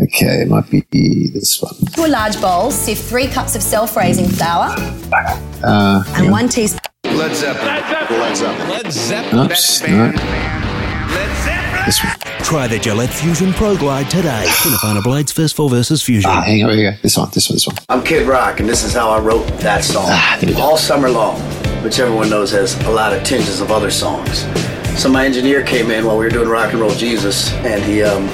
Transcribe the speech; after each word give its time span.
Okay, 0.00 0.42
it 0.42 0.48
might 0.48 0.70
be 0.70 1.28
this 1.34 1.60
one. 1.60 1.74
To 1.94 2.04
a 2.06 2.08
large 2.08 2.40
bowl, 2.40 2.70
sift 2.70 3.02
three 3.08 3.26
cups 3.26 3.56
of 3.56 3.62
self-raising 3.62 4.28
flour 4.28 4.74
Uh, 5.64 6.04
and 6.14 6.30
one 6.30 6.48
teaspoon. 6.48 6.80
Led 7.04 7.34
Zeppelin. 7.34 7.66
Led 8.20 8.36
Zeppelin. 8.36 8.68
Led 8.68 8.92
Zeppelin. 8.92 9.46
oops, 9.50 9.82
no. 9.88 10.12
This 11.86 12.04
one. 12.04 12.14
Try 12.44 12.66
the 12.68 12.78
Gillette 12.78 13.10
Fusion 13.10 13.52
Pro 13.54 13.76
Glide 13.76 14.08
today. 14.08 14.44
Cinefiner 14.48 15.02
Blades 15.02 15.32
first 15.32 15.56
four 15.56 15.68
versus 15.68 16.02
Fusion. 16.02 16.30
Ah, 16.32 16.42
hang 16.42 16.62
on, 16.62 16.70
here 16.70 16.78
we 16.78 16.82
go. 16.84 16.96
This 17.02 17.16
one, 17.16 17.28
this 17.34 17.48
one, 17.48 17.56
this 17.56 17.66
one. 17.66 17.76
I'm 17.88 18.04
Kid 18.04 18.26
Rock, 18.28 18.60
and 18.60 18.68
this 18.68 18.84
is 18.84 18.94
how 18.94 19.10
I 19.10 19.18
wrote 19.18 19.46
that 19.58 19.82
song. 19.84 20.06
Ah, 20.08 20.36
there 20.40 20.50
we 20.50 20.54
go. 20.54 20.62
All 20.62 20.76
summer 20.76 21.10
long, 21.10 21.40
which 21.82 21.98
everyone 21.98 22.30
knows 22.30 22.52
has 22.52 22.78
a 22.86 22.90
lot 22.90 23.12
of 23.12 23.22
tinges 23.24 23.60
of 23.60 23.70
other 23.72 23.90
songs. 23.90 24.44
So 24.98 25.08
my 25.08 25.24
engineer 25.24 25.62
came 25.62 25.92
in 25.92 26.04
while 26.04 26.18
we 26.18 26.24
were 26.24 26.30
doing 26.30 26.48
Rock 26.48 26.72
and 26.72 26.80
Roll 26.80 26.90
Jesus, 26.90 27.52
and 27.52 27.80
he 27.84 28.02
um, 28.02 28.26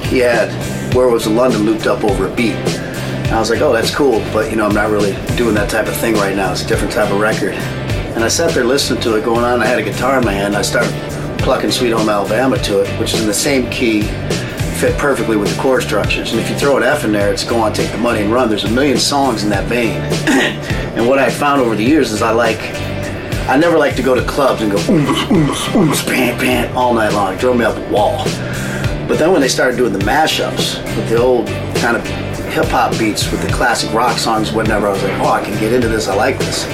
he 0.06 0.18
had 0.18 0.50
Werewolves 0.92 1.26
of 1.26 1.34
London 1.34 1.62
looped 1.62 1.86
up 1.86 2.02
over 2.02 2.26
a 2.26 2.34
beat. 2.34 2.56
And 2.56 3.30
I 3.30 3.38
was 3.38 3.48
like, 3.48 3.60
oh, 3.60 3.72
that's 3.72 3.94
cool, 3.94 4.18
but 4.32 4.50
you 4.50 4.56
know, 4.56 4.66
I'm 4.66 4.74
not 4.74 4.90
really 4.90 5.12
doing 5.36 5.54
that 5.54 5.70
type 5.70 5.86
of 5.86 5.96
thing 5.96 6.14
right 6.14 6.34
now. 6.34 6.50
It's 6.50 6.64
a 6.64 6.66
different 6.66 6.92
type 6.92 7.12
of 7.12 7.20
record. 7.20 7.54
And 7.54 8.24
I 8.24 8.28
sat 8.28 8.52
there 8.54 8.64
listening 8.64 9.00
to 9.02 9.14
it 9.14 9.24
going 9.24 9.44
on. 9.44 9.62
I 9.62 9.66
had 9.66 9.78
a 9.78 9.84
guitar 9.84 10.18
in 10.18 10.24
my 10.24 10.32
hand. 10.32 10.56
I 10.56 10.62
started 10.62 10.90
plucking 11.38 11.70
Sweet 11.70 11.90
Home 11.90 12.08
Alabama 12.08 12.58
to 12.58 12.80
it, 12.80 12.88
which 12.98 13.14
is 13.14 13.20
in 13.20 13.28
the 13.28 13.32
same 13.32 13.70
key, 13.70 14.02
fit 14.80 14.98
perfectly 14.98 15.36
with 15.36 15.54
the 15.54 15.62
chord 15.62 15.84
structures. 15.84 16.32
And 16.32 16.40
if 16.40 16.50
you 16.50 16.56
throw 16.56 16.76
an 16.76 16.82
F 16.82 17.04
in 17.04 17.12
there, 17.12 17.32
it's 17.32 17.44
go 17.44 17.60
on, 17.60 17.72
take 17.72 17.92
the 17.92 17.98
money 17.98 18.22
and 18.22 18.32
run. 18.32 18.48
There's 18.48 18.64
a 18.64 18.70
million 18.72 18.98
songs 18.98 19.44
in 19.44 19.50
that 19.50 19.68
vein. 19.68 20.00
and 20.96 21.06
what 21.06 21.20
I 21.20 21.30
found 21.30 21.60
over 21.60 21.76
the 21.76 21.84
years 21.84 22.10
is 22.10 22.20
I 22.20 22.32
like, 22.32 22.58
I 23.50 23.56
never 23.56 23.76
like 23.76 23.96
to 23.96 24.02
go 24.04 24.14
to 24.14 24.24
clubs 24.24 24.62
and 24.62 24.70
go 24.70 24.78
oom, 24.88 25.08
oom, 25.08 25.50
oom, 25.74 26.06
bam, 26.06 26.38
bam, 26.38 26.76
all 26.76 26.94
night 26.94 27.12
long. 27.12 27.34
It 27.34 27.40
drove 27.40 27.56
me 27.56 27.64
up 27.64 27.76
a 27.76 27.92
wall. 27.92 28.22
But 29.08 29.18
then 29.18 29.32
when 29.32 29.40
they 29.40 29.48
started 29.48 29.76
doing 29.76 29.92
the 29.92 29.98
mashups 29.98 30.76
with 30.94 31.08
the 31.08 31.16
old 31.20 31.48
kind 31.74 31.96
of 31.96 32.06
hip 32.46 32.66
hop 32.66 32.96
beats 32.96 33.28
with 33.32 33.42
the 33.42 33.52
classic 33.52 33.92
rock 33.92 34.18
songs, 34.18 34.52
whatever, 34.52 34.86
I 34.86 34.92
was 34.92 35.02
like, 35.02 35.18
oh, 35.18 35.30
I 35.30 35.42
can 35.42 35.58
get 35.58 35.72
into 35.72 35.88
this. 35.88 36.06
I 36.06 36.14
like 36.14 36.38
this. 36.38 36.64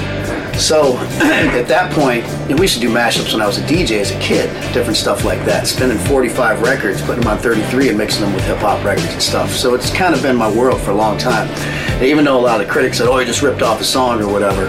So 0.58 0.96
at 1.20 1.68
that 1.68 1.92
point, 1.92 2.24
we 2.48 2.62
used 2.62 2.74
to 2.74 2.80
do 2.80 2.88
mashups 2.88 3.32
when 3.32 3.42
I 3.42 3.46
was 3.46 3.58
a 3.58 3.62
DJ 3.62 4.00
as 4.00 4.10
a 4.10 4.18
kid, 4.20 4.50
different 4.72 4.96
stuff 4.96 5.24
like 5.24 5.44
that. 5.44 5.66
Spinning 5.66 5.98
45 5.98 6.62
records, 6.62 7.02
putting 7.02 7.20
them 7.20 7.30
on 7.30 7.38
33 7.38 7.90
and 7.90 7.98
mixing 7.98 8.22
them 8.22 8.32
with 8.32 8.44
hip 8.44 8.58
hop 8.58 8.82
records 8.84 9.12
and 9.12 9.22
stuff. 9.22 9.50
So 9.50 9.74
it's 9.74 9.92
kind 9.92 10.14
of 10.14 10.22
been 10.22 10.36
my 10.36 10.50
world 10.50 10.80
for 10.80 10.92
a 10.92 10.94
long 10.94 11.18
time. 11.18 11.48
And 11.48 12.04
even 12.04 12.24
though 12.24 12.38
a 12.38 12.40
lot 12.40 12.60
of 12.60 12.68
critics 12.68 12.98
said, 12.98 13.06
oh, 13.06 13.18
you 13.18 13.26
just 13.26 13.42
ripped 13.42 13.62
off 13.62 13.80
a 13.80 13.84
song 13.84 14.22
or 14.22 14.32
whatever, 14.32 14.68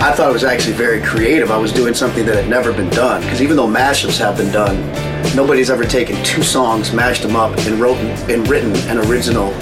I 0.00 0.12
thought 0.14 0.30
it 0.30 0.32
was 0.32 0.44
actually 0.44 0.72
very 0.74 1.02
creative. 1.02 1.50
I 1.50 1.58
was 1.58 1.72
doing 1.72 1.92
something 1.92 2.24
that 2.24 2.34
had 2.34 2.48
never 2.48 2.72
been 2.72 2.88
done. 2.88 3.20
Because 3.20 3.42
even 3.42 3.56
though 3.56 3.68
mashups 3.68 4.18
have 4.18 4.38
been 4.38 4.50
done, 4.50 4.90
nobody's 5.36 5.68
ever 5.68 5.84
taken 5.84 6.22
two 6.24 6.42
songs, 6.42 6.94
mashed 6.94 7.22
them 7.22 7.36
up, 7.36 7.56
and 7.58 7.78
wrote 7.78 7.98
and 7.98 8.48
written 8.48 8.74
an 8.88 8.98
original 9.10 9.52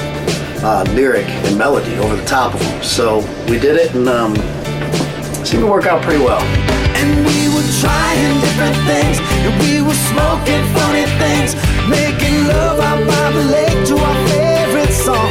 uh, 0.64 0.84
lyric 0.90 1.26
and 1.26 1.58
melody 1.58 1.96
over 1.96 2.14
the 2.14 2.24
top 2.24 2.54
of 2.54 2.60
them. 2.60 2.82
So 2.84 3.18
we 3.48 3.58
did 3.58 3.76
it, 3.76 3.94
and 3.96 4.08
um, 4.08 4.34
seemed 5.46 5.62
to 5.62 5.70
work 5.70 5.86
out 5.86 6.02
pretty 6.02 6.22
well. 6.22 6.42
And 6.98 7.24
we 7.26 7.48
were 7.54 7.68
trying 7.80 8.40
different 8.40 8.76
things, 8.90 9.18
and 9.46 9.54
we 9.62 9.82
were 9.82 10.00
smoking 10.10 10.62
funny 10.74 11.06
things, 11.22 11.54
making 11.88 12.46
love 12.48 12.80
out 12.80 13.06
by 13.06 13.30
the 13.32 13.44
lake 13.52 13.86
to 13.88 13.96
our 13.96 14.16
favorite 14.28 14.92
song. 14.92 15.30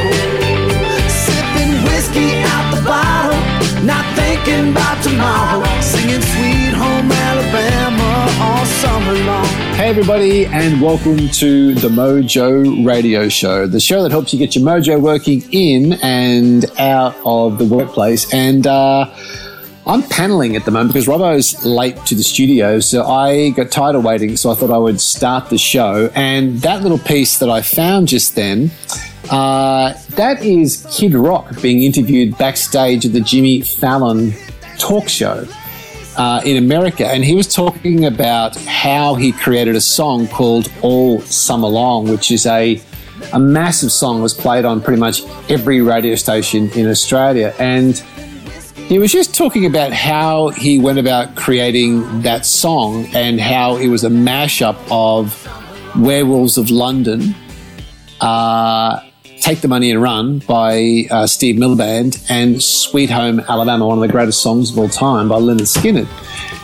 Sipping 1.11 1.83
whiskey 1.83 2.39
out 2.47 2.75
the 2.75 2.81
bottle, 2.87 3.37
not 3.83 4.05
thinking 4.15 4.71
about 4.71 5.03
tomorrow, 5.03 5.65
singing 5.81 6.21
Sweet 6.21 6.73
Home 6.73 7.11
Alabama 7.11 8.31
all 8.39 8.65
summer 8.65 9.13
long. 9.25 9.45
Hey, 9.75 9.89
everybody, 9.89 10.45
and 10.45 10.81
welcome 10.81 11.27
to 11.29 11.75
the 11.75 11.89
Mojo 11.89 12.85
Radio 12.85 13.27
Show, 13.29 13.67
the 13.67 13.79
show 13.79 14.03
that 14.03 14.11
helps 14.11 14.31
you 14.31 14.39
get 14.39 14.55
your 14.55 14.65
mojo 14.65 14.99
working 15.01 15.43
in 15.51 15.93
and 16.01 16.65
out 16.79 17.15
of 17.25 17.57
the 17.57 17.65
workplace. 17.65 18.33
And 18.33 18.65
uh, 18.65 19.13
I'm 19.87 20.03
paneling 20.03 20.57
at 20.57 20.65
the 20.65 20.71
moment 20.71 20.91
because 20.91 21.07
Robbo's 21.07 21.63
late 21.63 21.95
to 22.07 22.15
the 22.15 22.23
studio, 22.23 22.81
so 22.81 23.05
I 23.05 23.51
got 23.51 23.71
tired 23.71 23.95
of 23.95 24.03
waiting, 24.03 24.35
so 24.35 24.51
I 24.51 24.55
thought 24.55 24.69
I 24.69 24.77
would 24.77 24.99
start 24.99 25.49
the 25.49 25.57
show. 25.57 26.11
And 26.13 26.59
that 26.59 26.83
little 26.83 26.97
piece 26.97 27.39
that 27.39 27.49
I 27.49 27.61
found 27.61 28.09
just 28.09 28.35
then. 28.35 28.69
Uh, 29.29 29.93
that 30.11 30.43
is 30.43 30.85
Kid 30.91 31.13
Rock 31.13 31.61
being 31.61 31.83
interviewed 31.83 32.37
backstage 32.37 33.05
at 33.05 33.13
the 33.13 33.21
Jimmy 33.21 33.61
Fallon 33.61 34.33
talk 34.77 35.07
show 35.07 35.47
uh, 36.17 36.41
in 36.43 36.57
America, 36.57 37.07
and 37.07 37.23
he 37.23 37.33
was 37.33 37.53
talking 37.53 38.05
about 38.05 38.57
how 38.65 39.15
he 39.15 39.31
created 39.31 39.75
a 39.75 39.81
song 39.81 40.27
called 40.27 40.69
"All 40.81 41.21
Summer 41.21 41.67
Long," 41.67 42.09
which 42.09 42.31
is 42.31 42.45
a 42.45 42.81
a 43.33 43.39
massive 43.39 43.91
song 43.91 44.21
was 44.21 44.33
played 44.33 44.65
on 44.65 44.81
pretty 44.81 44.99
much 44.99 45.23
every 45.49 45.81
radio 45.81 46.15
station 46.15 46.69
in 46.71 46.87
Australia, 46.87 47.53
and 47.57 48.03
he 48.87 48.99
was 48.99 49.11
just 49.11 49.35
talking 49.35 49.65
about 49.65 49.91
how 49.93 50.49
he 50.49 50.79
went 50.79 50.97
about 50.99 51.35
creating 51.35 52.21
that 52.21 52.45
song 52.45 53.05
and 53.15 53.39
how 53.39 53.75
it 53.77 53.87
was 53.87 54.03
a 54.03 54.09
mashup 54.09 54.77
of 54.89 55.47
Werewolves 55.97 56.57
of 56.57 56.69
London. 56.69 57.35
Uh, 58.21 59.01
Take 59.41 59.61
the 59.61 59.67
Money 59.67 59.91
and 59.91 60.01
Run 60.01 60.39
by 60.39 61.05
uh, 61.11 61.27
Steve 61.27 61.57
Miller 61.57 61.75
Band 61.75 62.17
and 62.27 62.61
Sweet 62.61 63.09
Home 63.11 63.39
Alabama, 63.41 63.85
one 63.87 63.97
of 63.97 64.01
the 64.01 64.07
greatest 64.11 64.41
songs 64.41 64.71
of 64.71 64.79
all 64.79 64.89
time 64.89 65.29
by 65.29 65.35
Lynyrd 65.35 65.61
Skynyrd. 65.67 66.07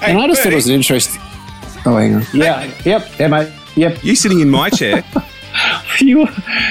and 0.01 0.17
I 0.17 0.27
just 0.27 0.41
thought 0.41 0.53
it 0.53 0.55
was 0.55 0.67
an 0.67 0.73
interesting. 0.75 1.21
Oh, 1.85 1.97
hang 1.97 2.15
on. 2.15 2.23
Yeah. 2.33 2.71
Yep. 2.83 3.19
Yeah, 3.19 3.27
mate. 3.27 3.53
Yep. 3.75 4.03
You 4.03 4.15
sitting 4.15 4.39
in 4.39 4.49
my 4.49 4.69
chair? 4.69 5.03
You, 5.99 6.25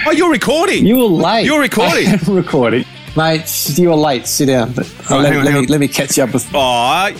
oh, 0.06 0.10
you're 0.10 0.32
recording. 0.32 0.84
you 0.84 0.96
were 0.96 1.04
late. 1.04 1.44
You're 1.46 1.60
recording. 1.60 2.08
Recording. 2.26 2.84
Mate, 3.16 3.78
you 3.78 3.90
were 3.90 3.94
late. 3.96 4.26
Sit 4.26 4.46
down. 4.46 4.72
But 4.72 4.92
Oh, 5.10 5.18
let, 5.18 5.36
on, 5.36 5.44
let 5.44 5.54
me, 5.54 5.66
let 5.66 5.80
me 5.80 5.88
catch 5.88 6.16
you 6.16 6.24
up 6.24 6.32
with. 6.32 6.48
Oh, 6.54 7.14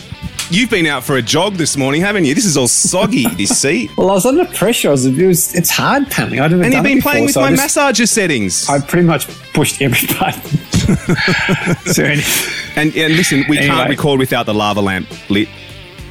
you've 0.51 0.71
been 0.71 0.87
out 0.87 1.05
for 1.05 1.17
a 1.17 1.23
jog 1.23 1.55
this 1.55 1.77
morning, 1.77 2.01
haven't 2.01 2.25
you? 2.25 2.35
This 2.35 2.47
is 2.47 2.57
all 2.57 2.69
soggy. 2.69 3.27
this 3.37 3.61
seat. 3.61 3.91
Well, 3.99 4.11
I 4.11 4.15
was 4.15 4.25
under 4.27 4.45
pressure. 4.47 4.89
I 4.89 4.93
was, 4.93 5.05
it 5.05 5.27
was, 5.27 5.55
it's 5.55 5.69
hard 5.71 6.11
paneling. 6.11 6.41
I 6.41 6.49
don't 6.49 6.65
And 6.65 6.73
you've 6.73 6.83
been 6.83 7.03
playing 7.03 7.27
with 7.27 7.37
my 7.37 7.51
massage. 7.51 8.01
massager 8.01 8.09
settings. 8.09 8.69
I 8.71 8.81
pretty 8.81 9.07
much 9.07 9.29
pushed 9.53 9.83
every 9.83 10.09
button. 10.19 10.59
so, 11.93 12.03
and, 12.05 12.97
and 12.97 13.17
listen, 13.17 13.45
we 13.49 13.59
can't 13.59 13.89
record 13.91 14.19
without 14.19 14.47
the 14.47 14.55
lava 14.55 14.81
lamp 14.81 15.09
lit. 15.31 15.49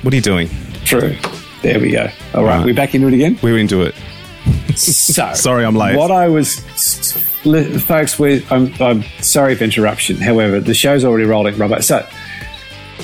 What 0.04 0.14
are 0.14 0.16
you 0.16 0.22
doing? 0.22 0.50
true. 0.86 1.16
There 1.62 1.80
we 1.80 1.92
go. 1.92 2.10
All 2.34 2.44
right, 2.44 2.58
Right. 2.58 2.66
we 2.66 2.74
back 2.74 2.96
into 2.96 3.08
it 3.08 3.14
again. 3.14 3.38
We're 3.44 3.58
into 3.60 3.84
it. 3.84 3.94
So, 4.76 5.32
Sorry, 5.36 5.64
I'm 5.64 5.76
late. 5.76 5.96
What 5.96 6.10
I 6.10 6.28
was, 6.28 6.56
folks, 7.44 8.20
we, 8.20 8.46
I'm, 8.50 8.74
I'm 8.80 9.04
sorry 9.22 9.56
for 9.56 9.64
interruption. 9.64 10.18
However, 10.18 10.60
the 10.60 10.74
show's 10.74 11.04
already 11.04 11.26
rolling, 11.26 11.58
Robert. 11.58 11.84
So, 11.84 12.06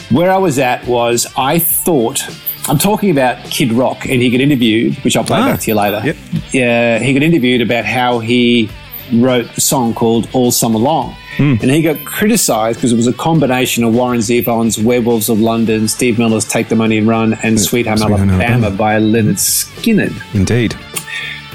where 0.10 0.32
I 0.32 0.38
was 0.38 0.60
at 0.60 0.86
was 0.88 1.28
I 1.38 1.60
thought 1.60 2.22
I'm 2.70 2.78
talking 2.78 3.10
about 3.12 3.44
Kid 3.46 3.72
Rock, 3.74 4.06
and 4.06 4.22
he 4.22 4.30
got 4.30 4.42
interviewed, 4.42 4.96
which 5.04 5.16
I'll 5.18 5.24
play 5.24 5.40
Ah, 5.40 5.52
back 5.52 5.62
to 5.62 5.72
you 5.72 5.76
later. 5.76 6.02
yep. 6.06 6.16
Yeah, 6.52 7.00
he 7.00 7.14
got 7.14 7.24
interviewed 7.24 7.62
about 7.62 7.86
how 7.86 8.20
he 8.20 8.70
wrote 9.14 9.46
a 9.58 9.62
song 9.62 9.94
called 9.94 10.28
All 10.34 10.52
Summer 10.52 10.80
Long. 10.80 11.16
Hmm. 11.38 11.54
And 11.62 11.70
he 11.72 11.82
got 11.82 12.04
criticised 12.04 12.78
because 12.80 12.92
it 12.92 12.96
was 12.96 13.08
a 13.08 13.14
combination 13.14 13.84
of 13.84 13.94
Warren 13.94 14.20
Zevon's 14.20 14.78
Werewolves 14.80 15.30
of 15.30 15.40
London, 15.40 15.88
Steve 15.88 16.18
Miller's 16.20 16.46
Take 16.46 16.68
the 16.70 16.76
Money 16.76 16.98
and 16.98 17.08
Run, 17.08 17.36
and 17.44 17.60
Sweet 17.60 17.86
Home 17.88 17.98
Sweet 17.98 18.10
Home 18.10 18.30
Alabama 18.32 18.44
Alabama. 18.44 18.76
by 18.76 19.00
Lynyrd 19.00 19.38
Skynyrd 19.38 20.36
Indeed. 20.36 20.76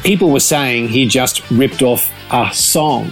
people 0.04 0.31
were 0.31 0.41
saying 0.41 0.88
he 0.88 1.04
just 1.06 1.49
ripped 1.50 1.82
off 1.82 2.10
a 2.32 2.53
song. 2.53 3.10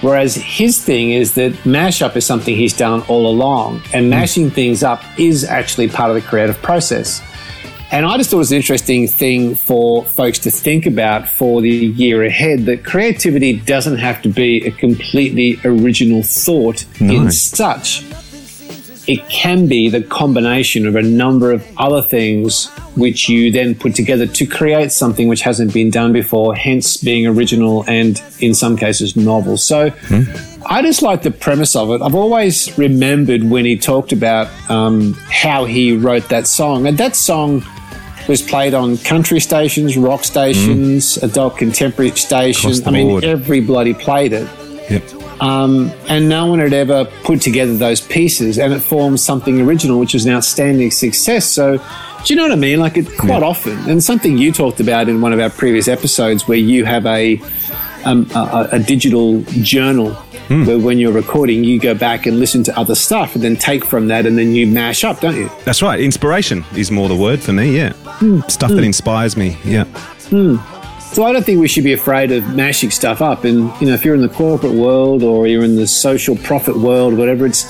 Whereas 0.00 0.34
his 0.34 0.82
thing 0.84 1.12
is 1.12 1.34
that 1.34 1.52
mashup 1.64 2.14
is 2.16 2.26
something 2.26 2.54
he's 2.54 2.76
done 2.76 3.02
all 3.08 3.28
along, 3.28 3.82
and 3.94 4.06
hmm. 4.06 4.10
mashing 4.10 4.50
things 4.50 4.82
up 4.82 5.02
is 5.18 5.44
actually 5.44 5.88
part 5.88 6.10
of 6.10 6.16
the 6.16 6.22
creative 6.22 6.60
process. 6.60 7.22
And 7.90 8.04
I 8.04 8.16
just 8.16 8.30
thought 8.30 8.36
it 8.36 8.38
was 8.38 8.50
an 8.50 8.56
interesting 8.56 9.06
thing 9.06 9.54
for 9.54 10.04
folks 10.04 10.40
to 10.40 10.50
think 10.50 10.84
about 10.84 11.28
for 11.28 11.60
the 11.60 11.70
year 11.70 12.24
ahead 12.24 12.66
that 12.66 12.84
creativity 12.84 13.60
doesn't 13.60 13.98
have 13.98 14.20
to 14.22 14.28
be 14.28 14.66
a 14.66 14.72
completely 14.72 15.60
original 15.64 16.22
thought 16.22 16.84
in 17.00 17.30
such 17.30 18.02
it 19.06 19.28
can 19.28 19.66
be 19.66 19.88
the 19.88 20.02
combination 20.02 20.86
of 20.86 20.96
a 20.96 21.02
number 21.02 21.52
of 21.52 21.64
other 21.76 22.02
things 22.02 22.68
which 22.96 23.28
you 23.28 23.50
then 23.50 23.74
put 23.74 23.94
together 23.94 24.26
to 24.26 24.46
create 24.46 24.92
something 24.92 25.28
which 25.28 25.42
hasn't 25.42 25.74
been 25.74 25.90
done 25.90 26.12
before, 26.12 26.54
hence 26.54 26.96
being 26.96 27.26
original 27.26 27.84
and 27.88 28.22
in 28.40 28.54
some 28.54 28.76
cases 28.76 29.16
novel. 29.16 29.56
So 29.56 29.92
I 30.66 30.82
just 30.82 31.02
like 31.02 31.22
the 31.22 31.30
premise 31.30 31.76
of 31.76 31.90
it. 31.90 32.00
I've 32.02 32.14
always 32.14 32.76
remembered 32.78 33.44
when 33.44 33.64
he 33.64 33.76
talked 33.76 34.12
about 34.12 34.48
um, 34.70 35.14
how 35.28 35.64
he 35.64 35.96
wrote 35.96 36.28
that 36.28 36.46
song, 36.46 36.86
and 36.86 36.96
that 36.98 37.16
song 37.16 37.64
was 38.28 38.40
played 38.40 38.72
on 38.72 38.96
country 38.98 39.40
stations, 39.40 39.98
rock 39.98 40.24
stations, 40.24 41.18
adult 41.18 41.58
contemporary 41.58 42.12
stations. 42.12 42.86
I 42.86 42.90
mean, 42.90 43.22
every 43.22 43.60
bloody 43.60 43.92
played 43.92 44.32
it 44.32 44.48
Yep. 44.90 45.23
Um, 45.40 45.90
and 46.08 46.28
no 46.28 46.46
one 46.46 46.58
had 46.58 46.72
ever 46.72 47.04
put 47.24 47.40
together 47.42 47.76
those 47.76 48.00
pieces, 48.00 48.58
and 48.58 48.72
it 48.72 48.80
formed 48.80 49.20
something 49.20 49.60
original, 49.60 49.98
which 49.98 50.14
was 50.14 50.24
an 50.26 50.32
outstanding 50.32 50.90
success. 50.90 51.46
So 51.46 51.78
Do 52.24 52.32
you 52.32 52.36
know 52.36 52.44
what 52.44 52.52
I 52.52 52.56
mean? 52.56 52.80
Like, 52.80 52.96
it 52.96 53.06
quite 53.18 53.42
often, 53.42 53.76
and 53.88 54.02
something 54.02 54.38
you 54.38 54.50
talked 54.52 54.80
about 54.80 55.08
in 55.10 55.20
one 55.20 55.32
of 55.34 55.40
our 55.40 55.50
previous 55.50 55.88
episodes 55.88 56.48
where 56.48 56.56
you 56.56 56.86
have 56.86 57.04
a, 57.04 57.38
um, 58.06 58.26
a, 58.34 58.68
a 58.72 58.78
digital 58.78 59.42
journal 59.62 60.16
where 60.48 60.78
when 60.78 60.98
you're 60.98 61.12
recording, 61.12 61.64
you 61.64 61.78
go 61.80 61.94
back 61.94 62.26
and 62.26 62.38
listen 62.38 62.62
to 62.64 62.78
other 62.78 62.94
stuff 62.94 63.34
and 63.34 63.42
then 63.42 63.56
take 63.56 63.84
from 63.84 64.08
that 64.08 64.26
and 64.26 64.36
then 64.38 64.54
you 64.54 64.66
mash 64.66 65.02
up, 65.04 65.20
don't 65.20 65.36
you? 65.36 65.50
That's 65.64 65.80
right. 65.82 65.98
Inspiration 66.00 66.64
is 66.76 66.90
more 66.90 67.08
the 67.08 67.16
word 67.16 67.40
for 67.40 67.52
me. 67.52 67.74
Yeah, 67.76 67.92
stuff 68.48 68.70
that 68.70 68.84
inspires 68.84 69.36
me. 69.36 69.56
Yeah. 69.64 69.84
So 71.14 71.22
I 71.22 71.32
don't 71.32 71.46
think 71.46 71.60
we 71.60 71.68
should 71.68 71.84
be 71.84 71.92
afraid 71.92 72.32
of 72.32 72.56
mashing 72.56 72.90
stuff 72.90 73.22
up. 73.22 73.44
And 73.44 73.72
you 73.80 73.86
know, 73.86 73.94
if 73.94 74.04
you're 74.04 74.16
in 74.16 74.20
the 74.20 74.28
corporate 74.28 74.72
world 74.72 75.22
or 75.22 75.46
you're 75.46 75.62
in 75.62 75.76
the 75.76 75.86
social 75.86 76.34
profit 76.34 76.76
world, 76.76 77.16
whatever, 77.16 77.46
it's 77.46 77.64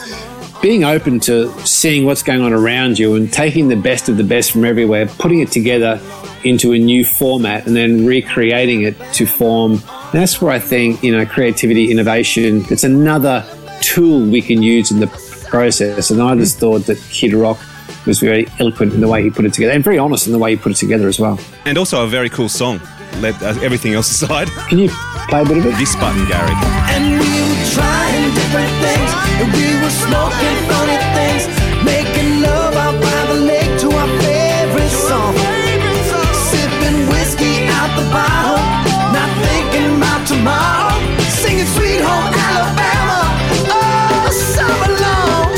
being 0.62 0.82
open 0.82 1.20
to 1.20 1.52
seeing 1.67 2.06
what's 2.06 2.23
going 2.23 2.41
on 2.41 2.55
around 2.55 2.99
you 2.99 3.17
and 3.17 3.31
taking 3.31 3.69
the 3.69 3.76
best 3.76 4.08
of 4.08 4.17
the 4.17 4.25
best 4.25 4.50
from 4.50 4.64
everywhere, 4.64 5.05
putting 5.05 5.41
it 5.41 5.50
together 5.50 6.00
into 6.44 6.73
a 6.73 6.79
new 6.79 7.05
format, 7.05 7.67
and 7.67 7.76
then 7.76 8.06
recreating 8.06 8.81
it 8.81 8.96
to 9.12 9.26
form. 9.26 9.73
And 9.73 10.12
That's 10.14 10.40
where 10.40 10.50
I 10.50 10.58
think 10.58 11.02
you 11.02 11.14
know 11.14 11.26
creativity, 11.26 11.90
innovation. 11.90 12.64
It's 12.70 12.85
another 12.85 13.44
tool 13.82 14.26
we 14.26 14.40
can 14.40 14.62
use 14.62 14.90
in 14.90 15.00
the 15.00 15.08
process. 15.50 16.11
And 16.11 16.23
I 16.23 16.35
just 16.35 16.55
hmm. 16.55 16.61
thought 16.61 16.87
that 16.87 16.97
Kid 17.11 17.35
Rock 17.35 17.61
was 18.06 18.20
very 18.20 18.49
eloquent 18.58 18.94
in 18.94 19.02
the 19.02 19.08
way 19.08 19.23
he 19.23 19.29
put 19.29 19.44
it 19.44 19.52
together, 19.52 19.75
and 19.75 19.85
very 19.85 19.99
honest 19.99 20.26
in 20.26 20.32
the 20.32 20.38
way 20.38 20.52
he 20.52 20.56
put 20.56 20.73
it 20.73 20.76
together 20.76 21.08
as 21.08 21.20
well. 21.20 21.38
And 21.67 21.76
also 21.76 22.02
a 22.05 22.08
very 22.08 22.31
cool 22.31 22.49
song. 22.49 22.81
Let 23.20 23.40
uh, 23.43 23.55
everything 23.62 23.94
else 23.94 24.11
aside. 24.11 24.49
Can 24.69 24.78
you 24.78 24.88
play 25.28 25.43
a 25.43 25.44
bit 25.44 25.58
of 25.58 25.66
it? 25.66 25.76
This 25.78 25.94
button, 25.96 26.26
Gary. 26.26 26.55
And 26.94 27.19
we 27.20 27.31
were 27.49 27.64
trying 27.72 28.34
different 28.34 28.72
things, 28.82 29.11
and 29.40 29.49
we 29.55 29.66
were 29.82 29.94
smoking 30.05 30.56
funny 30.69 30.99
things, 31.14 31.46
making 31.84 32.43
love 32.43 32.75
out 32.75 32.96
by 33.00 33.20
the 33.32 33.40
lake 33.46 33.72
to 33.81 33.88
our 33.90 34.08
favorite 34.20 34.90
song. 34.90 35.34
Sipping 36.50 37.06
whiskey 37.08 37.64
out 37.78 37.90
the 37.96 38.05
bottle, 38.11 38.61
not 39.14 39.31
thinking 39.46 39.96
about 39.96 40.26
tomorrow. 40.26 40.99
Singing 41.40 41.66
Sweet 41.76 42.00
Home 42.02 42.28
Alabama, 42.34 43.20
oh, 43.70 44.28
summer 44.32 44.90
long. 45.00 45.49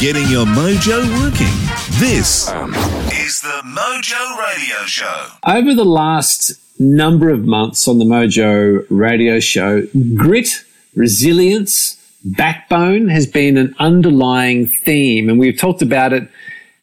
Getting 0.00 0.28
your 0.28 0.46
mojo 0.46 1.02
working. 1.20 1.73
This 2.00 2.48
is 2.48 3.40
the 3.40 3.62
Mojo 3.64 4.36
Radio 4.36 4.84
Show. 4.84 5.26
Over 5.46 5.76
the 5.76 5.84
last 5.84 6.54
number 6.80 7.30
of 7.30 7.44
months 7.44 7.86
on 7.86 8.00
the 8.00 8.04
Mojo 8.04 8.84
radio 8.90 9.38
show, 9.38 9.86
grit, 10.16 10.64
resilience, 10.96 11.96
backbone 12.24 13.10
has 13.10 13.28
been 13.28 13.56
an 13.56 13.76
underlying 13.78 14.66
theme. 14.66 15.28
And 15.28 15.38
we've 15.38 15.56
talked 15.56 15.82
about 15.82 16.12
it 16.12 16.28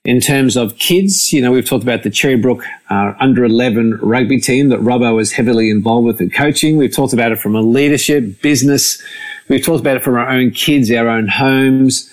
in 0.06 0.22
terms 0.22 0.56
of 0.56 0.78
kids. 0.78 1.34
You 1.34 1.42
know, 1.42 1.52
we've 1.52 1.68
talked 1.68 1.84
about 1.84 2.04
the 2.04 2.10
Cherrybrook 2.10 2.64
uh, 2.90 3.14
under 3.20 3.44
11 3.44 4.00
rugby 4.02 4.40
team 4.40 4.70
that 4.70 4.80
Robbo 4.80 5.20
is 5.20 5.34
heavily 5.34 5.70
involved 5.70 6.08
with 6.08 6.22
in 6.22 6.30
coaching. 6.30 6.78
We've 6.78 6.96
talked 6.96 7.12
about 7.12 7.34
it 7.34 7.40
from 7.40 7.54
a 7.54 7.62
leadership, 7.62 8.42
business. 8.42 9.04
We've 9.50 9.64
talked 9.64 9.82
about 9.82 9.98
it 9.98 10.04
from 10.04 10.16
our 10.16 10.30
own 10.30 10.52
kids, 10.52 10.90
our 10.90 11.10
own 11.10 11.28
homes. 11.28 12.10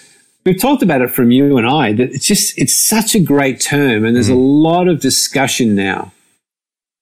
We've 0.49 0.59
talked 0.59 0.83
about 0.83 1.03
it 1.03 1.11
from 1.11 1.31
you 1.31 1.59
and 1.59 1.67
I 1.67 1.93
that 1.93 2.11
it's 2.11 2.25
just, 2.25 2.57
it's 2.57 2.75
such 2.75 3.15
a 3.15 3.21
great 3.21 3.61
term. 3.61 4.07
And 4.07 4.17
there's 4.17 4.31
a 4.31 4.33
mm-hmm. 4.33 4.41
lot 4.41 4.89
of 4.89 4.99
discussion 4.99 5.75
now 5.75 6.11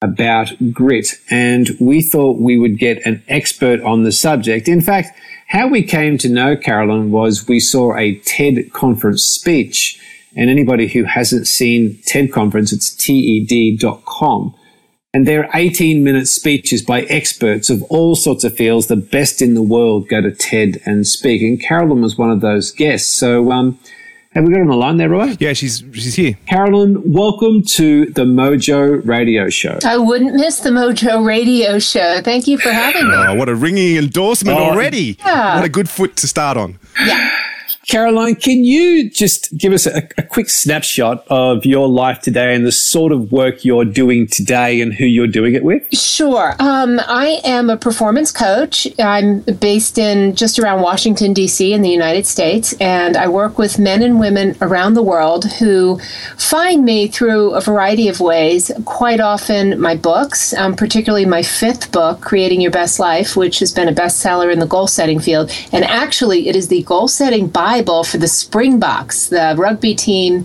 about 0.03 0.53
grit. 0.73 1.15
And 1.31 1.71
we 1.79 2.03
thought 2.03 2.41
we 2.41 2.59
would 2.59 2.77
get 2.77 3.07
an 3.07 3.23
expert 3.29 3.81
on 3.83 4.03
the 4.03 4.11
subject. 4.11 4.67
In 4.67 4.81
fact, 4.81 5.17
how 5.47 5.69
we 5.69 5.85
came 5.85 6.19
to 6.19 6.29
know 6.29 6.57
Carolyn 6.57 7.13
was 7.13 7.47
we 7.47 7.61
saw 7.61 7.97
a 7.97 8.17
TED 8.17 8.73
conference 8.73 9.23
speech. 9.23 10.03
And 10.35 10.51
anybody 10.51 10.89
who 10.89 11.05
hasn't 11.05 11.47
seen 11.47 12.01
TED 12.05 12.33
conference, 12.33 12.73
it's 12.73 12.97
TED.com. 12.97 14.57
And 15.17 15.27
they're 15.27 15.49
18 15.55 16.05
minute 16.05 16.29
speeches 16.29 16.83
by 16.83 17.01
experts 17.05 17.71
of 17.71 17.83
all 17.85 18.15
sorts 18.17 18.45
of 18.45 18.55
fields. 18.55 18.89
The 18.89 18.97
best 18.97 19.41
in 19.41 19.55
the 19.55 19.63
world 19.63 20.11
go 20.11 20.21
to 20.21 20.31
TED 20.31 20.83
and 20.85 21.07
speak. 21.07 21.41
And 21.41 21.59
Carolyn 21.59 22.03
was 22.03 22.19
one 22.19 22.31
of 22.31 22.43
those 22.43 22.71
guests. 22.71 23.15
So, 23.15 23.51
um, 23.51 23.79
have 24.33 24.45
we 24.45 24.51
got 24.51 24.57
her 24.59 24.63
on 24.65 24.69
the 24.69 24.77
line 24.77 24.99
there, 24.99 25.09
Roy? 25.09 25.35
Yeah, 25.41 25.55
she's 25.55 25.83
she's 25.95 26.17
here. 26.17 26.35
Carolyn, 26.47 27.01
welcome 27.15 27.63
to 27.63 28.05
the 28.13 28.25
Mojo 28.27 29.01
Radio 29.07 29.49
Show. 29.49 29.79
I 29.87 29.97
wouldn't 29.97 30.35
miss 30.35 30.61
the 30.61 30.69
Mojo 30.69 31.25
Radio 31.25 31.79
Show. 31.79 32.21
Thank 32.21 32.47
you 32.47 32.59
for 32.59 32.69
having 32.69 33.09
me. 33.09 33.15
Oh, 33.17 33.37
what 33.37 33.49
a 33.49 33.55
ringing 33.55 33.97
endorsement 33.97 34.59
Oh, 34.59 34.65
already! 34.65 35.17
yeah. 35.25 35.57
What 35.57 35.65
a 35.65 35.71
good 35.71 35.89
foot 35.89 36.17
to 36.17 36.29
start 36.29 36.59
on. 36.59 36.79
Caroline, 37.87 38.35
can 38.35 38.65
you 38.65 39.09
just 39.09 39.57
give 39.57 39.73
us 39.73 39.87
a, 39.87 40.09
a 40.19 40.23
quick 40.25 40.51
snapshot 40.51 41.25
of 41.29 41.65
your 41.65 41.89
life 41.89 42.21
today 42.21 42.53
and 42.53 42.67
the 42.67 42.73
sort 42.73 43.13
of 43.13 43.31
work 43.31 43.65
you're 43.65 43.85
doing 43.85 44.27
today 44.27 44.81
and 44.81 44.93
who 44.93 45.05
you're 45.05 45.29
doing 45.29 45.55
it 45.55 45.63
with? 45.63 45.87
Sure. 45.95 46.57
Um, 46.59 46.99
I 47.07 47.41
am 47.45 47.71
a 47.71 47.77
performance 47.77 48.33
coach. 48.33 48.89
I'm 48.99 49.43
based 49.43 49.99
in 49.99 50.35
just 50.35 50.59
around 50.59 50.83
Washington, 50.83 51.33
D.C., 51.33 51.73
in 51.73 51.83
the 51.83 51.89
United 51.89 52.27
States, 52.27 52.73
and 52.81 53.17
I 53.17 53.29
work 53.29 53.57
with 53.57 53.79
men 53.79 54.03
and 54.03 54.19
women 54.19 54.57
around 54.61 54.95
the 54.95 55.03
world 55.03 55.45
who 55.45 56.01
find 56.37 56.85
me 56.85 57.07
through 57.07 57.55
a 57.55 57.61
variety 57.61 58.09
of 58.09 58.19
ways. 58.19 58.73
Quite 58.85 59.21
often, 59.21 59.81
my 59.81 59.95
books, 59.95 60.53
um, 60.55 60.75
particularly 60.75 61.25
my 61.25 61.43
fifth 61.43 61.93
book, 61.93 62.21
Creating 62.21 62.61
Your 62.61 62.73
Best 62.73 62.99
Life, 62.99 63.37
which 63.37 63.61
has 63.61 63.73
been 63.73 63.89
a 63.89 63.93
bestseller 63.93 64.53
in 64.53 64.59
the 64.59 64.67
goal 64.67 64.89
setting 64.89 65.21
field. 65.21 65.53
And 65.71 65.85
actually, 65.85 66.49
it 66.49 66.57
is 66.57 66.67
the 66.67 66.83
goal 66.83 67.07
setting 67.07 67.49
Bible 67.77 68.05
for 68.05 68.17
the 68.17 68.29
Springboks, 68.29 69.29
the 69.29 69.55
rugby 69.59 69.95
team 69.95 70.45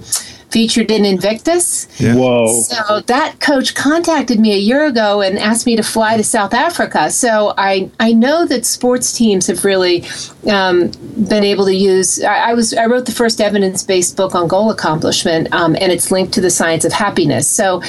featured 0.50 0.92
in 0.92 1.06
Invictus. 1.06 1.88
Whoa. 1.98 2.62
So 2.64 3.00
that 3.00 3.40
coach 3.40 3.74
contacted 3.74 4.38
me 4.38 4.52
a 4.54 4.58
year 4.58 4.86
ago 4.86 5.22
and 5.22 5.40
asked 5.40 5.66
me 5.66 5.78
to 5.78 5.84
fly 5.84 6.18
to 6.18 6.24
South 6.26 6.54
Africa. 6.54 7.10
So 7.10 7.54
I 7.58 7.90
I 8.02 8.12
know 8.12 8.46
that 8.48 8.66
sports 8.66 9.14
teams 9.14 9.48
have 9.48 9.64
really 9.64 10.04
um, 10.52 10.92
been 11.30 11.46
able 11.46 11.66
to 11.66 11.74
use. 11.74 12.22
I, 12.22 12.50
I 12.50 12.54
was 12.54 12.74
I 12.74 12.86
wrote 12.88 13.06
the 13.06 13.14
first 13.14 13.40
evidence 13.40 13.82
based 13.84 14.18
book 14.18 14.36
on 14.36 14.50
goal 14.50 14.70
accomplishment, 14.70 15.48
um, 15.54 15.76
and 15.80 15.92
it's 15.92 16.12
linked 16.12 16.34
to 16.34 16.42
the 16.42 16.50
science 16.50 16.84
of 16.84 16.92
happiness. 16.92 17.50
So 17.50 17.82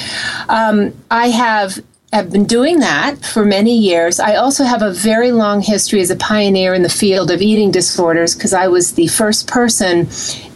um, 0.47 0.93
I 1.11 1.27
have. 1.29 1.79
Have 2.13 2.31
been 2.31 2.45
doing 2.45 2.79
that 2.81 3.25
for 3.25 3.43
many 3.43 3.75
years. 3.75 4.19
I 4.19 4.35
also 4.35 4.65
have 4.65 4.83
a 4.83 4.93
very 4.93 5.31
long 5.31 5.61
history 5.61 5.99
as 5.99 6.11
a 6.11 6.15
pioneer 6.15 6.75
in 6.75 6.83
the 6.83 6.89
field 6.89 7.31
of 7.31 7.41
eating 7.41 7.71
disorders 7.71 8.35
because 8.35 8.53
I 8.53 8.67
was 8.67 8.93
the 8.93 9.07
first 9.07 9.47
person 9.47 10.07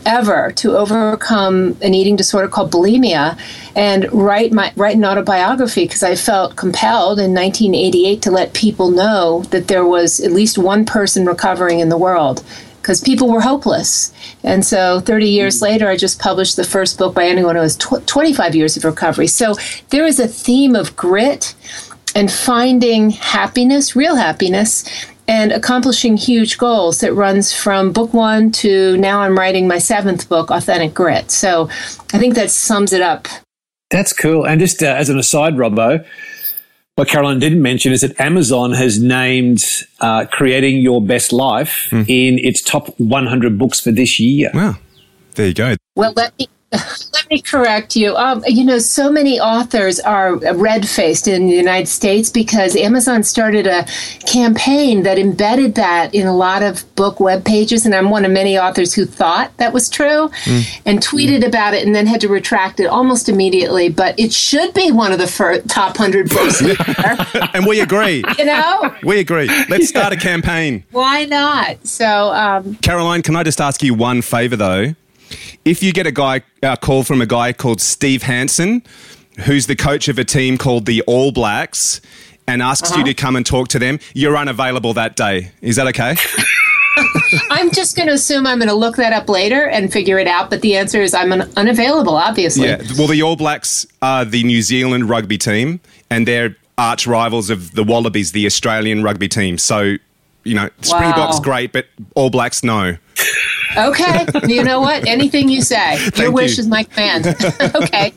ever 0.06 0.52
to 0.58 0.78
overcome 0.78 1.76
an 1.82 1.96
eating 1.96 2.16
disorder 2.16 2.48
called 2.48 2.72
bulimia 2.72 3.40
and 3.76 4.08
write 4.14 4.54
my 4.54 4.72
write 4.76 4.98
an 4.98 5.04
autobiography 5.04 5.86
because 5.86 6.04
I 6.04 6.14
felt 6.14 6.56
compelled 6.56 7.18
in 7.18 7.34
1988 7.34 8.22
to 8.22 8.30
let 8.30 8.54
people 8.54 8.92
know 8.92 9.42
that 9.50 9.68
there 9.68 9.84
was 9.84 10.20
at 10.20 10.32
least 10.32 10.60
one 10.60 10.86
person 10.86 11.26
recovering 11.26 11.80
in 11.80 11.90
the 11.90 11.98
world 11.98 12.44
because 12.88 13.02
people 13.02 13.30
were 13.30 13.42
hopeless. 13.42 14.14
And 14.44 14.66
so 14.66 15.02
30 15.02 15.28
years 15.28 15.62
later, 15.62 15.90
I 15.90 15.98
just 15.98 16.22
published 16.22 16.56
the 16.56 16.64
first 16.64 16.98
book 16.98 17.14
by 17.14 17.26
anyone 17.26 17.58
who 17.58 17.62
has 17.62 17.76
tw- 17.76 18.08
25 18.08 18.56
years 18.56 18.78
of 18.78 18.86
recovery. 18.86 19.28
So 19.28 19.56
there 19.90 20.06
is 20.06 20.22
a 20.22 20.28
theme 20.28 20.74
of 20.74 20.96
grit 20.96 21.54
and 22.16 22.32
finding 22.32 23.10
happiness, 23.10 23.94
real 23.94 24.16
happiness, 24.16 24.86
and 25.28 25.52
accomplishing 25.52 26.16
huge 26.16 26.58
goals 26.58 27.02
that 27.02 27.14
runs 27.14 27.54
from 27.54 27.92
book 27.92 28.14
one 28.14 28.54
to 28.54 28.96
now 28.96 29.20
I'm 29.20 29.38
writing 29.38 29.68
my 29.68 29.80
seventh 29.80 30.30
book, 30.30 30.50
Authentic 30.50 30.94
Grit. 30.94 31.30
So 31.30 31.68
I 32.14 32.20
think 32.20 32.36
that 32.36 32.50
sums 32.52 32.94
it 32.94 33.02
up. 33.02 33.28
That's 33.90 34.14
cool. 34.14 34.46
And 34.46 34.62
just 34.62 34.82
uh, 34.82 34.86
as 34.86 35.10
an 35.10 35.20
aside, 35.20 35.56
Robbo, 35.56 36.08
what 36.98 37.08
Caroline 37.08 37.38
didn't 37.38 37.62
mention 37.62 37.92
is 37.94 38.02
that 38.02 38.20
Amazon 38.20 38.72
has 38.72 39.00
named 39.00 39.64
uh, 40.00 40.26
Creating 40.32 40.78
Your 40.78 41.00
Best 41.00 41.32
Life 41.32 41.94
in 41.94 42.40
its 42.40 42.60
top 42.60 43.00
100 43.00 43.60
books 43.60 43.80
for 43.80 43.92
this 43.92 44.20
year. 44.20 44.50
Wow, 44.52 44.78
there 45.36 45.48
you 45.48 45.54
go. 45.54 45.76
Well, 45.96 46.14
let 46.16 46.38
me 46.40 46.50
let 46.72 47.30
me 47.32 47.42
correct 47.42 47.96
you. 47.96 48.14
Um, 48.18 48.44
you 48.46 48.66
know, 48.66 48.78
so 48.80 49.10
many 49.10 49.40
authors 49.40 50.00
are 50.02 50.36
red 50.56 50.88
faced 50.88 51.28
in 51.28 51.48
the 51.48 51.56
United 51.56 51.88
States 51.88 52.30
because 52.30 52.76
Amazon 52.76 53.24
started 53.24 53.66
a 53.68 53.86
campaign 54.26 55.04
that 55.04 55.18
embedded 55.18 55.76
that 55.76 56.14
in 56.14 56.28
a 56.28 56.36
lot 56.36 56.64
of 56.64 56.84
book 56.96 57.20
web 57.22 57.46
pages, 57.46 57.86
and 57.86 57.96
I'm 57.96 58.10
one 58.10 58.26
of 58.26 58.32
many 58.32 58.58
authors 58.58 58.94
who 58.94 59.06
thought 59.06 59.56
that 59.58 59.72
was 59.72 59.90
true 59.90 60.30
and 60.86 61.00
tweeted 61.00 61.46
about 61.48 61.74
it 61.74 61.86
and 61.86 61.96
then 61.96 62.06
had 62.06 62.20
to 62.22 62.28
retract 62.28 62.80
it 62.82 62.88
almost 62.88 63.30
immediately. 63.30 63.88
But 63.90 64.20
it 64.20 64.34
should 64.34 64.74
be 64.74 64.92
one 64.92 65.12
of 65.14 65.20
the 65.20 65.64
top 65.68 65.96
hundred 65.96 66.30
books. 66.30 66.62
ever, 66.62 67.50
And 67.54 67.66
we 67.66 67.80
agree. 67.80 68.24
you 68.38 68.46
know, 68.46 68.94
We 69.04 69.20
agree. 69.20 69.48
Let's 69.70 69.88
start 69.88 70.12
a 70.12 70.18
campaign. 70.18 70.84
why 70.92 71.26
not? 71.26 71.88
So. 71.88 72.06
Um, 72.34 72.76
Caroline, 72.76 73.22
can 73.22 73.36
I 73.38 73.44
just 73.44 73.62
ask 73.62 73.82
you 73.82 73.94
one 73.94 74.22
favor 74.22 74.56
though? 74.58 74.96
If 75.66 75.84
you 75.84 75.94
get 75.94 76.08
a 76.08 76.12
guy 76.12 76.42
a 76.64 76.78
call 76.78 77.04
from 77.04 77.22
a 77.22 77.26
guy 77.26 77.54
called 77.54 77.82
Steve 77.82 78.24
Hansen, 78.24 78.84
who's 79.46 79.68
the 79.68 79.76
coach 79.76 80.08
of 80.08 80.18
a 80.20 80.24
team 80.24 80.58
called 80.58 80.86
the 80.86 81.02
All 81.04 81.32
Blacks, 81.32 82.02
and 82.48 82.62
asks 82.62 82.90
you 82.92 82.98
uh-huh. 82.98 83.06
to 83.06 83.14
come 83.14 83.36
and 83.36 83.46
talk 83.46 83.68
to 83.70 83.80
them, 83.80 84.00
you're 84.14 84.38
unavailable 84.38 84.94
that 84.94 85.16
day. 85.16 85.52
Is 85.62 85.76
that 85.76 85.88
okay? 85.88 86.16
I'm 87.52 87.72
just 87.72 87.96
going 87.96 88.08
to 88.08 88.14
assume 88.14 88.48
I'm 88.48 88.58
going 88.58 88.70
to 88.70 88.76
look 88.76 88.96
that 88.96 89.14
up 89.14 89.30
later 89.30 89.68
and 89.68 89.92
figure 89.92 90.18
it 90.18 90.28
out. 90.28 90.50
But 90.50 90.62
the 90.62 90.78
answer 90.78 91.02
is 91.02 91.14
I'm 91.14 91.32
un- 91.32 91.52
unavailable, 91.56 92.16
obviously. 92.16 92.68
Yeah. 92.68 92.82
Well, 92.98 93.08
the 93.08 93.22
All 93.22 93.36
Blacks 93.36 93.86
are 94.02 94.26
the 94.26 94.44
New 94.44 94.62
Zealand 94.62 95.10
rugby 95.10 95.38
team, 95.38 95.80
and 96.10 96.28
they're 96.28 96.56
arch 96.78 97.06
rivals 97.06 97.50
of 97.50 97.74
the 97.74 97.84
Wallabies, 97.84 98.32
the 98.32 98.46
Australian 98.46 99.04
rugby 99.04 99.28
team. 99.28 99.58
So, 99.58 99.96
you 100.44 100.56
know, 100.56 100.70
Springboks 100.82 101.38
Wow. 101.38 101.42
great, 101.42 101.74
but 101.74 101.86
All 102.16 102.30
Blacks 102.30 102.64
no. 102.64 102.98
Okay. 103.78 104.26
You 104.48 104.64
know 104.64 104.82
what? 104.82 105.08
Anything 105.08 105.50
you 105.50 105.62
say. 105.62 105.98
Your 106.16 106.32
wish 106.32 106.58
you. 106.58 106.62
is 106.62 106.68
my 106.68 106.84
command. 106.84 107.28
okay. 107.76 108.14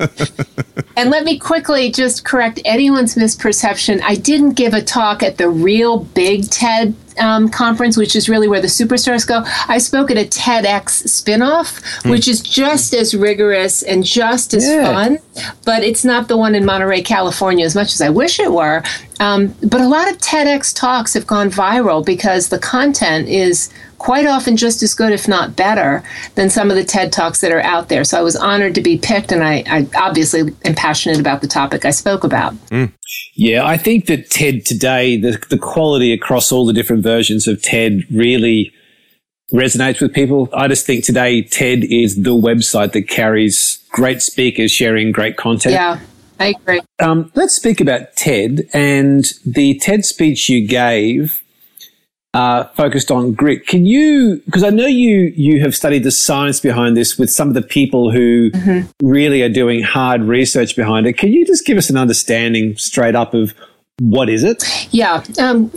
And 1.01 1.09
let 1.09 1.25
me 1.25 1.39
quickly 1.39 1.91
just 1.91 2.27
correct 2.27 2.61
anyone's 2.67 3.15
misperception. 3.15 4.03
I 4.03 4.17
didn't 4.17 4.51
give 4.51 4.75
a 4.75 4.83
talk 4.83 5.23
at 5.23 5.39
the 5.39 5.49
real 5.49 6.01
big 6.01 6.51
TED 6.51 6.95
um, 7.19 7.49
conference, 7.49 7.97
which 7.97 8.15
is 8.15 8.29
really 8.29 8.49
where 8.49 8.61
the 8.61 8.67
superstars 8.67 9.27
go. 9.27 9.43
I 9.67 9.79
spoke 9.79 10.11
at 10.11 10.19
a 10.19 10.27
TEDx 10.27 11.05
spinoff, 11.07 11.81
which 12.11 12.29
is 12.29 12.43
just 12.43 12.93
as 12.93 13.15
rigorous 13.15 13.83
and 13.83 14.05
just 14.05 14.53
as 14.53 14.69
Yeah. 14.69 14.93
fun, 14.93 15.19
but 15.65 15.83
it's 15.83 16.05
not 16.05 16.29
the 16.29 16.37
one 16.37 16.55
in 16.55 16.67
Monterey, 16.67 17.01
California, 17.01 17.65
as 17.65 17.75
much 17.75 17.95
as 17.95 18.03
I 18.03 18.11
wish 18.11 18.39
it 18.39 18.53
were. 18.53 18.83
Um, 19.21 19.55
but 19.63 19.81
a 19.81 19.89
lot 19.89 20.11
of 20.11 20.19
TEDx 20.19 20.75
talks 20.75 21.15
have 21.15 21.27
gone 21.27 21.51
viral 21.51 22.05
because 22.05 22.49
the 22.49 22.59
content 22.59 23.27
is 23.29 23.71
quite 23.99 24.25
often 24.27 24.57
just 24.57 24.83
as 24.83 24.95
good, 24.95 25.13
if 25.13 25.29
not 25.29 25.55
better, 25.57 26.03
than 26.35 26.49
some 26.49 26.71
of 26.71 26.77
the 26.77 26.85
TED 26.85 27.13
Talks 27.13 27.43
that 27.43 27.53
are 27.53 27.61
out 27.61 27.91
there. 27.91 28.03
So 28.03 28.19
I 28.19 28.23
was 28.23 28.35
honored 28.35 28.75
to 28.77 28.81
be 28.81 28.97
picked, 28.97 29.31
and 29.31 29.45
I, 29.45 29.63
I 29.67 29.87
obviously 29.95 30.55
am 30.65 30.75
passionate 30.75 30.90
about 31.21 31.41
the 31.41 31.49
topic 31.49 31.85
I 31.85 31.91
spoke 31.91 32.25
about. 32.25 32.55
Yeah, 33.35 33.65
I 33.65 33.77
think 33.77 34.07
that 34.07 34.31
TED 34.31 34.65
today, 34.65 35.17
the, 35.17 35.43
the 35.49 35.59
quality 35.59 36.13
across 36.13 36.53
all 36.53 36.67
the 36.67 36.73
different 36.73 37.03
versions 37.03 37.47
of 37.49 37.63
TED 37.63 38.03
really 38.11 38.73
resonates 39.53 40.01
with 40.01 40.13
people. 40.13 40.49
I 40.55 40.69
just 40.69 40.87
think 40.87 41.05
today 41.05 41.43
TED 41.43 41.85
is 41.85 42.17
the 42.23 42.31
website 42.31 42.93
that 42.93 43.09
carries 43.09 43.85
great 43.91 44.23
speakers 44.23 44.71
sharing 44.71 45.13
great 45.13 45.37
content. 45.37 45.75
Yeah, 45.75 46.01
I 46.39 46.49
agree. 46.49 46.81
Um, 46.99 47.33
let's 47.35 47.55
speak 47.55 47.81
about 47.81 48.15
TED 48.17 48.69
and 48.73 49.25
the 49.45 49.79
TED 49.79 50.05
speech 50.05 50.49
you 50.49 50.67
gave. 50.67 51.43
Uh, 52.33 52.63
focused 52.75 53.11
on 53.11 53.33
grit. 53.33 53.67
Can 53.67 53.87
you, 53.87 54.41
because 54.47 54.63
I 54.63 54.71
know 54.71 54.87
you 54.87 55.33
you 55.35 55.61
have 55.63 55.75
studied 55.75 56.05
the 56.05 56.13
science 56.13 56.61
behind 56.61 56.97
this 56.97 57.19
with 57.19 57.29
some 57.29 57.49
of 57.49 57.55
the 57.55 57.63
people 57.63 58.13
who 58.13 58.53
really 59.03 59.43
are 59.43 59.49
doing 59.49 59.83
hard 59.83 60.23
research 60.23 60.77
behind 60.77 61.09
it. 61.09 61.15
Can 61.15 61.33
you 61.33 61.45
just 61.45 61.67
give 61.67 61.77
us 61.77 61.91
an 61.91 61.97
understanding 61.97 62.77
straight 62.77 63.17
up 63.17 63.35
of 63.35 63.53
what 64.01 64.31
is 64.31 64.45
it? 64.45 64.65
Yeah. 64.95 65.23
Um, 65.39 65.71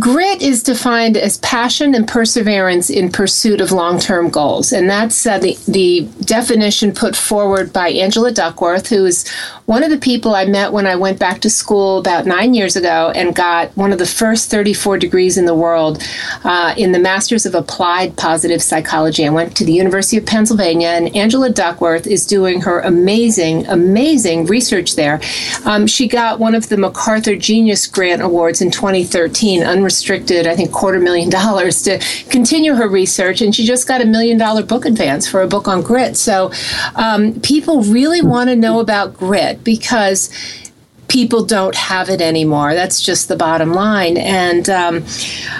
grit 0.00 0.42
is 0.42 0.64
defined 0.64 1.16
as 1.16 1.38
passion 1.38 1.94
and 1.94 2.08
perseverance 2.08 2.90
in 2.90 3.12
pursuit 3.12 3.60
of 3.60 3.70
long 3.70 4.00
term 4.00 4.30
goals. 4.30 4.72
And 4.72 4.90
that's 4.90 5.24
uh, 5.24 5.38
the, 5.38 5.56
the 5.68 6.08
definition 6.24 6.92
put 6.92 7.14
forward 7.14 7.72
by 7.72 7.90
Angela 7.90 8.32
Duckworth, 8.32 8.88
who 8.88 9.06
is 9.06 9.28
one 9.66 9.84
of 9.84 9.90
the 9.90 9.98
people 9.98 10.34
I 10.34 10.44
met 10.44 10.72
when 10.72 10.88
I 10.88 10.96
went 10.96 11.20
back 11.20 11.40
to 11.42 11.50
school 11.50 11.98
about 11.98 12.26
nine 12.26 12.52
years 12.52 12.74
ago 12.74 13.12
and 13.14 13.32
got 13.32 13.70
one 13.76 13.92
of 13.92 14.00
the 14.00 14.06
first 14.06 14.50
34 14.50 14.98
degrees 14.98 15.38
in 15.38 15.44
the 15.44 15.54
world 15.54 16.02
uh, 16.42 16.74
in 16.76 16.90
the 16.90 16.98
Masters 16.98 17.46
of 17.46 17.54
Applied 17.54 18.16
Positive 18.16 18.60
Psychology. 18.60 19.24
I 19.24 19.30
went 19.30 19.56
to 19.56 19.64
the 19.64 19.72
University 19.72 20.16
of 20.16 20.26
Pennsylvania, 20.26 20.88
and 20.88 21.14
Angela 21.14 21.50
Duckworth 21.50 22.08
is 22.08 22.26
doing 22.26 22.60
her 22.62 22.80
amazing, 22.80 23.66
amazing 23.66 24.46
research 24.46 24.96
there. 24.96 25.20
Um, 25.64 25.86
she 25.86 26.08
got 26.08 26.40
one 26.40 26.56
of 26.56 26.70
the 26.70 26.76
MacArthur 26.76 27.36
Genius 27.36 27.67
Grant 27.86 28.22
Awards 28.22 28.60
in 28.60 28.70
2013, 28.70 29.62
unrestricted, 29.62 30.46
I 30.46 30.56
think, 30.56 30.72
quarter 30.72 30.98
million 30.98 31.30
dollars 31.30 31.82
to 31.82 31.98
continue 32.30 32.74
her 32.74 32.88
research. 32.88 33.40
And 33.40 33.54
she 33.54 33.64
just 33.64 33.86
got 33.86 34.00
a 34.00 34.06
million 34.06 34.38
dollar 34.38 34.62
book 34.62 34.84
advance 34.84 35.28
for 35.28 35.42
a 35.42 35.48
book 35.48 35.68
on 35.68 35.82
grit. 35.82 36.16
So 36.16 36.52
um, 36.94 37.40
people 37.40 37.82
really 37.82 38.22
want 38.22 38.50
to 38.50 38.56
know 38.56 38.80
about 38.80 39.16
grit 39.16 39.64
because 39.64 40.30
people 41.08 41.44
don't 41.44 41.74
have 41.74 42.10
it 42.10 42.20
anymore. 42.20 42.74
That's 42.74 43.00
just 43.00 43.28
the 43.28 43.36
bottom 43.36 43.72
line. 43.72 44.18
And 44.18 44.68
um, 44.68 45.04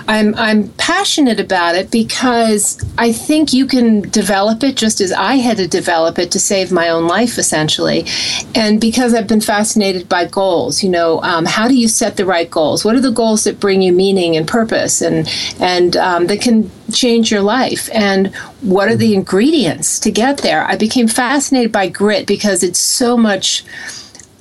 I'm, 0.07 0.35
I'm 0.35 0.69
passionate 0.71 1.41
about 1.41 1.75
it 1.75 1.91
because 1.91 2.85
I 2.99 3.13
think 3.13 3.53
you 3.55 3.67
can 3.67 4.03
develop 4.03 4.63
it 4.63 4.77
just 4.77 5.01
as 5.01 5.11
I 5.11 5.37
had 5.37 5.57
to 5.57 5.67
develop 5.67 6.19
it 6.19 6.31
to 6.33 6.41
save 6.41 6.71
my 6.71 6.91
own 6.91 7.07
life, 7.07 7.39
essentially. 7.39 8.05
And 8.55 8.79
because 8.81 9.15
I've 9.15 9.27
been 9.27 9.41
fascinated 9.41 10.09
by 10.09 10.27
goals, 10.27 10.83
you 10.83 10.91
know, 10.91 11.23
um, 11.23 11.47
how 11.47 11.67
do 11.67 11.75
you 11.75 11.89
set 11.89 12.19
the 12.19 12.27
right 12.27 12.51
goals? 12.51 12.85
What 12.85 12.95
are 12.95 13.01
the 13.01 13.11
goals 13.11 13.45
that 13.45 13.59
bring 13.59 13.81
you 13.81 13.93
meaning 13.93 14.37
and 14.37 14.47
purpose 14.47 15.01
and, 15.01 15.27
and 15.59 15.97
um, 15.97 16.27
that 16.27 16.43
can 16.43 16.71
change 16.93 17.33
your 17.33 17.43
life? 17.43 17.89
And 17.95 18.35
what 18.61 18.89
are 18.89 18.97
the 18.97 19.15
ingredients 19.15 19.99
to 20.01 20.11
get 20.11 20.39
there? 20.39 20.65
I 20.65 20.77
became 20.77 21.09
fascinated 21.09 21.73
by 21.73 21.89
grit 21.89 22.27
because 22.27 22.63
it's 22.63 22.79
so 22.79 23.17
much 23.17 23.65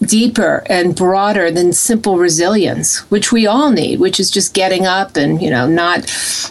deeper 0.02 0.64
and 0.68 0.96
broader 0.96 1.50
than 1.52 1.74
simple 1.74 2.18
resilience 2.18 3.00
which 3.10 3.32
we 3.32 3.48
all 3.48 3.72
need 3.72 4.00
which 4.00 4.20
is 4.20 4.30
just 4.30 4.54
getting 4.54 4.86
up 4.86 5.18
and 5.18 5.42
you 5.42 5.50
know 5.50 5.68
not 5.68 6.06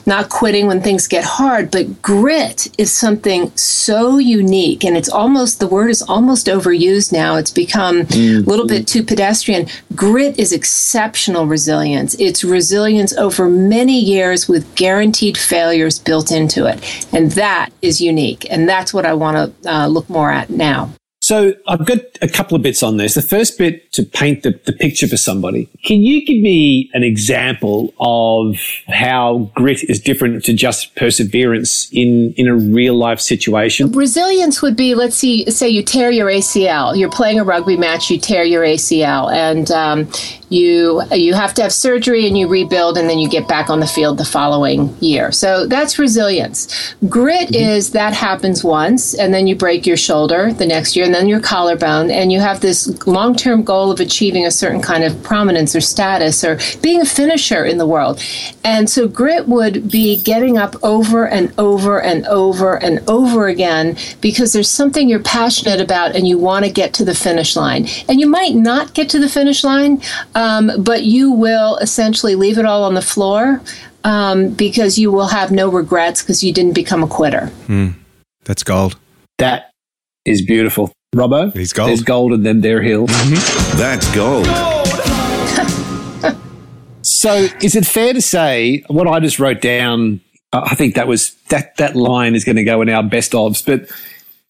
not 0.07 0.29
quitting 0.29 0.67
when 0.67 0.81
things 0.81 1.09
get 1.09 1.25
hard. 1.25 1.71
But 1.71 2.01
grit 2.03 2.69
is 2.79 2.93
something 2.93 3.55
so 3.57 4.19
unique 4.19 4.85
and 4.85 4.97
it's 4.97 5.09
almost 5.09 5.61
the 5.61 5.67
word 5.67 5.91
is 5.91 6.03
almost 6.03 6.47
overused 6.47 7.13
now. 7.13 7.37
It's 7.37 7.51
become 7.51 8.07
a 8.13 8.41
little 8.41 8.67
bit 8.67 8.87
too 8.87 9.03
pedestrian. 9.03 9.67
Grit 9.95 10.39
is 10.39 10.53
exceptional 10.53 11.47
resilience. 11.47 12.15
It's 12.15 12.45
resilience 12.45 13.13
over 13.17 13.49
many 13.49 13.99
years 13.99 14.49
with 14.49 14.73
guaranteed 14.75 15.37
failures 15.37 15.99
built 15.99 16.31
into 16.31 16.67
it. 16.67 17.07
And 17.13 17.33
that 17.33 17.71
is 17.83 18.01
unique 18.01 18.47
and 18.51 18.69
that's 18.69 18.93
what 18.93 19.07
i 19.07 19.13
want 19.13 19.37
to 19.63 19.71
uh, 19.71 19.87
look 19.87 20.09
more 20.09 20.31
at 20.31 20.51
now 20.51 20.91
So 21.27 21.55
I've 21.67 21.85
got 21.85 21.99
a 22.23 22.29
couple 22.29 22.55
of 22.55 22.63
bits 22.63 22.85
on 22.85 22.99
this. 22.99 23.15
The 23.15 23.21
first 23.21 23.59
bit 23.59 23.91
to 23.95 24.05
paint 24.05 24.45
the, 24.45 24.61
the 24.65 24.73
picture 24.73 25.09
for 25.09 25.17
somebody. 25.17 25.69
Can 25.85 26.01
you 26.03 26.25
give 26.25 26.41
me 26.41 26.89
an 26.95 27.03
example 27.03 27.93
of 27.99 28.61
how 28.87 29.51
grit 29.57 29.83
is 29.91 30.01
different 30.01 30.45
to 30.45 30.53
just 30.53 30.95
perseverance 30.95 31.91
in, 31.93 32.33
in 32.37 32.47
a 32.47 32.55
real 32.55 32.95
life 32.95 33.19
situation? 33.19 33.91
Resilience 33.91 34.63
would 34.63 34.77
be, 34.77 34.95
let's 34.95 35.17
see, 35.17 35.51
say 35.51 35.69
you 35.69 35.83
tear 35.83 36.13
your 36.13 36.29
ACL. 36.29 36.97
You're 36.97 37.11
playing 37.11 37.41
a 37.41 37.45
rugby 37.45 37.77
match, 37.77 38.09
you 38.09 38.21
tear 38.21 38.45
your 38.45 38.63
ACL, 38.63 39.33
and 39.33 39.69
um, 39.73 40.09
you 40.49 41.03
you 41.11 41.35
have 41.35 41.55
to 41.55 41.63
have 41.63 41.73
surgery 41.73 42.27
and 42.29 42.39
you 42.39 42.47
rebuild, 42.47 42.97
and 42.97 43.11
then 43.11 43.19
you 43.19 43.29
get 43.29 43.49
back 43.49 43.69
on 43.69 43.81
the 43.81 43.87
field 43.87 44.19
the 44.19 44.25
following 44.25 44.97
year. 45.01 45.33
So 45.33 45.67
that's 45.67 45.99
resilience. 45.99 46.95
Grit 47.09 47.55
is 47.55 47.91
that 47.91 48.13
happens 48.13 48.63
once, 48.63 49.15
and 49.15 49.35
then 49.35 49.49
you 49.49 49.57
break 49.57 49.87
your 49.87 49.97
shoulder 49.97 50.53
the 50.53 50.67
next 50.67 50.95
year, 50.95 51.05
and 51.05 51.16
then 51.17 51.29
your 51.29 51.41
collarbone, 51.41 52.11
and 52.11 52.31
you 52.31 52.41
have 52.41 52.61
this 52.61 53.07
long 53.07 53.35
term 53.35 53.63
goal 53.63 53.91
of 53.91 54.01
achieving 54.01 54.45
a 54.45 54.51
certain 54.51 54.83
kind 54.83 55.03
of 55.03 55.23
prominence 55.23 55.75
or 55.75 55.81
status 55.81 56.45
or 56.45 56.59
being 56.83 57.01
a 57.01 57.07
finisher 57.07 57.65
in 57.65 57.79
the 57.79 57.87
world. 57.87 58.23
And 58.65 58.91
so 58.91 59.09
grit 59.09 59.49
would 59.49 59.91
be 59.91 60.21
getting 60.21 60.59
up 60.59 60.77
over 60.83 61.27
and 61.27 61.53
over 61.59 62.01
and 62.01 62.27
over 62.27 62.77
and 62.77 63.03
over 63.09 63.49
again 63.49 63.97
because 64.21 64.53
there's 64.53 64.69
something 64.69 65.09
you're 65.09 65.21
passionate 65.21 65.81
about 65.81 66.15
and 66.15 66.29
you 66.29 66.37
want 66.37 66.67
to 66.67 66.71
get 66.71 66.93
to 66.95 67.05
the 67.05 67.15
finish 67.15 67.57
line. 67.57 67.89
And 68.09 68.21
you 68.21 68.27
might 68.27 68.55
not 68.55 68.93
get 68.93 69.09
to 69.11 69.19
the 69.19 69.29
finish 69.29 69.65
line, 69.65 70.03
um, 70.35 70.71
but 70.79 71.05
you 71.05 71.33
will 71.33 71.77
essentially 71.79 72.35
leave 72.35 72.59
it 72.59 72.67
all 72.67 72.85
on 72.85 72.95
the 72.95 73.03
floor 73.03 73.63
um, 74.05 74.51
because 74.51 74.99
you 74.99 75.11
will 75.11 75.29
have 75.29 75.51
no 75.51 75.71
regrets 75.71 76.23
because 76.23 76.45
you 76.45 76.53
didn't 76.53 76.75
become 76.75 77.03
a 77.03 77.09
quitter. 77.09 77.51
That's 78.45 78.63
gold. 78.63 78.99
That 79.39 79.71
is 80.27 80.45
beautiful. 80.45 80.93
Robbo? 81.17 81.57
He's 81.57 81.73
gold. 81.73 81.89
There's 81.89 82.03
gold 82.03 82.33
and 82.33 82.45
then 82.45 82.61
there 82.61 82.83
hill. 82.83 83.07
That's 83.77 84.13
gold. 84.15 84.47
So, 87.09 87.47
is 87.63 87.77
it 87.77 87.87
fair 87.87 88.13
to 88.13 88.21
say 88.21 88.83
what 88.89 89.07
I 89.07 89.21
just 89.21 89.39
wrote 89.39 89.61
down? 89.61 90.21
uh, 90.53 90.63
I 90.65 90.75
think 90.75 90.95
that 90.95 91.07
was 91.07 91.35
that 91.49 91.77
that 91.77 91.97
line 91.97 92.35
is 92.35 92.45
going 92.45 92.57
to 92.57 92.65
go 92.65 92.83
in 92.83 92.89
our 92.89 93.03
best 93.03 93.33
ofs. 93.33 93.65
But 93.65 93.91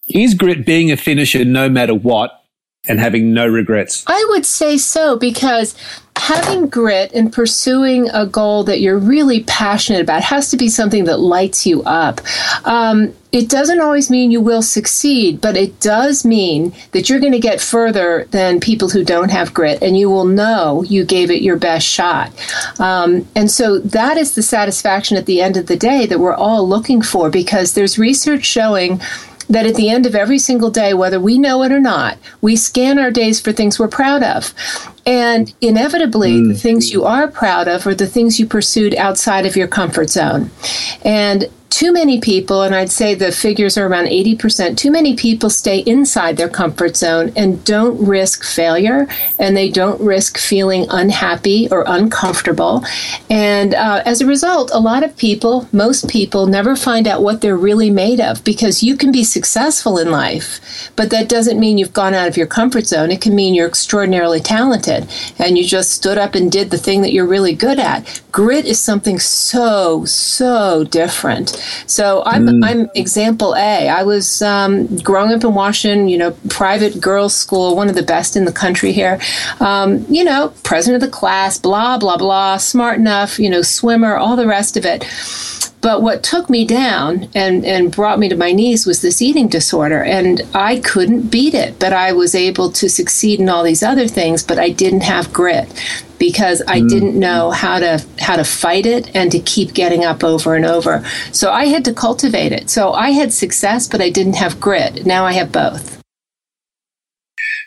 is 0.08 0.34
grit 0.34 0.64
being 0.64 0.92
a 0.92 0.96
finisher 0.96 1.44
no 1.44 1.68
matter 1.68 1.94
what 1.94 2.44
and 2.88 3.00
having 3.00 3.32
no 3.32 3.46
regrets? 3.46 4.04
I 4.06 4.24
would 4.30 4.46
say 4.46 4.76
so 4.78 5.16
because 5.16 5.74
having 6.16 6.66
grit 6.68 7.12
and 7.12 7.32
pursuing 7.32 8.08
a 8.10 8.26
goal 8.26 8.64
that 8.64 8.80
you're 8.80 8.98
really 8.98 9.44
passionate 9.44 10.00
about 10.00 10.22
has 10.22 10.50
to 10.50 10.56
be 10.56 10.68
something 10.68 11.04
that 11.04 11.20
lights 11.20 11.66
you 11.66 11.82
up. 11.82 12.20
Um, 12.64 13.14
it 13.32 13.50
doesn't 13.50 13.80
always 13.80 14.08
mean 14.08 14.30
you 14.30 14.40
will 14.40 14.62
succeed, 14.62 15.42
but 15.42 15.58
it 15.58 15.78
does 15.78 16.24
mean 16.24 16.72
that 16.92 17.10
you're 17.10 17.20
going 17.20 17.32
to 17.32 17.38
get 17.38 17.60
further 17.60 18.26
than 18.30 18.60
people 18.60 18.88
who 18.88 19.04
don't 19.04 19.30
have 19.30 19.52
grit, 19.52 19.82
and 19.82 19.98
you 19.98 20.08
will 20.08 20.24
know 20.24 20.82
you 20.84 21.04
gave 21.04 21.30
it 21.30 21.42
your 21.42 21.58
best 21.58 21.86
shot. 21.86 22.32
Um, 22.80 23.28
and 23.36 23.50
so 23.50 23.78
that 23.78 24.16
is 24.16 24.34
the 24.34 24.42
satisfaction 24.42 25.18
at 25.18 25.26
the 25.26 25.42
end 25.42 25.58
of 25.58 25.66
the 25.66 25.76
day 25.76 26.06
that 26.06 26.18
we're 26.18 26.34
all 26.34 26.66
looking 26.66 27.02
for 27.02 27.28
because 27.28 27.74
there's 27.74 27.98
research 27.98 28.46
showing 28.46 29.02
that 29.48 29.66
at 29.66 29.74
the 29.74 29.88
end 29.88 30.06
of 30.06 30.14
every 30.14 30.38
single 30.38 30.70
day, 30.70 30.94
whether 30.94 31.20
we 31.20 31.38
know 31.38 31.62
it 31.62 31.72
or 31.72 31.80
not, 31.80 32.18
we 32.40 32.56
scan 32.56 32.98
our 32.98 33.10
days 33.10 33.40
for 33.40 33.52
things 33.52 33.78
we're 33.78 33.88
proud 33.88 34.22
of. 34.22 34.52
And 35.06 35.54
inevitably, 35.60 36.32
the 36.48 36.54
mm. 36.54 36.60
things 36.60 36.92
you 36.92 37.04
are 37.04 37.28
proud 37.28 37.68
of 37.68 37.86
are 37.86 37.94
the 37.94 38.08
things 38.08 38.40
you 38.40 38.46
pursued 38.46 38.94
outside 38.96 39.46
of 39.46 39.56
your 39.56 39.68
comfort 39.68 40.10
zone. 40.10 40.50
And 41.04 41.48
too 41.70 41.92
many 41.92 42.20
people, 42.20 42.62
and 42.62 42.74
I'd 42.74 42.90
say 42.90 43.14
the 43.14 43.30
figures 43.30 43.76
are 43.76 43.86
around 43.86 44.06
80%, 44.06 44.76
too 44.76 44.90
many 44.90 45.14
people 45.14 45.50
stay 45.50 45.80
inside 45.80 46.36
their 46.36 46.48
comfort 46.48 46.96
zone 46.96 47.32
and 47.36 47.62
don't 47.64 48.00
risk 48.06 48.44
failure 48.44 49.06
and 49.38 49.56
they 49.56 49.70
don't 49.70 50.00
risk 50.00 50.38
feeling 50.38 50.86
unhappy 50.90 51.68
or 51.70 51.84
uncomfortable. 51.86 52.84
And 53.28 53.74
uh, 53.74 54.02
as 54.06 54.20
a 54.20 54.26
result, 54.26 54.70
a 54.72 54.78
lot 54.78 55.02
of 55.02 55.16
people, 55.16 55.68
most 55.72 56.08
people, 56.08 56.46
never 56.46 56.76
find 56.76 57.06
out 57.06 57.22
what 57.22 57.40
they're 57.40 57.56
really 57.56 57.90
made 57.90 58.20
of 58.20 58.42
because 58.44 58.82
you 58.82 58.96
can 58.96 59.12
be 59.12 59.24
successful 59.24 59.98
in 59.98 60.10
life, 60.10 60.90
but 60.96 61.10
that 61.10 61.28
doesn't 61.28 61.60
mean 61.60 61.78
you've 61.78 61.92
gone 61.92 62.14
out 62.14 62.28
of 62.28 62.36
your 62.36 62.46
comfort 62.46 62.86
zone. 62.86 63.10
It 63.10 63.20
can 63.20 63.34
mean 63.34 63.54
you're 63.54 63.68
extraordinarily 63.68 64.40
talented 64.40 65.08
and 65.38 65.58
you 65.58 65.64
just 65.64 65.90
stood 65.90 66.16
up 66.16 66.34
and 66.34 66.50
did 66.50 66.70
the 66.70 66.78
thing 66.78 67.02
that 67.02 67.12
you're 67.12 67.26
really 67.26 67.54
good 67.54 67.78
at. 67.78 68.22
Grit 68.36 68.66
is 68.66 68.78
something 68.78 69.18
so, 69.18 70.04
so 70.04 70.84
different. 70.90 71.56
So 71.86 72.22
I'm 72.26 72.62
I'm 72.62 72.90
example 72.94 73.54
A. 73.56 73.88
I 73.88 74.02
was 74.02 74.42
um, 74.42 74.98
growing 74.98 75.32
up 75.32 75.42
in 75.42 75.54
Washington, 75.54 76.08
you 76.08 76.18
know, 76.18 76.32
private 76.50 77.00
girls' 77.00 77.34
school, 77.34 77.74
one 77.74 77.88
of 77.88 77.94
the 77.94 78.02
best 78.02 78.36
in 78.36 78.44
the 78.44 78.52
country 78.52 78.92
here. 78.92 79.18
Um, 79.60 80.04
you 80.10 80.22
know, 80.22 80.52
president 80.64 81.02
of 81.02 81.10
the 81.10 81.16
class, 81.16 81.56
blah 81.56 81.96
blah 81.96 82.18
blah, 82.18 82.58
smart 82.58 82.98
enough, 82.98 83.38
you 83.38 83.48
know, 83.48 83.62
swimmer, 83.62 84.16
all 84.16 84.36
the 84.36 84.46
rest 84.46 84.76
of 84.76 84.84
it. 84.84 85.06
But 85.86 86.02
what 86.02 86.24
took 86.24 86.50
me 86.50 86.64
down 86.64 87.28
and, 87.32 87.64
and 87.64 87.94
brought 87.94 88.18
me 88.18 88.28
to 88.28 88.34
my 88.34 88.50
knees 88.50 88.86
was 88.86 89.02
this 89.02 89.22
eating 89.22 89.46
disorder. 89.46 90.02
And 90.02 90.42
I 90.52 90.80
couldn't 90.80 91.30
beat 91.30 91.54
it, 91.54 91.78
but 91.78 91.92
I 91.92 92.10
was 92.10 92.34
able 92.34 92.72
to 92.72 92.88
succeed 92.88 93.38
in 93.38 93.48
all 93.48 93.62
these 93.62 93.84
other 93.84 94.08
things, 94.08 94.42
but 94.42 94.58
I 94.58 94.70
didn't 94.70 95.02
have 95.02 95.32
grit 95.32 95.72
because 96.18 96.60
I 96.66 96.80
mm. 96.80 96.88
didn't 96.88 97.16
know 97.16 97.52
how 97.52 97.78
to 97.78 98.04
how 98.18 98.34
to 98.34 98.42
fight 98.42 98.84
it 98.84 99.14
and 99.14 99.30
to 99.30 99.38
keep 99.38 99.74
getting 99.74 100.04
up 100.04 100.24
over 100.24 100.56
and 100.56 100.64
over. 100.64 101.04
So 101.30 101.52
I 101.52 101.66
had 101.66 101.84
to 101.84 101.94
cultivate 101.94 102.50
it. 102.50 102.68
So 102.68 102.92
I 102.92 103.10
had 103.10 103.32
success, 103.32 103.86
but 103.86 104.00
I 104.00 104.10
didn't 104.10 104.34
have 104.34 104.58
grit. 104.58 105.06
Now 105.06 105.24
I 105.24 105.34
have 105.34 105.52
both. 105.52 106.02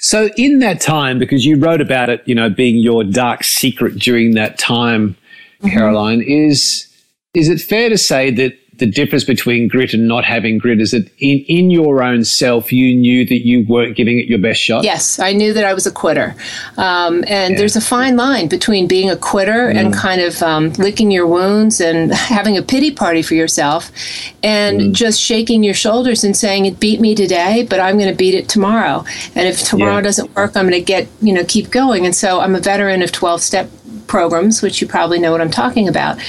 So 0.01 0.29
in 0.35 0.59
that 0.59 0.81
time, 0.81 1.19
because 1.19 1.45
you 1.45 1.57
wrote 1.57 1.79
about 1.79 2.09
it, 2.09 2.21
you 2.25 2.35
know, 2.35 2.49
being 2.49 2.79
your 2.79 3.05
dark 3.05 3.45
secret 3.45 3.97
during 3.97 4.35
that 4.35 4.59
time, 4.59 5.15
mm-hmm. 5.61 5.69
Caroline, 5.69 6.21
is 6.21 6.88
is 7.33 7.47
it 7.49 7.59
fair 7.61 7.89
to 7.89 7.97
say 7.97 8.31
that 8.31 8.53
the 8.79 8.85
difference 8.85 9.25
between 9.25 9.67
grit 9.67 9.93
and 9.93 10.07
not 10.07 10.23
having 10.23 10.57
grit 10.57 10.79
is 10.79 10.91
that 10.91 11.05
in, 11.19 11.39
in 11.49 11.69
your 11.69 12.01
own 12.01 12.23
self 12.23 12.71
you 12.71 12.95
knew 12.95 13.25
that 13.25 13.45
you 13.45 13.65
weren't 13.67 13.95
giving 13.97 14.17
it 14.17 14.27
your 14.27 14.39
best 14.39 14.61
shot? 14.61 14.85
Yes, 14.85 15.19
I 15.19 15.33
knew 15.33 15.51
that 15.51 15.65
I 15.65 15.73
was 15.73 15.85
a 15.85 15.91
quitter. 15.91 16.33
Um, 16.77 17.25
and 17.27 17.57
there's 17.57 17.75
a 17.75 17.81
fine 17.81 18.15
line 18.15 18.47
between 18.47 18.87
being 18.87 19.09
a 19.09 19.17
quitter 19.17 19.67
and 19.67 19.93
kind 19.93 20.21
of 20.21 20.41
um, 20.41 20.71
licking 20.77 21.11
your 21.11 21.27
wounds 21.27 21.81
and 21.81 22.13
having 22.13 22.57
a 22.57 22.61
pity 22.61 22.89
party 22.89 23.21
for 23.21 23.33
yourself 23.35 23.91
and 24.43 24.95
just 24.95 25.19
shaking 25.21 25.61
your 25.61 25.73
shoulders 25.73 26.23
and 26.23 26.35
saying, 26.37 26.65
it 26.65 26.79
beat 26.79 27.01
me 27.01 27.15
today, 27.15 27.67
but 27.69 27.81
I'm 27.81 27.97
going 27.97 28.09
to 28.09 28.17
beat 28.17 28.33
it 28.33 28.47
tomorrow. 28.47 29.03
And 29.35 29.45
if 29.45 29.61
tomorrow 29.61 29.95
Yeah. 29.95 30.01
doesn't 30.01 30.33
work, 30.37 30.55
I'm 30.55 30.69
going 30.69 30.79
to 30.79 30.81
get, 30.81 31.09
you 31.21 31.33
know, 31.33 31.43
keep 31.45 31.69
going. 31.69 32.05
And 32.05 32.15
so 32.15 32.39
I'm 32.39 32.55
a 32.55 32.61
veteran 32.61 33.01
of 33.01 33.11
12 33.11 33.41
step 33.41 33.69
programs, 34.09 34.61
which 34.61 34.81
you 34.81 34.87
probably 34.87 35.19
know 35.19 35.31
what 35.31 35.39
I'm 35.39 35.51
talking 35.51 35.87
about. 35.87 36.19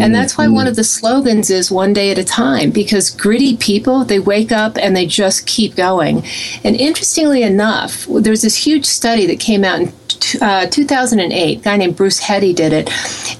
And 0.00 0.14
that's 0.14 0.38
why 0.38 0.48
one 0.48 0.66
of 0.66 0.76
the 0.76 0.84
slogans 0.84 1.50
is 1.50 1.70
one 1.70 1.92
day 1.92 2.10
at 2.10 2.18
a 2.18 2.24
time, 2.24 2.70
because 2.70 3.10
gritty 3.10 3.56
people, 3.58 4.04
they 4.04 4.20
wake 4.20 4.52
up 4.52 4.78
and 4.78 4.96
they 4.96 5.04
just 5.04 5.46
keep 5.46 5.74
going. 5.74 6.24
And 6.64 6.76
interestingly 6.76 7.42
enough, 7.42 8.06
there's 8.08 8.42
this 8.42 8.56
huge 8.56 8.86
study 8.86 9.26
that 9.26 9.40
came 9.40 9.64
out 9.64 9.80
in 9.80 9.92
uh, 10.40 10.66
2008. 10.66 11.58
A 11.58 11.60
guy 11.60 11.76
named 11.76 11.96
Bruce 11.96 12.20
Headey 12.20 12.54
did 12.54 12.72
it. 12.72 12.90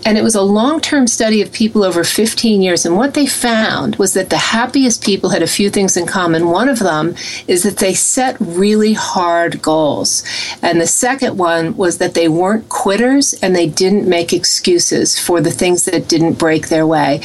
And 0.07 0.19
it 0.19 0.23
was 0.23 0.35
a 0.35 0.43
long 0.43 0.81
term 0.81 1.07
study 1.07 1.41
of 1.43 1.53
people 1.53 1.85
over 1.85 2.05
15 2.05 2.63
years. 2.63 2.85
And 2.85 2.97
what 2.97 3.15
they 3.15 3.27
found 3.27 3.97
was 3.97 4.15
that 4.15 4.31
the 4.31 4.37
happiest 4.37 5.05
people 5.05 5.31
had 5.31 5.43
a 5.43 5.47
few 5.47 5.71
things 5.71 5.97
in 5.97 6.07
common. 6.07 6.49
One 6.49 6.69
of 6.69 6.79
them 6.79 7.15
is 7.49 7.63
that 7.63 7.79
they 7.79 7.95
set 7.95 8.37
really 8.41 8.93
hard 8.93 9.63
goals. 9.63 10.25
And 10.63 10.81
the 10.81 10.87
second 10.87 11.39
one 11.39 11.77
was 11.77 11.99
that 11.99 12.15
they 12.15 12.29
weren't 12.29 12.69
quitters 12.69 13.35
and 13.43 13.55
they 13.55 13.69
didn't 13.69 14.09
make 14.09 14.33
excuses 14.33 15.19
for 15.19 15.41
the 15.41 15.51
things 15.51 15.85
that 15.87 16.09
didn't 16.09 16.35
break 16.35 16.69
their 16.69 16.87
way. 16.87 17.21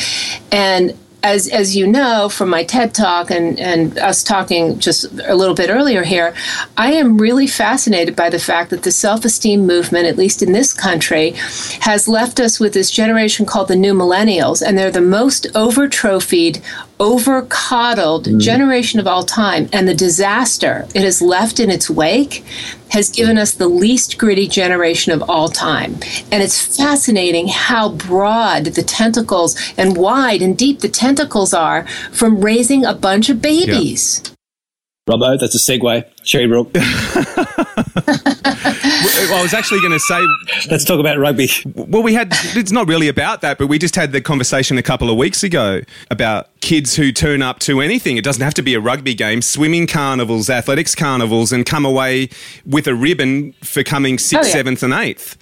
And 0.52 0.98
as 1.24 1.48
as 1.50 1.76
you 1.76 1.86
know 1.86 2.30
from 2.30 2.50
my 2.50 2.64
TED 2.64 2.94
talk 2.94 3.30
and 3.30 3.60
and 3.60 3.98
us 4.00 4.24
talking 4.24 4.80
just 4.80 5.06
a 5.26 5.36
little 5.36 5.56
bit 5.56 5.70
earlier 5.70 6.04
here, 6.04 6.34
I 6.78 6.94
am 6.94 7.18
really 7.18 7.48
fascinated 7.48 8.16
by 8.16 8.30
the 8.30 8.40
fact 8.40 8.70
that 8.70 8.84
the 8.84 8.92
self-esteem 8.92 9.66
movement, 9.66 10.06
at 10.06 10.18
least 10.18 10.42
in 10.42 10.54
this 10.54 10.74
country, 10.74 11.32
has 11.82 12.08
left 12.08 12.40
us 12.40 12.60
with 12.60 12.74
this 12.74 12.92
generation 12.92 13.46
called 13.46 13.68
the 13.68 13.76
new 13.76 13.94
millennials, 13.94 14.66
and 14.66 14.78
they're 14.78 14.92
the 14.92 15.02
most 15.02 15.48
over-trophied, 17.00 17.40
over-coddled 17.70 18.26
mm. 18.26 18.40
generation 18.40 19.00
of 19.00 19.08
all 19.08 19.24
time, 19.24 19.70
and 19.72 19.88
the 19.88 19.94
disaster 19.94 20.88
it 20.94 21.02
has 21.02 21.22
left 21.22 21.60
in 21.60 21.70
its 21.70 21.90
wake 21.90 22.44
has 22.90 23.10
given 23.10 23.38
us 23.38 23.52
the 23.52 23.68
least 23.68 24.18
gritty 24.18 24.48
generation 24.48 25.12
of 25.12 25.22
all 25.30 25.48
time. 25.48 25.94
And 26.32 26.42
it's 26.42 26.78
fascinating 26.78 27.48
how 27.48 27.90
broad 27.90 28.66
the 28.66 28.84
tentacles 28.84 29.56
and 29.78 29.96
wide 29.96 30.42
and 30.42 30.58
deep 30.58 30.80
the 30.80 30.90
tentacles 30.90 31.54
are 31.54 31.86
from 32.12 32.42
raising 32.42 32.86
a 32.86 32.94
bunch 32.94 33.30
of 33.30 33.42
babies. 33.42 34.24
Robbo, 35.10 35.40
that's 35.40 35.56
a 35.56 35.58
segue. 35.58 36.06
Cherrybrook. 36.24 36.70
I 39.32 39.40
was 39.42 39.54
actually 39.54 39.80
going 39.80 39.92
to 39.94 40.00
say, 40.00 40.20
Let's 40.70 40.84
talk 40.86 41.00
about 41.00 41.18
rugby. 41.18 41.50
well, 41.76 42.04
we 42.04 42.14
had, 42.14 42.30
it's 42.56 42.72
not 42.72 42.88
really 42.88 43.08
about 43.08 43.42
that, 43.42 43.58
but 43.58 43.68
we 43.68 43.80
just 43.80 43.96
had 43.96 44.12
the 44.12 44.22
conversation 44.22 44.78
a 44.78 44.84
couple 44.84 45.10
of 45.10 45.18
weeks 45.18 45.44
ago 45.44 45.82
about 46.12 46.48
kids 46.62 46.96
who 46.96 47.12
turn 47.12 47.42
up 47.42 47.60
to 47.60 47.82
anything. 47.82 48.18
It 48.18 48.24
doesn't 48.24 48.44
have 48.44 48.54
to 48.56 48.62
be 48.62 48.74
a 48.74 48.80
rugby 48.80 49.14
game, 49.14 49.42
swimming 49.42 49.88
carnivals, 49.88 50.50
athletics 50.50 50.94
carnivals, 50.96 51.52
and 51.52 51.66
come 51.66 51.86
away 51.86 52.30
with 52.66 52.88
a 52.88 52.94
ribbon 52.96 53.54
for 53.64 53.84
coming 53.84 54.18
sixth, 54.18 54.46
Oh, 54.46 54.48
yeah. 54.48 54.54
seventh, 54.54 54.84
and 54.84 54.94
eighth. 54.94 55.38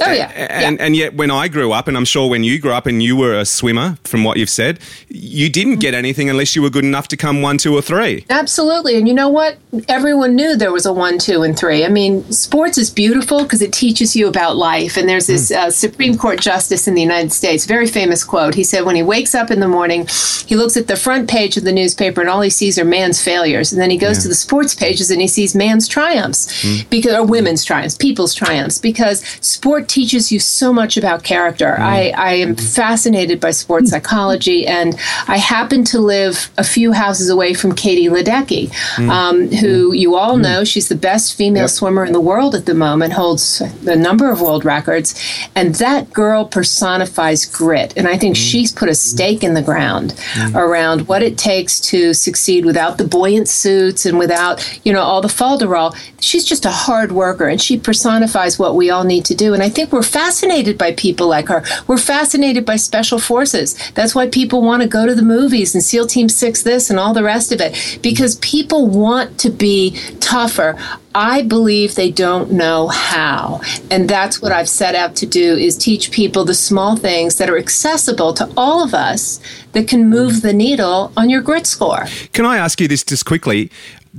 Oh, 0.00 0.12
yeah. 0.12 0.26
And, 0.26 0.78
yeah. 0.78 0.84
and 0.84 0.96
yet, 0.96 1.14
when 1.14 1.30
I 1.30 1.48
grew 1.48 1.72
up, 1.72 1.88
and 1.88 1.96
I'm 1.96 2.04
sure 2.04 2.28
when 2.28 2.44
you 2.44 2.58
grew 2.58 2.72
up 2.72 2.86
and 2.86 3.02
you 3.02 3.16
were 3.16 3.34
a 3.34 3.44
swimmer, 3.44 3.98
from 4.04 4.24
what 4.24 4.36
you've 4.36 4.50
said, 4.50 4.78
you 5.08 5.48
didn't 5.48 5.76
get 5.76 5.94
anything 5.94 6.28
unless 6.28 6.54
you 6.54 6.62
were 6.62 6.70
good 6.70 6.84
enough 6.84 7.08
to 7.08 7.16
come 7.16 7.42
one, 7.42 7.58
two, 7.58 7.74
or 7.74 7.82
three. 7.82 8.24
Absolutely. 8.28 8.96
And 8.96 9.08
you 9.08 9.14
know 9.14 9.28
what? 9.28 9.56
Everyone 9.88 10.34
knew 10.34 10.56
there 10.56 10.72
was 10.72 10.86
a 10.86 10.92
one, 10.92 11.18
two, 11.18 11.42
and 11.42 11.58
three. 11.58 11.84
I 11.84 11.88
mean, 11.88 12.30
sports 12.30 12.78
is 12.78 12.90
beautiful 12.90 13.42
because 13.42 13.62
it 13.62 13.72
teaches 13.72 14.14
you 14.14 14.28
about 14.28 14.56
life. 14.56 14.96
And 14.96 15.08
there's 15.08 15.26
this 15.28 15.50
uh, 15.50 15.70
Supreme 15.70 16.18
Court 16.18 16.40
justice 16.40 16.86
in 16.86 16.94
the 16.94 17.02
United 17.02 17.32
States, 17.32 17.64
very 17.66 17.86
famous 17.86 18.24
quote. 18.24 18.54
He 18.54 18.64
said, 18.64 18.84
when 18.84 18.96
he 18.96 19.02
wakes 19.02 19.34
up 19.34 19.50
in 19.50 19.60
the 19.60 19.68
morning, 19.68 20.06
he 20.46 20.56
looks 20.56 20.76
at 20.76 20.86
the 20.86 20.96
front 20.96 21.28
page 21.28 21.56
of 21.56 21.64
the 21.64 21.72
newspaper 21.72 22.20
and 22.20 22.30
all 22.30 22.40
he 22.40 22.50
sees 22.50 22.78
are 22.78 22.84
man's 22.84 23.22
failures. 23.22 23.72
And 23.72 23.80
then 23.80 23.90
he 23.90 23.96
goes 23.96 24.18
to 24.18 24.28
the 24.28 24.34
sports 24.34 24.74
pages 24.74 25.10
and 25.10 25.20
he 25.20 25.28
sees 25.28 25.54
man's 25.54 25.88
triumphs, 25.88 26.84
because, 26.90 27.14
or 27.14 27.24
women's 27.24 27.64
triumphs, 27.64 27.96
people's 27.96 28.34
triumphs, 28.34 28.78
because 28.78 29.20
sport 29.40 29.85
teaches 29.88 30.32
you 30.32 30.38
so 30.38 30.72
much 30.72 30.96
about 30.96 31.22
character. 31.22 31.76
Mm. 31.78 31.80
I, 31.80 32.10
I 32.10 32.32
am 32.34 32.54
mm-hmm. 32.54 32.66
fascinated 32.66 33.40
by 33.40 33.50
sports 33.50 33.88
mm. 33.88 33.92
psychology, 33.92 34.66
and 34.66 34.94
I 35.28 35.38
happen 35.38 35.84
to 35.84 35.98
live 35.98 36.50
a 36.58 36.64
few 36.64 36.92
houses 36.92 37.28
away 37.28 37.54
from 37.54 37.74
Katie 37.74 38.08
Ledecky, 38.08 38.70
mm. 38.96 39.08
um, 39.10 39.48
who 39.48 39.92
you 39.92 40.16
all 40.16 40.36
know. 40.36 40.64
She's 40.64 40.88
the 40.88 40.96
best 40.96 41.34
female 41.34 41.68
swimmer 41.68 42.04
in 42.04 42.12
the 42.12 42.20
world 42.20 42.54
at 42.54 42.66
the 42.66 42.74
moment, 42.74 43.12
holds 43.12 43.60
a 43.86 43.96
number 43.96 44.30
of 44.30 44.40
world 44.40 44.64
records, 44.64 45.14
and 45.54 45.74
that 45.76 46.12
girl 46.12 46.44
personifies 46.44 47.44
grit. 47.44 47.94
And 47.96 48.08
I 48.08 48.16
think 48.16 48.36
she's 48.36 48.72
put 48.72 48.88
a 48.88 48.94
stake 48.94 49.42
in 49.42 49.54
the 49.54 49.62
ground 49.62 50.14
around 50.54 51.08
what 51.08 51.22
it 51.22 51.38
takes 51.38 51.80
to 51.80 52.14
succeed 52.14 52.64
without 52.64 52.98
the 52.98 53.04
buoyant 53.04 53.48
suits 53.48 54.06
and 54.06 54.18
without, 54.18 54.80
you 54.84 54.92
know, 54.92 55.02
all 55.02 55.20
the 55.20 55.28
falderall. 55.28 55.96
She's 56.20 56.44
just 56.44 56.64
a 56.64 56.70
hard 56.70 57.12
worker, 57.12 57.48
and 57.48 57.60
she 57.60 57.78
personifies 57.78 58.58
what 58.58 58.74
we 58.74 58.90
all 58.90 59.04
need 59.04 59.24
to 59.26 59.34
do. 59.34 59.54
And 59.54 59.62
I 59.62 59.68
think 59.76 59.92
we're 59.92 60.02
fascinated 60.02 60.78
by 60.78 60.92
people 60.94 61.28
like 61.28 61.48
her. 61.48 61.62
We're 61.86 61.98
fascinated 61.98 62.64
by 62.64 62.76
special 62.76 63.18
forces. 63.18 63.76
That's 63.92 64.14
why 64.14 64.26
people 64.28 64.62
want 64.62 64.82
to 64.82 64.88
go 64.88 65.04
to 65.06 65.14
the 65.14 65.22
movies 65.22 65.74
and 65.74 65.84
SEAL 65.84 66.06
Team 66.06 66.30
6 66.30 66.62
this 66.62 66.88
and 66.88 66.98
all 66.98 67.12
the 67.12 67.22
rest 67.22 67.52
of 67.52 67.60
it 67.60 67.98
because 68.02 68.36
people 68.36 68.86
want 68.88 69.38
to 69.40 69.50
be 69.50 69.90
tougher. 70.20 70.78
I 71.14 71.42
believe 71.42 71.94
they 71.94 72.10
don't 72.10 72.52
know 72.52 72.88
how. 72.88 73.60
And 73.90 74.08
that's 74.08 74.40
what 74.40 74.50
I've 74.50 74.68
set 74.68 74.94
out 74.94 75.14
to 75.16 75.26
do 75.26 75.56
is 75.56 75.76
teach 75.76 76.10
people 76.10 76.44
the 76.44 76.54
small 76.54 76.96
things 76.96 77.36
that 77.36 77.50
are 77.50 77.58
accessible 77.58 78.32
to 78.34 78.50
all 78.56 78.82
of 78.82 78.94
us 78.94 79.40
that 79.72 79.88
can 79.88 80.08
move 80.08 80.40
the 80.40 80.54
needle 80.54 81.12
on 81.16 81.28
your 81.28 81.42
grit 81.42 81.66
score. 81.66 82.06
Can 82.32 82.46
I 82.46 82.56
ask 82.56 82.80
you 82.80 82.88
this 82.88 83.04
just 83.04 83.26
quickly? 83.26 83.70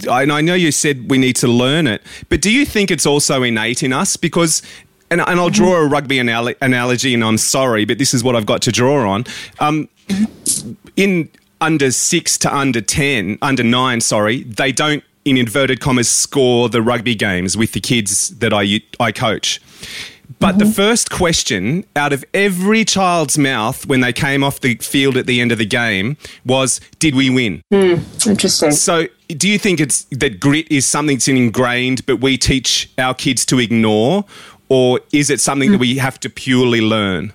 I 0.09 0.25
know 0.25 0.53
you 0.53 0.71
said 0.71 1.09
we 1.09 1.17
need 1.17 1.35
to 1.37 1.47
learn 1.47 1.87
it, 1.87 2.03
but 2.29 2.41
do 2.41 2.51
you 2.51 2.65
think 2.65 2.91
it's 2.91 3.07
also 3.07 3.41
innate 3.41 3.81
in 3.81 3.93
us? 3.93 4.15
Because, 4.15 4.61
and, 5.09 5.21
and 5.21 5.39
I'll 5.39 5.49
draw 5.49 5.75
a 5.75 5.87
rugby 5.87 6.19
anal- 6.19 6.53
analogy, 6.61 7.13
and 7.13 7.23
I'm 7.23 7.37
sorry, 7.37 7.85
but 7.85 7.97
this 7.97 8.13
is 8.13 8.23
what 8.23 8.35
I've 8.35 8.45
got 8.45 8.61
to 8.63 8.71
draw 8.71 9.09
on. 9.09 9.25
Um, 9.59 9.89
in 10.95 11.29
under 11.59 11.91
six 11.91 12.37
to 12.39 12.55
under 12.55 12.81
10, 12.81 13.39
under 13.41 13.63
nine, 13.63 14.01
sorry, 14.01 14.43
they 14.43 14.71
don't 14.71 15.03
in 15.25 15.37
inverted 15.37 15.81
commas, 15.81 16.09
score 16.09 16.69
the 16.69 16.81
rugby 16.81 17.13
games 17.13 17.57
with 17.57 17.73
the 17.73 17.81
kids 17.81 18.29
that 18.39 18.53
I, 18.53 18.81
I 18.99 19.11
coach. 19.11 19.61
But 20.39 20.59
the 20.59 20.65
first 20.65 21.09
question 21.09 21.83
out 21.95 22.13
of 22.13 22.23
every 22.33 22.85
child's 22.85 23.37
mouth 23.37 23.85
when 23.87 24.01
they 24.01 24.13
came 24.13 24.43
off 24.43 24.59
the 24.59 24.75
field 24.75 25.17
at 25.17 25.25
the 25.25 25.41
end 25.41 25.51
of 25.51 25.57
the 25.57 25.65
game 25.65 26.15
was, 26.45 26.79
Did 26.99 27.15
we 27.15 27.29
win? 27.29 27.61
Interesting. 27.71 28.71
So, 28.71 29.07
do 29.29 29.49
you 29.49 29.57
think 29.57 29.79
it's 29.79 30.03
that 30.11 30.39
grit 30.39 30.71
is 30.71 30.85
something 30.85 31.17
that's 31.17 31.27
ingrained, 31.27 32.05
but 32.05 32.21
we 32.21 32.37
teach 32.37 32.89
our 32.97 33.13
kids 33.13 33.45
to 33.47 33.59
ignore? 33.59 34.25
Or 34.69 34.99
is 35.13 35.29
it 35.29 35.39
something 35.39 35.71
that 35.71 35.77
we 35.77 35.97
have 35.97 36.19
to 36.19 36.29
purely 36.29 36.81
learn? 36.81 37.31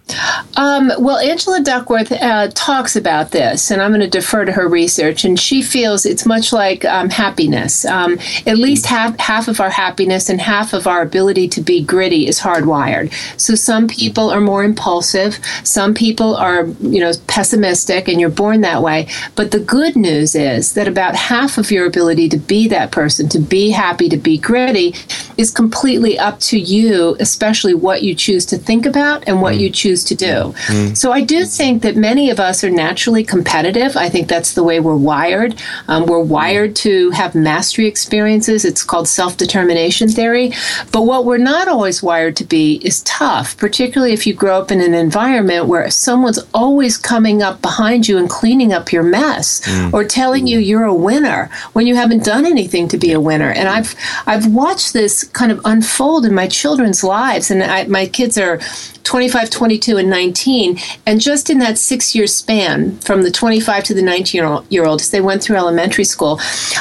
Um, 0.57 0.93
well, 0.99 1.17
Angela 1.17 1.63
Duckworth 1.63 2.13
uh, 2.13 2.49
talks 2.55 2.95
about 2.95 3.31
this, 3.31 3.71
and 3.71 3.81
I'm 3.81 3.91
going 3.91 4.03
to 4.03 4.09
defer 4.09 4.45
to 4.45 4.53
her 4.53 4.69
research. 4.69 5.25
And 5.25 5.41
she 5.41 5.63
feels 5.63 6.05
it's 6.05 6.27
much 6.27 6.53
like 6.53 6.85
um, 6.85 7.09
happiness. 7.09 7.87
Um, 7.87 8.19
at 8.47 8.59
least 8.59 8.85
half 8.85 9.19
half 9.19 9.49
of 9.49 9.61
our 9.61 9.71
happiness 9.71 10.29
and 10.29 10.43
half 10.43 10.75
of 10.75 10.87
our 10.87 11.01
ability 11.01 11.49
to 11.49 11.63
be 11.63 11.83
gritty 11.83 12.27
is 12.27 12.41
hardwired. 12.41 13.13
So 13.41 13.55
some 13.55 13.89
people 13.89 14.29
are 14.31 14.41
more 14.41 14.63
impulsive, 14.63 15.39
some 15.65 15.95
people 15.95 16.37
are 16.37 16.67
you 16.81 17.01
know 17.01 17.13
pessimistic, 17.29 18.09
and 18.09 18.21
you're 18.21 18.29
born 18.29 18.61
that 18.61 18.83
way. 18.83 19.09
But 19.37 19.53
the 19.53 19.61
good 19.61 19.97
news 19.97 20.35
is 20.35 20.75
that 20.75 20.87
about 20.87 21.17
half 21.17 21.57
of 21.57 21.71
your 21.71 21.87
ability 21.87 22.29
to 22.29 22.37
be 22.37 22.69
that 22.69 22.93
person, 22.93 23.31
to 23.31 23.39
be 23.39 23.71
happy, 23.71 24.11
to 24.11 24.19
be 24.19 24.37
gritty, 24.37 24.95
is 25.39 25.51
completely 25.51 26.19
up 26.19 26.39
to 26.41 26.59
you 26.59 27.17
especially 27.23 27.75
what 27.75 28.03
you 28.03 28.15
choose 28.15 28.45
to 28.47 28.59
think 28.59 28.85
about 28.85 29.27
and 29.27 29.41
what 29.41 29.55
mm. 29.55 29.61
you 29.61 29.71
choose 29.71 30.05
to 30.05 30.15
do. 30.15 30.53
Mm. 30.67 30.97
So 30.97 31.13
I 31.13 31.23
do 31.23 31.45
think 31.45 31.83
that 31.83 31.97
many 31.97 32.29
of 32.31 32.39
us 32.39 32.63
are 32.65 32.71
naturally 32.71 33.25
competitive. 33.25 33.97
I 33.97 34.09
think 34.09 34.29
that's 34.29 34.53
the 34.55 34.65
way 34.65 34.81
we're 34.81 34.97
wired. 34.97 35.55
Um, 35.89 36.07
we're 36.07 36.21
wired 36.21 36.77
to 36.77 37.11
have 37.11 37.35
mastery 37.35 37.87
experiences. 37.87 38.65
It's 38.65 38.83
called 38.83 39.09
self 39.09 39.37
determination 39.37 40.09
theory. 40.09 40.53
But 40.91 41.03
what 41.03 41.25
we're 41.25 41.39
not 41.39 41.69
always 41.69 42.03
wired 42.03 42.37
to 42.37 42.45
be 42.45 42.81
is 42.85 43.03
tough, 43.03 43.57
particularly 43.57 44.13
if 44.13 44.27
you 44.27 44.35
grow 44.35 44.59
up 44.61 44.71
in 44.71 44.81
an 44.81 44.95
environment 44.95 45.67
where 45.67 45.89
someone's 45.91 46.41
always 46.53 46.97
coming 46.99 47.43
up 47.43 47.63
behind 47.63 48.09
you 48.09 48.19
and 48.19 48.29
cleaning 48.29 48.73
up 48.73 48.93
your 48.93 49.05
mess 49.05 49.61
mm. 49.61 49.93
or 49.93 50.05
telling 50.05 50.47
you 50.47 50.59
you're 50.59 50.85
a 50.85 50.95
winner 50.95 51.49
when 51.73 51.87
you 51.87 51.95
haven't 51.95 52.25
done 52.25 52.45
anything 52.45 52.89
to 52.89 52.99
be 52.99 53.13
a 53.13 53.21
winner. 53.21 53.51
And 53.51 53.69
I've 53.69 53.95
I've 54.27 54.47
watched 54.47 54.93
this 54.93 55.25
kind 55.25 55.53
of 55.53 55.61
unfold 55.65 56.27
in 56.27 56.35
my 56.35 56.49
children's 56.49 57.05
lives 57.13 57.51
and 57.51 57.63
I, 57.63 57.85
my 57.85 58.07
kids 58.07 58.39
are 58.39 58.59
25 59.05 59.51
22 59.51 59.99
and 59.99 60.09
19 60.09 60.79
and 61.07 61.21
just 61.21 61.51
in 61.51 61.59
that 61.59 61.77
six 61.77 62.15
year 62.15 62.27
span 62.27 62.97
from 62.99 63.23
the 63.23 63.31
25 63.31 63.85
to 63.85 63.95
the 63.95 64.03
19 64.03 64.39
year 64.71 64.85
old, 64.87 65.01
as 65.01 65.11
they 65.11 65.21
went 65.21 65.43
through 65.43 65.57
elementary 65.57 66.05
school 66.05 66.41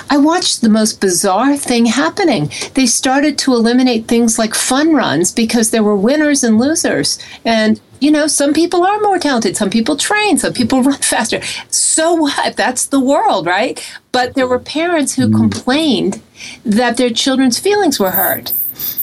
i 0.10 0.18
watched 0.18 0.62
the 0.62 0.70
most 0.70 1.02
bizarre 1.02 1.58
thing 1.58 1.86
happening 1.86 2.50
they 2.76 2.86
started 2.86 3.38
to 3.38 3.54
eliminate 3.54 4.08
things 4.08 4.40
like 4.40 4.56
fun 4.56 4.94
runs 4.94 5.32
because 5.32 5.72
there 5.72 5.84
were 5.84 6.06
winners 6.08 6.44
and 6.44 6.58
losers 6.58 7.20
and 7.44 7.82
you 8.02 8.10
know, 8.10 8.26
some 8.28 8.52
people 8.52 8.84
are 8.84 9.00
more 9.00 9.20
talented. 9.20 9.56
Some 9.56 9.70
people 9.70 9.96
train. 9.96 10.38
Some 10.40 10.54
people 10.54 10.82
run 10.90 10.98
faster. 10.98 11.40
So 11.70 12.16
what? 12.16 12.58
That's 12.58 12.88
the 12.88 13.00
world, 13.00 13.46
right? 13.46 13.80
But 14.12 14.34
there 14.34 14.48
were 14.48 14.60
parents 14.60 15.16
who 15.16 15.28
mm. 15.28 15.38
complained 15.38 16.22
that 16.66 16.98
their 16.98 17.12
children's 17.12 17.60
feelings 17.60 18.00
were 18.00 18.12
hurt. 18.12 18.54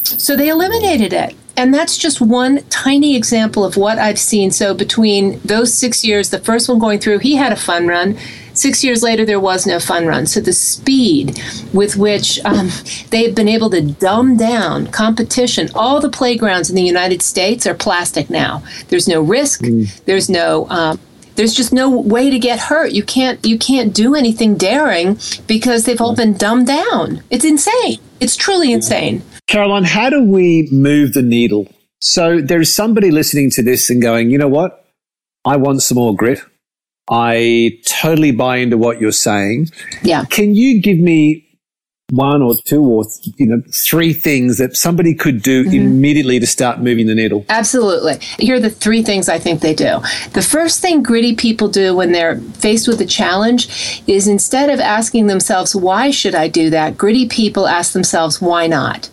So 0.09 0.37
they 0.37 0.49
eliminated 0.49 1.13
it. 1.13 1.35
And 1.57 1.75
that's 1.75 1.99
just 1.99 2.21
one 2.21 2.63
tiny 2.71 3.17
example 3.17 3.65
of 3.65 3.77
what 3.77 3.99
I've 3.99 4.19
seen. 4.19 4.53
So 4.53 4.75
between 4.75 5.41
those 5.41 5.75
six 5.75 6.05
years, 6.05 6.31
the 6.31 6.39
first 6.39 6.69
one 6.69 6.79
going 6.79 7.01
through, 7.01 7.19
he 7.19 7.35
had 7.35 7.53
a 7.53 7.57
fun 7.57 7.89
run. 7.89 8.17
Six 8.55 8.85
years 8.85 9.03
later, 9.03 9.25
there 9.25 9.41
was 9.41 9.67
no 9.67 9.81
fun 9.81 10.07
run. 10.07 10.27
So 10.27 10.41
the 10.41 10.53
speed 10.53 11.41
with 11.73 11.97
which 11.97 12.39
um, 12.45 12.71
they've 13.11 13.35
been 13.35 13.49
able 13.49 13.71
to 13.71 13.83
dumb 13.83 14.37
down 14.37 14.87
competition, 14.89 15.69
all 15.75 16.01
the 16.01 16.09
playgrounds 16.09 16.71
in 16.71 16.77
the 16.77 16.83
United 16.83 17.23
States 17.23 17.67
are 17.67 17.75
plastic 17.75 18.31
now. 18.31 18.63
There's 18.89 19.09
no 19.09 19.21
risk. 19.21 19.65
There's 20.07 20.29
no. 20.29 20.69
Um, 20.71 21.01
there's 21.35 21.55
just 21.55 21.73
no 21.73 21.89
way 21.89 22.31
to 22.31 22.39
get 22.39 22.59
hurt. 22.59 22.91
You 22.91 23.05
can't. 23.05 23.45
You 23.45 23.59
can't 23.59 23.95
do 23.95 24.17
anything 24.17 24.57
daring 24.57 25.19
because 25.47 25.85
they've 25.85 26.01
all 26.01 26.17
been 26.17 26.35
dumbed 26.35 26.67
down. 26.67 27.23
It's 27.31 27.45
insane. 27.45 27.99
It's 28.19 28.35
truly 28.35 28.73
insane. 28.73 29.23
Caroline, 29.49 29.85
how 29.85 30.11
do 30.11 30.23
we 30.23 30.69
move 30.71 31.15
the 31.15 31.23
needle? 31.23 31.67
So 32.01 32.41
there's 32.41 32.73
somebody 32.73 33.11
listening 33.11 33.51
to 33.53 33.63
this 33.63 33.91
and 33.91 34.01
going, 34.01 34.31
you 34.31 34.39
know 34.39 34.49
what? 34.49 34.85
I 35.45 35.57
want 35.57 35.83
some 35.83 35.97
more 35.97 36.15
grit. 36.15 36.41
I 37.11 37.81
totally 37.87 38.31
buy 38.31 38.59
into 38.59 38.77
what 38.77 39.01
you're 39.01 39.11
saying. 39.11 39.69
Yeah. 40.03 40.25
Can 40.27 40.55
you 40.55 40.83
give 40.83 40.99
me 40.99 41.47
one 42.11 42.41
or 42.41 42.55
two 42.65 42.83
or 42.83 43.05
you 43.37 43.47
know 43.47 43.63
three 43.71 44.15
things 44.15 44.57
that 44.57 44.75
somebody 44.75 45.15
could 45.15 45.43
do 45.43 45.65
mm-hmm. 45.65 45.75
immediately 45.75 46.41
to 46.41 46.47
start 46.47 46.81
moving 46.81 47.07
the 47.07 47.15
needle? 47.15 47.47
Absolutely. 47.49 48.19
Here 48.39 48.57
are 48.57 48.61
the 48.61 48.71
three 48.71 49.03
things 49.03 49.31
I 49.31 49.39
think 49.39 49.63
they 49.63 49.75
do. 49.75 50.01
The 50.33 50.43
first 50.43 50.83
thing 50.83 51.03
gritty 51.03 51.35
people 51.35 51.69
do 51.69 51.97
when 51.97 52.13
they're 52.13 52.37
faced 52.37 52.87
with 52.87 53.01
a 53.01 53.07
challenge 53.07 54.03
is 54.07 54.29
instead 54.29 54.69
of 54.69 54.79
asking 54.79 55.27
themselves, 55.27 55.75
why 55.75 56.11
should 56.11 56.35
I 56.35 56.49
do 56.49 56.69
that? 56.69 56.99
Gritty 56.99 57.29
people 57.29 57.67
ask 57.67 57.93
themselves, 57.95 58.43
why 58.43 58.67
not? 58.67 59.09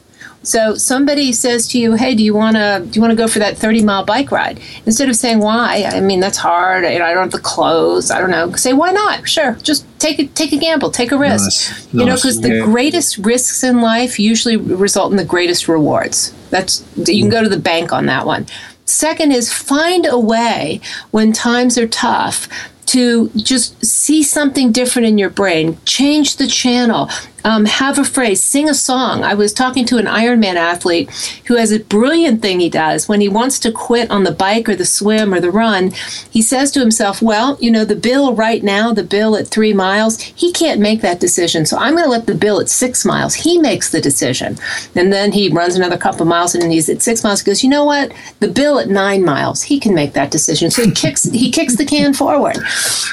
So 0.46 0.76
somebody 0.76 1.34
says 1.34 1.68
to 1.70 1.80
you, 1.80 1.94
"Hey, 1.96 2.16
do 2.16 2.24
you 2.24 2.34
want 2.34 2.56
to 2.56 2.84
do 2.90 2.96
you 2.96 3.02
want 3.02 3.12
to 3.12 3.16
go 3.18 3.28
for 3.28 3.40
that 3.40 3.56
30-mile 3.58 4.06
bike 4.06 4.32
ride?" 4.32 4.60
Instead 4.86 5.10
of 5.10 5.16
saying, 5.16 5.40
"Why?" 5.40 5.90
I 5.92 6.00
mean, 6.00 6.20
that's 6.20 6.38
hard. 6.38 6.86
I 6.86 6.98
don't 6.98 7.24
have 7.24 7.32
the 7.32 7.40
clothes. 7.40 8.12
I 8.12 8.20
don't 8.22 8.32
know. 8.32 8.52
Say, 8.54 8.72
"Why 8.74 8.92
not?" 8.92 9.28
Sure. 9.28 9.58
Just 9.64 9.86
take 10.00 10.20
a 10.20 10.28
take 10.28 10.54
a 10.54 10.58
gamble, 10.58 10.92
take 10.92 11.12
a 11.12 11.18
risk. 11.18 11.44
Nice. 11.44 11.88
You 11.94 12.00
know, 12.00 12.06
Nice. 12.06 12.22
because 12.22 12.42
the 12.42 12.62
greatest 12.62 13.18
risks 13.18 13.64
in 13.64 13.82
life 13.82 14.20
usually 14.20 14.56
result 14.58 15.12
in 15.12 15.18
the 15.18 15.26
greatest 15.26 15.68
rewards. 15.68 16.32
That's 16.52 16.84
you 16.96 17.22
can 17.24 17.30
go 17.30 17.42
to 17.44 17.50
the 17.50 17.60
bank 17.60 17.92
on 17.92 18.06
that 18.06 18.26
one. 18.26 18.46
Second 18.86 19.32
is 19.32 19.52
find 19.52 20.06
a 20.06 20.20
way 20.20 20.80
when 21.10 21.34
times 21.34 21.76
are 21.78 21.88
tough 21.88 22.48
to 22.86 23.32
just 23.36 23.84
see 23.84 24.22
something 24.22 24.72
different 24.72 25.08
in 25.08 25.18
your 25.18 25.32
brain, 25.32 25.76
change 25.86 26.38
the 26.38 26.46
channel, 26.46 27.10
um, 27.46 27.66
have 27.66 28.00
a 28.00 28.04
phrase, 28.04 28.44
sing 28.44 28.68
a 28.68 28.74
song. 28.74 29.24
I 29.24 29.36
was 29.36 29.54
talking 29.54 29.86
to 29.86 29.98
an 29.98 30.08
Ironman 30.08 30.56
athlete 30.56 31.10
who 31.46 31.56
has 31.56 31.72
a 31.72 31.80
brilliant 31.80 32.42
thing 32.42 32.60
he 32.60 32.70
does 32.70 33.08
when 33.08 33.22
he 33.22 33.30
wants 33.30 33.60
to 33.60 33.72
quit 33.72 34.10
on 34.10 34.24
the 34.24 34.32
bike 34.32 34.68
or 34.68 34.76
the 34.76 34.86
swim 34.86 35.32
or 35.32 35.40
the 35.40 35.52
run. 35.52 35.92
He 36.32 36.42
says 36.42 36.72
to 36.72 36.80
himself, 36.80 37.22
Well, 37.22 37.58
you 37.62 37.70
know, 37.70 37.86
the 37.86 37.96
bill 37.96 38.34
right 38.34 38.64
now, 38.64 38.94
the 38.94 39.04
bill 39.04 39.38
at 39.38 39.48
three 39.48 39.74
miles, 39.74 40.20
he 40.20 40.52
can't 40.52 40.82
make 40.82 41.02
that 41.02 41.20
decision. 41.20 41.68
So 41.68 41.78
I'm 41.78 41.94
going 41.94 42.06
to 42.06 42.10
let 42.10 42.26
the 42.26 42.34
bill 42.34 42.60
at 42.60 42.68
six 42.68 43.06
miles. 43.06 43.36
He 43.36 43.60
makes 43.60 43.92
the 43.92 44.02
decision. 44.02 44.58
And 44.96 45.14
then 45.14 45.32
he 45.32 45.50
runs 45.50 45.76
another 45.76 45.98
couple 45.98 46.26
miles 46.26 46.56
and 46.56 46.72
he's 46.72 46.90
at 46.90 47.04
six 47.04 47.24
miles. 47.24 47.42
He 47.42 47.46
goes, 47.46 47.64
You 47.64 47.70
know 47.70 47.86
what? 47.86 48.12
The 48.40 48.48
bill 48.48 48.80
at 48.80 48.90
nine 48.90 49.24
miles, 49.24 49.62
he 49.62 49.80
can 49.80 49.94
make 49.94 50.14
that 50.14 50.32
decision. 50.32 50.72
So 50.72 50.84
he 50.84 50.92
kicks, 50.92 51.24
he 51.24 51.52
kicks 51.52 51.76
the 51.76 51.86
can 51.86 52.14
forward. 52.16 52.58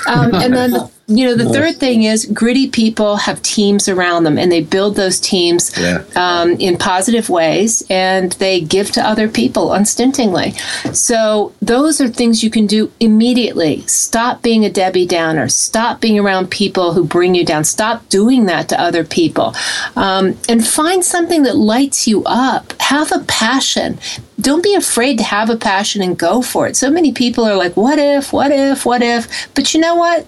Um, 0.06 0.34
and 0.34 0.54
then 0.54 0.90
you 1.18 1.24
know, 1.26 1.34
the 1.34 1.48
third 1.52 1.76
thing 1.76 2.02
is 2.04 2.24
gritty 2.26 2.68
people 2.68 3.16
have 3.16 3.40
teams 3.42 3.88
around 3.88 4.24
them 4.24 4.38
and 4.38 4.50
they 4.50 4.62
build 4.62 4.96
those 4.96 5.18
teams 5.20 5.70
Yeah. 5.78 6.02
um, 6.16 6.52
in 6.52 6.76
positive 6.76 7.28
ways 7.28 7.82
and 7.90 8.32
they 8.32 8.60
give 8.60 8.90
to 8.92 9.06
other 9.06 9.28
people 9.28 9.72
unstintingly. 9.72 10.54
So, 10.92 11.52
those 11.62 12.00
are 12.00 12.08
things 12.08 12.42
you 12.42 12.50
can 12.50 12.66
do 12.66 12.90
immediately. 13.00 13.82
Stop 13.86 14.42
being 14.42 14.64
a 14.64 14.70
Debbie 14.70 15.06
Downer. 15.06 15.48
Stop 15.48 16.00
being 16.00 16.18
around 16.18 16.50
people 16.50 16.92
who 16.94 17.04
bring 17.04 17.34
you 17.34 17.44
down. 17.44 17.64
Stop 17.64 18.08
doing 18.08 18.46
that 18.46 18.68
to 18.70 18.80
other 18.80 19.04
people. 19.04 19.54
Um, 19.96 20.36
and 20.48 20.66
find 20.66 21.04
something 21.04 21.42
that 21.44 21.56
lights 21.56 22.06
you 22.08 22.22
up. 22.24 22.72
Have 22.80 23.12
a 23.12 23.20
passion. 23.20 23.98
Don't 24.40 24.62
be 24.62 24.74
afraid 24.74 25.18
to 25.18 25.24
have 25.24 25.50
a 25.50 25.56
passion 25.56 26.02
and 26.02 26.18
go 26.18 26.42
for 26.42 26.66
it. 26.66 26.76
So 26.76 26.90
many 26.90 27.12
people 27.12 27.44
are 27.44 27.54
like, 27.56 27.76
what 27.76 27.98
if, 27.98 28.32
what 28.32 28.50
if, 28.50 28.84
what 28.84 29.00
if? 29.02 29.48
But 29.54 29.72
you 29.72 29.80
know 29.80 29.94
what? 29.94 30.26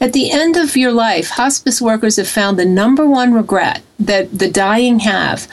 At 0.00 0.12
the 0.12 0.30
end 0.30 0.56
of 0.56 0.76
your 0.76 0.92
life, 0.92 1.30
hospice 1.30 1.80
workers 1.80 2.16
have 2.16 2.28
found 2.28 2.58
the 2.58 2.64
number 2.64 3.06
one 3.06 3.32
regret 3.32 3.82
that 3.98 4.36
the 4.38 4.50
dying 4.50 5.00
have 5.00 5.46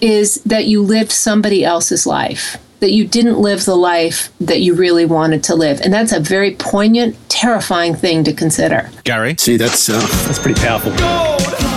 is 0.00 0.34
that 0.44 0.66
you 0.66 0.82
lived 0.82 1.10
somebody 1.12 1.64
else's 1.64 2.06
life, 2.06 2.58
that 2.80 2.90
you 2.92 3.06
didn't 3.06 3.38
live 3.38 3.64
the 3.64 3.76
life 3.76 4.30
that 4.40 4.60
you 4.60 4.74
really 4.74 5.06
wanted 5.06 5.42
to 5.44 5.54
live. 5.54 5.80
And 5.80 5.92
that's 5.92 6.12
a 6.12 6.20
very 6.20 6.54
poignant, 6.56 7.16
terrifying 7.30 7.94
thing 7.94 8.24
to 8.24 8.32
consider. 8.32 8.90
Gary, 9.04 9.36
See, 9.38 9.56
that's 9.56 9.88
uh, 9.88 10.00
that's 10.26 10.38
pretty 10.38 10.60
powerful. 10.60 10.90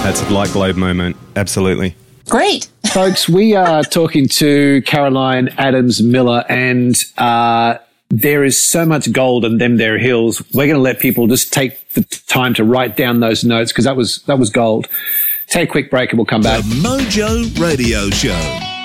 that's 0.03 0.21
a 0.21 0.29
light 0.29 0.51
globe 0.51 0.75
moment. 0.75 1.15
Absolutely. 1.35 1.95
Great. 2.29 2.67
Folks, 2.91 3.29
we 3.29 3.55
are 3.55 3.83
talking 3.83 4.27
to 4.27 4.81
Caroline 4.81 5.47
Adams 5.57 6.01
Miller, 6.03 6.43
and 6.49 6.93
uh, 7.17 7.77
there 8.09 8.43
is 8.43 8.61
so 8.61 8.85
much 8.85 9.11
gold 9.11 9.45
in 9.45 9.57
them 9.57 9.77
there 9.77 9.97
hills. 9.97 10.41
We're 10.53 10.67
going 10.67 10.75
to 10.75 10.81
let 10.81 10.99
people 10.99 11.27
just 11.27 11.51
take 11.51 11.89
the 11.93 12.03
time 12.27 12.53
to 12.55 12.63
write 12.63 12.95
down 12.95 13.19
those 13.19 13.43
notes 13.43 13.71
because 13.71 13.85
that 13.85 13.95
was 13.95 14.23
that 14.23 14.39
was 14.39 14.49
gold. 14.49 14.87
Take 15.47 15.69
a 15.69 15.71
quick 15.71 15.89
break 15.89 16.11
and 16.11 16.19
we'll 16.19 16.25
come 16.25 16.41
back. 16.41 16.63
The. 16.63 16.69
Mojo 16.75 17.59
Radio 17.59 18.09
Show. 18.09 18.76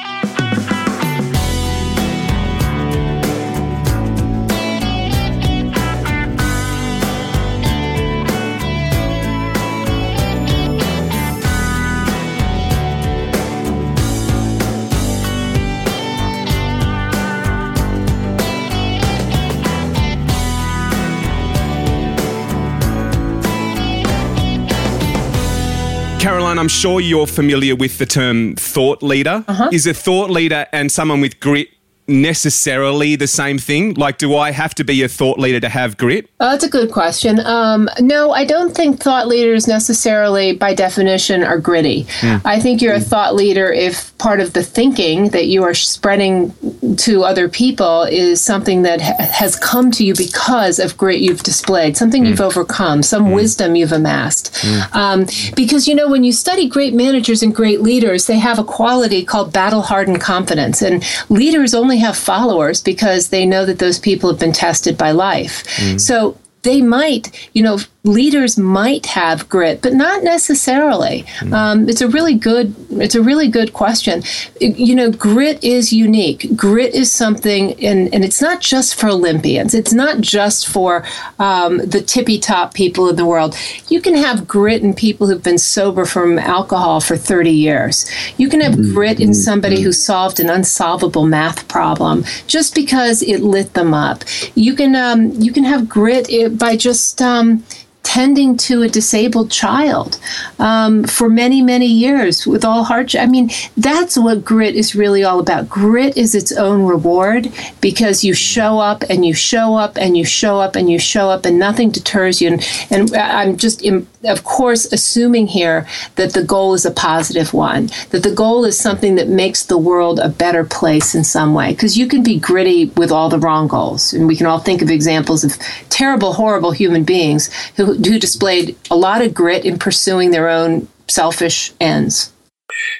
Caroline, 26.52 26.64
I'm 26.64 26.68
sure 26.68 27.00
you're 27.00 27.26
familiar 27.26 27.74
with 27.74 27.96
the 27.96 28.04
term 28.04 28.56
thought 28.56 29.02
leader. 29.02 29.42
Uh-huh. 29.48 29.70
Is 29.72 29.86
a 29.86 29.94
thought 29.94 30.28
leader 30.28 30.66
and 30.72 30.92
someone 30.92 31.22
with 31.22 31.40
grit 31.40 31.68
necessarily 32.12 33.16
the 33.16 33.26
same 33.26 33.58
thing? 33.58 33.94
Like, 33.94 34.18
do 34.18 34.36
I 34.36 34.52
have 34.52 34.74
to 34.76 34.84
be 34.84 35.02
a 35.02 35.08
thought 35.08 35.38
leader 35.38 35.60
to 35.60 35.68
have 35.68 35.96
grit? 35.96 36.28
Oh, 36.40 36.50
that's 36.50 36.64
a 36.64 36.68
good 36.68 36.92
question. 36.92 37.40
Um, 37.40 37.88
no, 38.00 38.32
I 38.32 38.44
don't 38.44 38.74
think 38.74 39.00
thought 39.00 39.26
leaders 39.26 39.66
necessarily, 39.66 40.54
by 40.54 40.74
definition, 40.74 41.42
are 41.42 41.58
gritty. 41.58 42.06
I 42.44 42.60
think 42.60 42.82
you're 42.82 42.94
a 42.94 43.00
thought 43.00 43.34
leader 43.34 43.72
if 43.72 44.16
part 44.18 44.40
of 44.40 44.52
the 44.52 44.62
thinking 44.62 45.30
that 45.30 45.46
you 45.46 45.64
are 45.64 45.74
spreading 45.74 46.54
to 46.98 47.24
other 47.24 47.48
people 47.48 48.02
is 48.02 48.40
something 48.40 48.82
that 48.82 49.00
ha- 49.00 49.16
has 49.18 49.56
come 49.56 49.90
to 49.92 50.04
you 50.04 50.14
because 50.14 50.78
of 50.78 50.96
grit 50.96 51.20
you've 51.20 51.42
displayed, 51.42 51.96
something 51.96 52.24
you've 52.26 52.40
overcome, 52.40 53.02
some 53.02 53.32
wisdom 53.32 53.74
you've 53.74 53.92
amassed. 53.92 54.64
Um, 54.94 55.26
because, 55.56 55.88
you 55.88 55.94
know, 55.94 56.08
when 56.08 56.24
you 56.24 56.32
study 56.32 56.68
great 56.68 56.94
managers 56.94 57.42
and 57.42 57.54
great 57.54 57.80
leaders, 57.80 58.26
they 58.26 58.38
have 58.38 58.58
a 58.58 58.64
quality 58.64 59.24
called 59.24 59.52
battle 59.52 59.82
hardened 59.82 60.20
confidence. 60.20 60.82
And 60.82 61.04
leaders 61.28 61.74
only 61.74 61.98
have 62.02 62.16
followers 62.16 62.82
because 62.82 63.28
they 63.28 63.46
know 63.46 63.64
that 63.64 63.78
those 63.78 63.98
people 63.98 64.30
have 64.30 64.38
been 64.38 64.52
tested 64.52 64.96
by 64.98 65.10
life. 65.12 65.64
Mm-hmm. 65.76 65.98
So 65.98 66.36
they 66.62 66.80
might, 66.80 67.30
you 67.54 67.62
know, 67.62 67.78
leaders 68.04 68.58
might 68.58 69.06
have 69.06 69.48
grit, 69.48 69.80
but 69.80 69.92
not 69.94 70.24
necessarily. 70.24 71.24
Um, 71.52 71.88
it's 71.88 72.00
a 72.00 72.08
really 72.08 72.34
good. 72.34 72.74
It's 72.90 73.14
a 73.14 73.22
really 73.22 73.48
good 73.48 73.72
question. 73.72 74.22
It- 74.60 74.76
you 74.76 74.94
know, 74.94 75.10
grit 75.10 75.62
is 75.62 75.92
unique. 75.92 76.48
Grit 76.56 76.94
is 76.94 77.10
something, 77.12 77.74
and 77.84 78.12
and 78.14 78.24
it's 78.24 78.40
not 78.42 78.60
just 78.60 78.94
for 78.96 79.08
Olympians. 79.08 79.74
It's 79.74 79.92
not 79.92 80.20
just 80.20 80.68
for 80.68 81.04
um, 81.38 81.78
the 81.78 82.00
tippy 82.00 82.38
top 82.38 82.74
people 82.74 83.08
in 83.08 83.16
the 83.16 83.26
world. 83.26 83.56
You 83.88 84.00
can 84.00 84.14
have 84.16 84.48
grit 84.48 84.82
in 84.82 84.94
people 84.94 85.26
who've 85.28 85.42
been 85.42 85.58
sober 85.58 86.04
from 86.04 86.38
alcohol 86.38 87.00
for 87.00 87.16
thirty 87.16 87.50
years. 87.52 88.06
You 88.36 88.48
can 88.48 88.60
have 88.60 88.76
grit 88.94 89.20
in 89.20 89.32
somebody 89.34 89.80
who 89.80 89.92
solved 89.92 90.40
an 90.40 90.50
unsolvable 90.50 91.26
math 91.26 91.68
problem 91.68 92.24
just 92.46 92.74
because 92.74 93.22
it 93.22 93.40
lit 93.42 93.74
them 93.74 93.94
up. 93.94 94.24
You 94.54 94.74
can 94.74 94.96
um, 94.96 95.30
you 95.40 95.52
can 95.52 95.64
have 95.64 95.88
grit 95.88 96.28
by 96.58 96.76
just 96.76 97.20
um, 97.22 97.64
tending 98.02 98.56
to 98.56 98.82
a 98.82 98.88
disabled 98.88 99.50
child 99.50 100.18
um, 100.58 101.04
for 101.04 101.28
many, 101.28 101.62
many 101.62 101.86
years 101.86 102.46
with 102.46 102.64
all 102.64 102.84
hardship. 102.84 103.22
I 103.22 103.26
mean, 103.26 103.50
that's 103.76 104.18
what 104.18 104.44
grit 104.44 104.74
is 104.74 104.94
really 104.94 105.24
all 105.24 105.40
about. 105.40 105.68
Grit 105.68 106.16
is 106.16 106.34
its 106.34 106.52
own 106.52 106.82
reward 106.84 107.50
because 107.80 108.24
you 108.24 108.34
show 108.34 108.78
up 108.78 109.02
and 109.08 109.24
you 109.24 109.34
show 109.34 109.76
up 109.76 109.96
and 109.96 110.16
you 110.16 110.24
show 110.24 110.58
up 110.58 110.76
and 110.76 110.90
you 110.90 110.98
show 110.98 111.30
up 111.30 111.46
and 111.46 111.58
nothing 111.58 111.90
deters 111.90 112.42
you. 112.42 112.48
And, 112.50 112.66
and 112.90 113.14
I'm 113.14 113.56
just, 113.56 113.82
im- 113.84 114.08
of 114.24 114.44
course, 114.44 114.84
assuming 114.92 115.46
here 115.48 115.86
that 116.16 116.32
the 116.32 116.44
goal 116.44 116.74
is 116.74 116.84
a 116.84 116.90
positive 116.90 117.52
one, 117.52 117.90
that 118.10 118.22
the 118.22 118.34
goal 118.34 118.64
is 118.64 118.78
something 118.78 119.16
that 119.16 119.28
makes 119.28 119.64
the 119.64 119.78
world 119.78 120.18
a 120.18 120.28
better 120.28 120.64
place 120.64 121.14
in 121.14 121.24
some 121.24 121.54
way. 121.54 121.72
Because 121.72 121.98
you 121.98 122.06
can 122.06 122.22
be 122.22 122.38
gritty 122.38 122.86
with 122.96 123.10
all 123.10 123.28
the 123.28 123.38
wrong 123.38 123.68
goals. 123.68 124.12
And 124.12 124.26
we 124.26 124.36
can 124.36 124.46
all 124.46 124.58
think 124.58 124.82
of 124.82 124.90
examples 124.90 125.44
of 125.44 125.58
terrible, 125.88 126.34
horrible 126.34 126.72
human 126.72 127.04
beings 127.04 127.52
who, 127.76 127.94
who 127.94 128.18
displayed 128.18 128.76
a 128.90 128.96
lot 128.96 129.22
of 129.22 129.34
grit 129.34 129.64
in 129.64 129.78
pursuing 129.78 130.30
their 130.30 130.48
own 130.48 130.88
selfish 131.08 131.72
ends. 131.80 132.32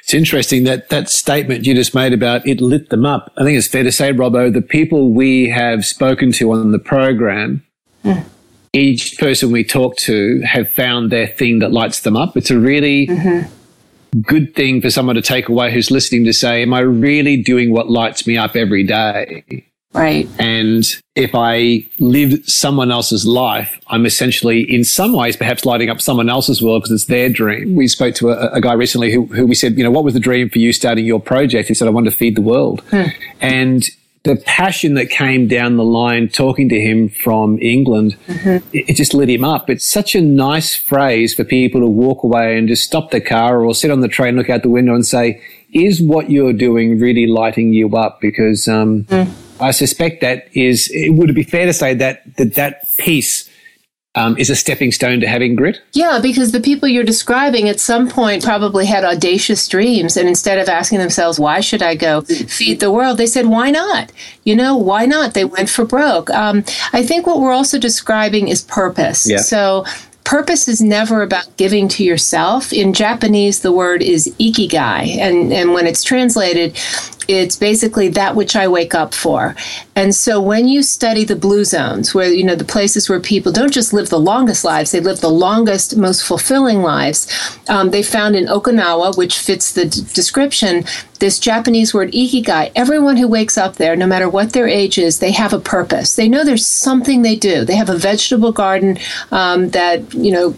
It's 0.03 0.15
interesting 0.15 0.65
that 0.65 0.91
that 0.91 1.09
statement 1.09 1.67
you 1.67 1.75
just 1.75 1.95
made 1.95 2.13
about 2.13 2.47
it 2.47 2.61
lit 2.61 2.91
them 2.91 3.07
up. 3.07 3.33
I 3.37 3.45
think 3.45 3.57
it's 3.57 3.69
fair 3.69 3.83
to 3.83 3.93
say, 3.93 4.13
Robbo, 4.13 4.53
the 4.53 4.63
people 4.63 5.11
we 5.11 5.49
have 5.49 5.85
spoken 5.85 6.33
to 6.33 6.53
on 6.53 6.73
the 6.73 6.79
program, 6.79 7.65
hmm. 8.03 8.21
Each 8.73 9.19
person 9.19 9.53
we 9.53 9.65
talk 9.65 9.97
to 9.97 10.41
have 10.41 10.71
found 10.71 11.11
their 11.11 11.27
thing 11.27 11.59
that 11.59 11.73
lights 11.73 12.01
them 12.01 12.17
up. 12.17 12.37
It's 12.37 12.51
a 12.51 12.59
really 12.59 13.07
mm-hmm. 13.07 14.21
good 14.21 14.55
thing 14.55 14.81
for 14.81 14.91
someone 14.91 15.17
to 15.17 15.23
take 15.23 15.49
away 15.49 15.73
who's 15.73 15.91
listening 15.91 16.25
to 16.25 16.33
say, 16.33 16.63
Am 16.63 16.73
I 16.73 16.81
really 16.81 17.37
doing 17.37 17.73
what 17.73 17.91
lights 17.91 18.27
me 18.27 18.37
up 18.37 18.57
every 18.57 18.85
day? 18.85 19.67
Right. 19.95 20.27
And 20.39 20.85
if 21.15 21.35
I 21.35 21.85
live 21.99 22.47
someone 22.47 22.91
else's 22.91 23.27
life, 23.27 23.79
I'm 23.89 24.07
essentially, 24.07 24.63
in 24.63 24.85
some 24.85 25.13
ways, 25.13 25.37
perhaps 25.37 25.67
lighting 25.67 25.91
up 25.91 26.01
someone 26.01 26.31
else's 26.31 26.63
world 26.63 26.83
because 26.83 26.93
it's 26.93 27.05
their 27.11 27.29
dream. 27.29 27.77
We 27.77 27.89
spoke 27.89 28.15
to 28.17 28.31
a, 28.31 28.53
a 28.53 28.61
guy 28.63 28.73
recently 28.73 29.13
who, 29.13 29.27
who 29.27 29.47
we 29.47 29.55
said, 29.55 29.77
you 29.77 29.85
know, 29.85 29.91
what 29.91 30.05
was 30.05 30.15
the 30.15 30.21
dream 30.21 30.49
for 30.49 30.61
you 30.61 30.73
starting 30.73 31.05
your 31.05 31.21
project? 31.21 31.69
He 31.69 31.75
said, 31.75 31.89
I 31.89 31.91
wanted 31.91 32.11
to 32.11 32.17
feed 32.17 32.37
the 32.37 32.43
world. 32.43 32.81
Hmm. 32.89 33.09
And 33.43 33.85
the 34.25 34.37
passion 34.37 34.95
that 34.95 35.11
came 35.11 35.49
down 35.49 35.77
the 35.77 35.85
line 35.85 36.29
talking 36.29 36.69
to 36.69 36.81
him 36.81 37.09
from 37.09 37.59
England, 37.61 38.17
it, 38.29 38.63
it 38.73 38.95
just 38.95 39.15
lit 39.15 39.29
him 39.29 39.45
up. 39.45 39.69
It's 39.69 39.85
such 39.85 40.15
a 40.15 40.21
nice 40.21 40.77
phrase 40.77 41.35
for 41.35 41.45
people 41.45 41.81
to 41.81 41.87
walk 41.87 42.23
away 42.23 42.57
and 42.57 42.69
just 42.69 42.85
stop 42.85 43.11
the 43.11 43.21
car 43.21 43.65
or 43.65 43.75
sit 43.75 43.91
on 43.91 44.01
the 44.01 44.09
train, 44.09 44.37
look 44.37 44.49
out 44.49 44.63
the 44.63 44.69
window 44.71 44.95
and 44.95 45.05
say, 45.05 45.43
is 45.73 46.01
what 46.01 46.31
you're 46.31 46.53
doing 46.53 47.01
really 47.01 47.27
lighting 47.27 47.73
you 47.73 47.97
up? 47.97 48.21
Because, 48.21 48.69
um, 48.69 49.07
I 49.61 49.71
suspect 49.71 50.21
that 50.21 50.49
is, 50.53 50.89
it 50.93 51.11
would 51.11 51.35
be 51.35 51.43
fair 51.45 51.67
to 51.67 51.73
say 51.73 51.95
that 51.95 52.23
that, 52.37 52.55
that 52.55 52.89
piece 52.99 53.49
um, 54.15 54.37
is 54.37 54.51
a 54.51 54.57
stepping 54.57 54.93
stone 54.93 55.21
to 55.21 55.27
having 55.27 55.57
grit. 55.57 55.81
Yeah, 55.93 56.19
because 56.21 56.53
the 56.53 56.61
people 56.61 56.89
you're 56.89 57.05
describing 57.05 57.69
at 57.69 57.81
some 57.81 58.09
point 58.09 58.45
probably 58.45 58.85
had 58.85 59.05
audacious 59.05 59.67
dreams. 59.67 60.17
And 60.17 60.29
instead 60.29 60.59
of 60.59 60.69
asking 60.69 60.99
themselves, 60.99 61.41
why 61.41 61.61
should 61.61 61.83
I 61.83 61.95
go 61.95 62.21
feed 62.21 62.81
the 62.81 62.91
world, 62.91 63.17
they 63.17 63.27
said, 63.27 63.47
why 63.47 63.71
not? 63.71 64.13
You 64.45 64.55
know, 64.55 64.77
why 64.77 65.07
not? 65.07 65.33
They 65.33 65.45
went 65.45 65.71
for 65.71 65.85
broke. 65.85 66.29
Um, 66.31 66.65
I 66.93 67.05
think 67.05 67.27
what 67.27 67.41
we're 67.41 67.53
also 67.53 67.79
describing 67.79 68.49
is 68.49 68.63
purpose. 68.63 69.29
Yeah. 69.29 69.39
So, 69.39 69.85
purpose 70.25 70.69
is 70.69 70.81
never 70.81 71.23
about 71.23 71.57
giving 71.57 71.89
to 71.89 72.05
yourself. 72.05 72.73
In 72.73 72.93
Japanese, 72.93 73.61
the 73.61 73.73
word 73.73 74.03
is 74.03 74.29
ikigai. 74.39 75.19
And, 75.19 75.53
and 75.53 75.73
when 75.73 75.87
it's 75.87 76.05
translated, 76.05 76.79
it's 77.29 77.57
basically 77.57 78.09
that 78.09 78.35
which 78.37 78.57
I 78.57 78.69
wake 78.69 78.95
up 78.95 79.15
for. 79.15 79.55
And 79.95 80.15
so 80.15 80.41
when 80.41 80.69
you 80.69 80.83
study 80.83 81.25
the 81.25 81.37
blue 81.37 81.65
zones, 81.65 82.15
where, 82.15 82.33
you 82.33 82.45
know, 82.45 82.55
the 82.55 82.65
places 82.65 83.09
where 83.09 83.21
people 83.21 83.53
don't 83.53 83.73
just 83.73 83.93
live 83.93 84.09
the 84.09 84.19
longest 84.19 84.65
lives, 84.65 84.91
they 84.91 85.01
live 85.01 85.21
the 85.21 85.29
longest, 85.29 85.97
most 85.97 86.25
fulfilling 86.25 86.83
lives, 86.83 87.29
um, 87.69 87.91
they 87.91 88.03
found 88.03 88.37
in 88.37 88.47
Okinawa, 88.47 89.17
which 89.17 89.39
fits 89.39 89.73
the 89.73 89.85
d- 89.85 90.03
description, 90.15 90.85
this 91.19 91.39
Japanese 91.39 91.95
word 91.95 92.11
ikigai. 92.13 92.73
Everyone 92.75 93.17
who 93.17 93.29
wakes 93.29 93.57
up 93.57 93.77
there, 93.77 93.95
no 93.95 94.07
matter 94.07 94.29
what 94.29 94.53
their 94.53 94.67
age 94.67 94.99
is, 94.99 95.19
they 95.19 95.33
have 95.33 95.53
a 95.53 95.61
purpose. 95.61 96.17
They 96.17 96.29
know 96.29 96.45
there's 96.45 96.67
something 96.67 97.23
they 97.23 97.37
do. 97.37 97.65
They 97.65 97.77
have 97.77 97.91
a 97.91 97.97
vegetable 97.97 98.53
garden 98.53 98.99
um, 99.31 99.71
that, 99.71 100.13
you 100.15 100.33
know, 100.33 100.57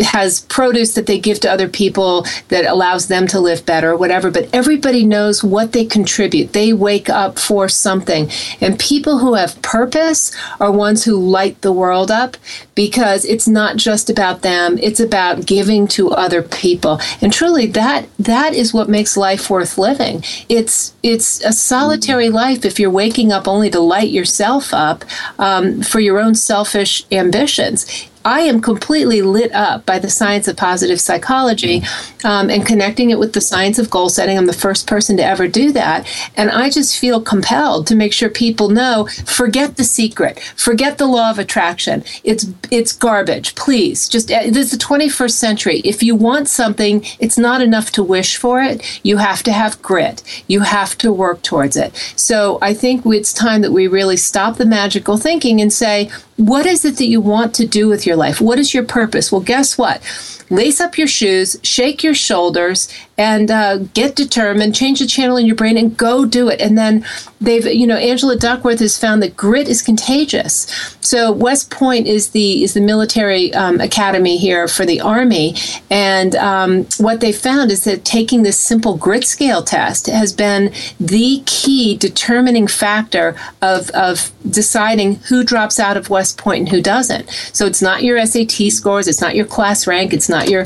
has 0.00 0.40
produce 0.42 0.94
that 0.94 1.06
they 1.06 1.18
give 1.18 1.40
to 1.40 1.50
other 1.50 1.68
people 1.68 2.26
that 2.48 2.64
allows 2.64 3.08
them 3.08 3.26
to 3.28 3.40
live 3.40 3.64
better, 3.64 3.96
whatever. 3.96 4.30
But 4.30 4.48
everybody 4.52 5.04
knows 5.04 5.44
what 5.44 5.72
they 5.72 5.84
contribute. 5.84 6.52
They 6.52 6.72
wake 6.72 7.08
up 7.08 7.38
for 7.38 7.68
something. 7.68 8.30
And 8.60 8.78
people 8.78 9.18
who 9.18 9.34
have 9.34 9.60
purpose 9.62 10.32
are 10.58 10.72
ones 10.72 11.04
who 11.04 11.16
light 11.16 11.60
the 11.60 11.72
world 11.72 12.10
up 12.10 12.36
because 12.74 13.24
it's 13.24 13.46
not 13.46 13.76
just 13.76 14.08
about 14.10 14.42
them, 14.42 14.78
it's 14.78 15.00
about 15.00 15.46
giving 15.46 15.86
to 15.88 16.10
other 16.10 16.42
people. 16.42 17.00
And 17.20 17.32
truly 17.32 17.66
that 17.66 18.08
that 18.18 18.54
is 18.54 18.74
what 18.74 18.88
makes 18.88 19.16
life 19.16 19.50
worth 19.50 19.78
living. 19.78 20.24
It's 20.48 20.94
it's 21.02 21.42
a 21.44 21.52
solitary 21.52 22.30
life 22.30 22.64
if 22.64 22.80
you're 22.80 22.90
waking 22.90 23.32
up 23.32 23.46
only 23.46 23.70
to 23.70 23.80
light 23.80 24.10
yourself 24.10 24.72
up 24.72 25.04
um, 25.38 25.82
for 25.82 26.00
your 26.00 26.18
own 26.18 26.34
selfish 26.34 27.04
ambitions. 27.12 28.08
I 28.24 28.40
am 28.40 28.60
completely 28.60 29.22
lit 29.22 29.52
up 29.52 29.84
by 29.86 29.98
the 29.98 30.10
science 30.10 30.48
of 30.48 30.56
positive 30.56 31.00
psychology 31.00 31.82
um, 32.24 32.50
and 32.50 32.64
connecting 32.64 33.10
it 33.10 33.18
with 33.18 33.32
the 33.32 33.40
science 33.40 33.78
of 33.78 33.90
goal 33.90 34.08
setting. 34.08 34.38
I'm 34.38 34.46
the 34.46 34.52
first 34.52 34.86
person 34.86 35.16
to 35.16 35.24
ever 35.24 35.48
do 35.48 35.72
that. 35.72 36.06
And 36.36 36.50
I 36.50 36.70
just 36.70 36.98
feel 36.98 37.20
compelled 37.20 37.86
to 37.88 37.94
make 37.94 38.12
sure 38.12 38.28
people 38.28 38.68
know 38.68 39.08
forget 39.24 39.76
the 39.76 39.84
secret, 39.84 40.40
forget 40.56 40.98
the 40.98 41.06
law 41.06 41.30
of 41.30 41.38
attraction. 41.38 42.04
It's, 42.24 42.46
it's 42.70 42.92
garbage. 42.92 43.54
Please, 43.54 44.08
just 44.08 44.30
uh, 44.30 44.42
this 44.44 44.72
is 44.72 44.78
the 44.78 44.84
21st 44.84 45.32
century. 45.32 45.80
If 45.84 46.02
you 46.02 46.14
want 46.14 46.48
something, 46.48 47.04
it's 47.18 47.38
not 47.38 47.60
enough 47.60 47.90
to 47.92 48.02
wish 48.02 48.36
for 48.36 48.62
it. 48.62 49.00
You 49.02 49.16
have 49.18 49.42
to 49.44 49.52
have 49.52 49.80
grit, 49.82 50.22
you 50.46 50.60
have 50.60 50.96
to 50.98 51.12
work 51.12 51.42
towards 51.42 51.76
it. 51.76 51.94
So 52.16 52.58
I 52.62 52.74
think 52.74 53.04
it's 53.06 53.32
time 53.32 53.62
that 53.62 53.72
we 53.72 53.86
really 53.86 54.16
stop 54.16 54.56
the 54.56 54.66
magical 54.66 55.16
thinking 55.16 55.60
and 55.60 55.72
say, 55.72 56.10
what 56.46 56.66
is 56.66 56.84
it 56.84 56.96
that 56.96 57.06
you 57.06 57.20
want 57.20 57.54
to 57.54 57.66
do 57.66 57.88
with 57.88 58.04
your 58.04 58.16
life? 58.16 58.40
What 58.40 58.58
is 58.58 58.74
your 58.74 58.82
purpose? 58.82 59.30
Well, 59.30 59.42
guess 59.42 59.78
what? 59.78 60.02
Lace 60.50 60.80
up 60.80 60.98
your 60.98 61.06
shoes, 61.06 61.56
shake 61.62 62.02
your 62.02 62.14
shoulders, 62.14 62.88
and 63.18 63.50
uh, 63.50 63.78
get 63.94 64.16
determined, 64.16 64.74
change 64.74 65.00
the 65.00 65.06
channel 65.06 65.36
in 65.36 65.46
your 65.46 65.56
brain, 65.56 65.76
and 65.76 65.96
go 65.96 66.24
do 66.24 66.48
it. 66.48 66.60
And 66.60 66.76
then 66.76 67.04
they've, 67.40 67.64
you 67.66 67.86
know, 67.86 67.96
Angela 67.96 68.36
Duckworth 68.36 68.80
has 68.80 68.98
found 68.98 69.22
that 69.22 69.36
grit 69.36 69.68
is 69.68 69.82
contagious. 69.82 70.96
So 71.00 71.30
West 71.30 71.70
Point 71.70 72.06
is 72.06 72.30
the 72.30 72.64
is 72.64 72.74
the 72.74 72.80
military 72.80 73.52
um, 73.54 73.80
academy 73.80 74.36
here 74.36 74.68
for 74.68 74.84
the 74.84 75.00
Army, 75.00 75.54
and 75.90 76.34
um, 76.36 76.86
what 76.98 77.20
they 77.20 77.32
found 77.32 77.70
is 77.70 77.84
that 77.84 78.04
taking 78.04 78.42
this 78.42 78.58
simple 78.58 78.96
grit 78.96 79.24
scale 79.24 79.62
test 79.62 80.06
has 80.06 80.32
been 80.32 80.72
the 80.98 81.42
key 81.46 81.96
determining 81.96 82.66
factor 82.66 83.36
of 83.60 83.90
of 83.90 84.32
deciding 84.50 85.16
who 85.28 85.44
drops 85.44 85.78
out 85.78 85.96
of 85.96 86.10
West 86.10 86.38
Point 86.38 86.60
and 86.60 86.68
who 86.68 86.82
doesn't. 86.82 87.28
So 87.52 87.66
it's 87.66 87.82
not 87.82 88.02
your 88.02 88.24
SAT 88.24 88.70
scores, 88.70 89.08
it's 89.08 89.20
not 89.20 89.34
your 89.34 89.46
class 89.46 89.86
rank, 89.86 90.12
it's 90.12 90.28
not 90.28 90.48
your, 90.48 90.62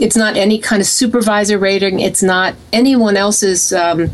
it's 0.00 0.16
not 0.16 0.36
any 0.36 0.58
kind 0.58 0.80
of 0.80 0.86
supervisor 0.86 1.58
rating, 1.58 1.85
it's 1.94 2.22
not 2.22 2.54
anyone 2.72 3.16
else's. 3.16 3.72
Um, 3.72 4.10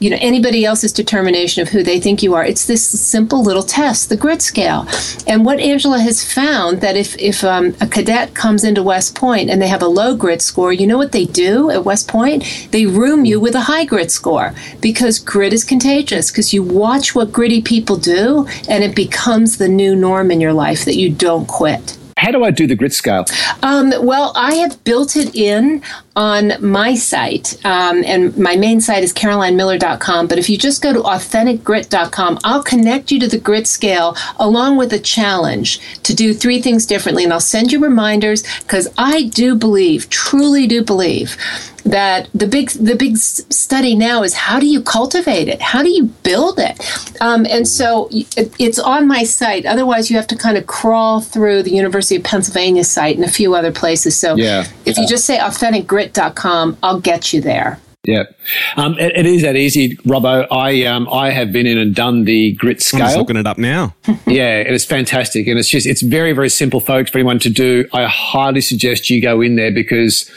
you 0.00 0.10
know 0.10 0.18
anybody 0.20 0.64
else's 0.64 0.92
determination 0.92 1.62
of 1.62 1.68
who 1.68 1.82
they 1.82 2.00
think 2.00 2.22
you 2.22 2.34
are 2.34 2.44
it's 2.44 2.66
this 2.66 2.86
simple 3.00 3.42
little 3.42 3.62
test 3.62 4.08
the 4.08 4.16
grit 4.16 4.42
scale 4.42 4.86
and 5.26 5.46
what 5.46 5.60
angela 5.60 5.98
has 6.00 6.22
found 6.30 6.80
that 6.80 6.96
if 6.96 7.16
if 7.18 7.44
um, 7.44 7.74
a 7.80 7.86
cadet 7.86 8.34
comes 8.34 8.64
into 8.64 8.82
west 8.82 9.14
point 9.14 9.48
and 9.48 9.62
they 9.62 9.68
have 9.68 9.82
a 9.82 9.86
low 9.86 10.14
grit 10.16 10.42
score 10.42 10.72
you 10.72 10.86
know 10.86 10.98
what 10.98 11.12
they 11.12 11.24
do 11.26 11.70
at 11.70 11.84
west 11.84 12.08
point 12.08 12.68
they 12.72 12.84
room 12.86 13.24
you 13.24 13.38
with 13.40 13.54
a 13.54 13.60
high 13.60 13.84
grit 13.84 14.10
score 14.10 14.52
because 14.80 15.18
grit 15.20 15.52
is 15.52 15.64
contagious 15.64 16.30
because 16.30 16.52
you 16.52 16.62
watch 16.62 17.14
what 17.14 17.32
gritty 17.32 17.62
people 17.62 17.96
do 17.96 18.46
and 18.68 18.82
it 18.82 18.96
becomes 18.96 19.58
the 19.58 19.68
new 19.68 19.94
norm 19.94 20.30
in 20.30 20.40
your 20.40 20.52
life 20.52 20.84
that 20.84 20.96
you 20.96 21.08
don't 21.08 21.46
quit 21.46 21.96
How 22.18 22.30
do 22.30 22.44
I 22.44 22.50
do 22.50 22.66
the 22.66 22.74
grit 22.76 22.92
scale? 22.92 23.24
um, 23.62 23.92
well, 24.02 24.32
I 24.34 24.54
have 24.56 24.82
built 24.84 25.16
it 25.16 25.34
in 25.34 25.82
on 26.16 26.52
my 26.60 26.94
site, 26.94 27.58
um, 27.64 28.04
and 28.04 28.36
my 28.38 28.54
main 28.56 28.80
site 28.80 29.02
is 29.02 29.12
carolinemiller.com. 29.12 30.26
But 30.28 30.38
if 30.38 30.48
you 30.48 30.56
just 30.56 30.80
go 30.82 30.92
to 30.92 31.00
authenticgrit.com, 31.00 32.38
I'll 32.44 32.62
connect 32.62 33.10
you 33.10 33.18
to 33.20 33.28
the 33.28 33.38
grit 33.38 33.66
scale 33.66 34.16
along 34.38 34.76
with 34.76 34.92
a 34.92 34.98
challenge 34.98 35.80
to 36.02 36.14
do 36.14 36.32
three 36.34 36.60
things 36.62 36.86
differently. 36.86 37.24
And 37.24 37.32
I'll 37.32 37.40
send 37.40 37.72
you 37.72 37.80
reminders 37.80 38.42
because 38.60 38.88
I 38.96 39.24
do 39.24 39.54
believe, 39.54 40.08
truly 40.10 40.66
do 40.66 40.84
believe, 40.84 41.36
that 41.84 42.28
the 42.34 42.46
big 42.46 42.70
the 42.70 42.96
big 42.96 43.18
study 43.18 43.94
now 43.94 44.22
is 44.22 44.32
how 44.32 44.58
do 44.58 44.64
you 44.66 44.80
cultivate 44.80 45.48
it 45.48 45.60
how 45.60 45.82
do 45.82 45.90
you 45.90 46.04
build 46.22 46.58
it 46.58 46.80
um, 47.20 47.44
and 47.44 47.68
so 47.68 48.08
it- 48.10 48.50
it's 48.58 48.78
on 48.78 49.06
my 49.06 49.22
site 49.22 49.66
otherwise 49.66 50.10
you 50.10 50.16
have 50.16 50.26
to 50.26 50.34
kind 50.34 50.56
of 50.56 50.66
crawl 50.66 51.20
through 51.20 51.62
the 51.62 51.70
university 51.70 52.16
of 52.16 52.24
pennsylvania 52.24 52.82
site 52.82 53.16
and 53.16 53.24
a 53.26 53.28
few 53.30 53.54
other 53.54 53.70
places 53.70 54.16
so 54.16 54.34
Yeah. 54.34 54.64
if 54.86 54.96
you 54.96 55.06
just 55.06 55.26
say 55.26 55.36
authenticgrit.com 56.04 56.76
i'll 56.82 57.00
get 57.00 57.32
you 57.32 57.40
there 57.40 57.78
Yeah, 58.06 58.24
um, 58.76 58.98
it, 58.98 59.16
it 59.16 59.24
is 59.24 59.40
that 59.40 59.56
easy, 59.56 59.96
Robbo. 60.04 60.46
I 60.50 60.84
um, 60.84 61.08
I 61.08 61.30
have 61.30 61.52
been 61.52 61.66
in 61.66 61.78
and 61.78 61.94
done 61.94 62.24
the 62.24 62.52
grit 62.52 62.82
scale. 62.82 63.00
I'm 63.00 63.04
just 63.04 63.12
scale. 63.12 63.22
looking 63.22 63.36
it 63.38 63.46
up 63.46 63.56
now. 63.56 63.94
Yeah, 64.26 64.58
and 64.58 64.74
it's 64.74 64.84
fantastic, 64.84 65.46
and 65.46 65.58
it's 65.58 65.70
just 65.70 65.86
it's 65.86 66.02
very 66.02 66.34
very 66.34 66.50
simple, 66.50 66.80
folks, 66.80 67.10
for 67.10 67.16
anyone 67.16 67.38
to 67.38 67.48
do. 67.48 67.88
I 67.94 68.04
highly 68.04 68.60
suggest 68.60 69.08
you 69.08 69.22
go 69.22 69.40
in 69.40 69.56
there 69.56 69.72
because. 69.72 70.30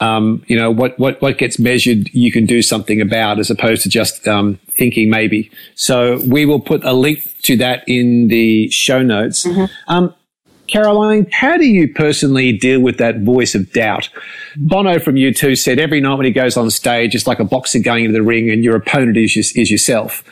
Um, 0.00 0.42
you 0.48 0.56
know 0.58 0.68
what, 0.70 0.98
what 0.98 1.20
what 1.22 1.38
gets 1.38 1.60
measured, 1.60 2.08
you 2.12 2.32
can 2.32 2.44
do 2.44 2.60
something 2.60 3.00
about, 3.00 3.38
as 3.38 3.50
opposed 3.50 3.82
to 3.82 3.88
just 3.88 4.26
um, 4.26 4.58
thinking 4.76 5.10
maybe. 5.10 5.48
So 5.76 6.18
we 6.26 6.44
will 6.44 6.58
put 6.58 6.82
a 6.82 6.92
link 6.92 7.20
to 7.42 7.56
that 7.58 7.84
in 7.86 8.26
the 8.26 8.68
show 8.70 9.02
notes. 9.02 9.46
Um, 9.86 10.12
Caroline, 10.68 11.26
how 11.32 11.56
do 11.56 11.66
you 11.66 11.92
personally 11.92 12.56
deal 12.56 12.80
with 12.80 12.98
that 12.98 13.20
voice 13.20 13.54
of 13.54 13.72
doubt? 13.72 14.08
Bono 14.56 14.98
from 14.98 15.16
U2 15.16 15.58
said 15.58 15.78
every 15.78 16.00
night 16.00 16.14
when 16.14 16.26
he 16.26 16.32
goes 16.32 16.56
on 16.56 16.70
stage, 16.70 17.14
it's 17.14 17.26
like 17.26 17.40
a 17.40 17.44
boxer 17.44 17.78
going 17.78 18.04
into 18.04 18.16
the 18.16 18.22
ring 18.22 18.50
and 18.50 18.64
your 18.64 18.76
opponent 18.76 19.16
is, 19.16 19.36
is 19.36 19.70
yourself. 19.70 20.24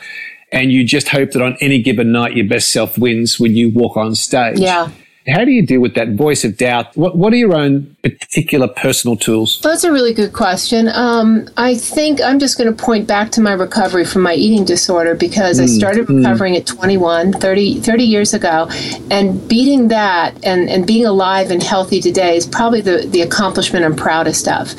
And 0.51 0.71
you 0.71 0.83
just 0.83 1.09
hope 1.09 1.31
that 1.31 1.41
on 1.41 1.55
any 1.61 1.81
given 1.81 2.11
night, 2.11 2.35
your 2.35 2.47
best 2.47 2.71
self 2.71 2.97
wins 2.97 3.39
when 3.39 3.55
you 3.55 3.69
walk 3.69 3.97
on 3.97 4.15
stage. 4.15 4.59
Yeah. 4.59 4.89
How 5.27 5.45
do 5.45 5.51
you 5.51 5.65
deal 5.65 5.81
with 5.81 5.93
that 5.95 6.09
voice 6.09 6.43
of 6.43 6.57
doubt? 6.57 6.95
What, 6.97 7.15
what 7.15 7.31
are 7.31 7.35
your 7.35 7.55
own 7.55 7.95
particular 8.01 8.67
personal 8.67 9.15
tools? 9.15 9.59
That's 9.61 9.83
a 9.83 9.91
really 9.91 10.13
good 10.13 10.33
question. 10.33 10.89
Um, 10.89 11.47
I 11.57 11.75
think 11.75 12.19
I'm 12.21 12.39
just 12.39 12.57
going 12.57 12.75
to 12.75 12.83
point 12.83 13.07
back 13.07 13.29
to 13.31 13.41
my 13.41 13.53
recovery 13.53 14.03
from 14.03 14.23
my 14.23 14.33
eating 14.33 14.65
disorder 14.65 15.13
because 15.13 15.59
I 15.59 15.67
started 15.67 16.09
recovering 16.09 16.55
at 16.57 16.65
21, 16.65 17.33
30, 17.33 17.81
30 17.81 18.03
years 18.03 18.33
ago. 18.33 18.67
And 19.11 19.47
beating 19.47 19.89
that 19.89 20.43
and, 20.43 20.69
and 20.69 20.87
being 20.87 21.05
alive 21.05 21.51
and 21.51 21.61
healthy 21.61 22.01
today 22.01 22.35
is 22.35 22.47
probably 22.47 22.81
the, 22.81 23.07
the 23.07 23.21
accomplishment 23.21 23.85
I'm 23.85 23.95
proudest 23.95 24.47
of. 24.47 24.73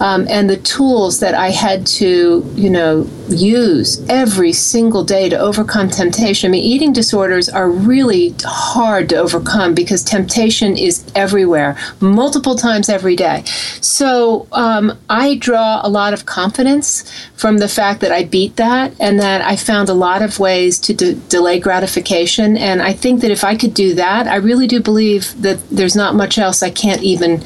Um, 0.00 0.26
and 0.28 0.50
the 0.50 0.58
tools 0.58 1.20
that 1.20 1.34
I 1.34 1.50
had 1.50 1.86
to, 1.86 2.44
you 2.54 2.68
know, 2.68 3.08
use 3.28 4.06
every 4.08 4.52
single 4.52 5.04
day 5.04 5.30
to 5.30 5.38
overcome 5.38 5.88
temptation. 5.88 6.50
I 6.50 6.52
mean, 6.52 6.64
eating 6.64 6.92
disorders 6.92 7.48
are 7.48 7.70
really 7.70 8.34
hard 8.44 9.08
to 9.08 9.16
overcome 9.16 9.74
because 9.86 10.02
temptation 10.02 10.76
is 10.76 11.04
everywhere, 11.14 11.78
multiple 12.00 12.56
times 12.56 12.88
every 12.88 13.14
day. 13.14 13.44
So 13.80 14.48
um, 14.50 14.98
I 15.08 15.36
draw 15.36 15.80
a 15.82 15.88
lot 15.88 16.12
of 16.12 16.26
confidence 16.26 17.04
from 17.36 17.58
the 17.58 17.68
fact 17.68 18.00
that 18.00 18.10
I 18.10 18.24
beat 18.24 18.56
that 18.56 18.92
and 18.98 19.20
that 19.20 19.42
I 19.42 19.54
found 19.54 19.88
a 19.88 19.94
lot 19.94 20.22
of 20.22 20.40
ways 20.40 20.80
to 20.80 20.92
de- 20.92 21.14
delay 21.14 21.60
gratification. 21.60 22.56
And 22.56 22.82
I 22.82 22.92
think 22.92 23.20
that 23.20 23.30
if 23.30 23.44
I 23.44 23.54
could 23.54 23.74
do 23.74 23.94
that, 23.94 24.26
I 24.26 24.36
really 24.36 24.66
do 24.66 24.80
believe 24.80 25.40
that 25.40 25.60
there's 25.70 25.94
not 25.94 26.16
much 26.16 26.36
else 26.36 26.64
I 26.64 26.70
can't 26.70 27.02
even 27.02 27.44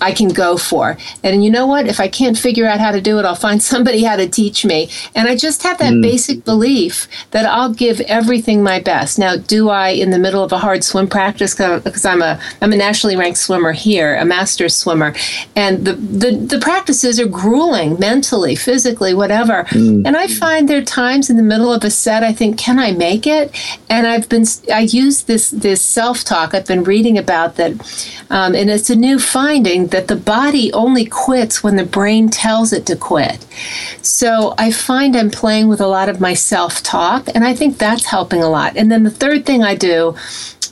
I 0.00 0.12
can 0.12 0.28
go 0.28 0.56
for. 0.56 0.96
And 1.22 1.44
you 1.44 1.50
know 1.50 1.66
what? 1.66 1.86
If 1.86 2.00
I 2.00 2.08
can't 2.08 2.38
figure 2.38 2.66
out 2.66 2.80
how 2.80 2.92
to 2.92 3.00
do 3.00 3.18
it, 3.18 3.24
I'll 3.24 3.34
find 3.34 3.62
somebody 3.72 4.02
how 4.02 4.16
to 4.16 4.28
teach 4.28 4.64
me. 4.64 4.90
And 5.14 5.28
I 5.28 5.36
just 5.36 5.62
have 5.62 5.78
that 5.78 6.00
basic 6.00 6.44
belief 6.44 7.08
that 7.30 7.46
I'll 7.46 7.72
give 7.72 8.00
everything 8.02 8.62
my 8.62 8.80
best. 8.80 9.18
Now, 9.18 9.36
do 9.36 9.68
I 9.68 9.88
in 9.88 10.10
the 10.10 10.18
middle 10.18 10.42
of 10.42 10.52
a 10.52 10.58
hard 10.58 10.84
swim 10.84 11.08
practice 11.08 11.54
because 11.54 12.04
I'm 12.04 12.22
a 12.22 12.40
I'm 12.60 12.72
a 12.72 12.76
nationally 12.76 13.16
ranked 13.16 13.38
swimmer 13.38 13.72
here, 13.72 14.16
a 14.16 14.24
master's 14.24 14.76
swimmer, 14.76 15.14
and 15.56 15.84
the 15.84 15.94
the, 15.94 16.32
the 16.32 16.58
practices 16.58 17.18
are 17.20 17.26
grueling 17.26 17.98
mentally, 17.98 18.54
physically, 18.56 19.14
whatever. 19.14 19.66
And 20.06 20.16
I 20.16 20.26
find 20.26 20.68
there 20.68 20.78
are 20.78 20.84
times 20.84 21.30
in 21.30 21.36
the 21.36 21.42
middle 21.42 21.72
of 21.72 21.84
a 21.84 21.90
set 21.90 22.22
I 22.22 22.32
think, 22.32 22.58
can 22.58 22.78
I 22.78 22.92
make 22.92 23.26
it? 23.26 23.54
And 23.88 24.06
I've 24.06 24.28
been 24.28 24.44
I 24.72 24.80
use 24.80 25.24
this 25.24 25.50
this 25.50 25.82
self 25.82 26.24
talk. 26.24 26.54
I've 26.54 26.66
been 26.66 26.84
reading 26.84 27.18
about 27.18 27.56
that, 27.56 27.72
um, 28.30 28.54
and 28.54 28.70
it's 28.70 28.90
a 28.90 28.96
new 28.96 29.18
finding 29.18 29.86
that 29.90 30.08
the 30.08 30.16
body 30.16 30.72
only 30.72 31.04
quits 31.04 31.62
when 31.62 31.76
the 31.76 31.84
brain 31.84 32.28
tells 32.28 32.72
it 32.72 32.86
to 32.86 32.96
quit. 32.96 33.44
So 34.02 34.54
I 34.58 34.72
find 34.72 35.16
I'm 35.16 35.30
playing 35.30 35.68
with 35.68 35.80
a 35.80 35.86
lot 35.86 36.08
of 36.08 36.20
my 36.20 36.34
self 36.34 36.82
talk, 36.82 37.28
and 37.34 37.44
I 37.44 37.54
think 37.54 37.78
that's 37.78 38.06
helping 38.06 38.42
a 38.42 38.48
lot. 38.48 38.76
And 38.76 38.90
then 38.90 39.04
the 39.04 39.10
third 39.10 39.46
thing 39.46 39.62
I 39.62 39.74
do 39.74 40.16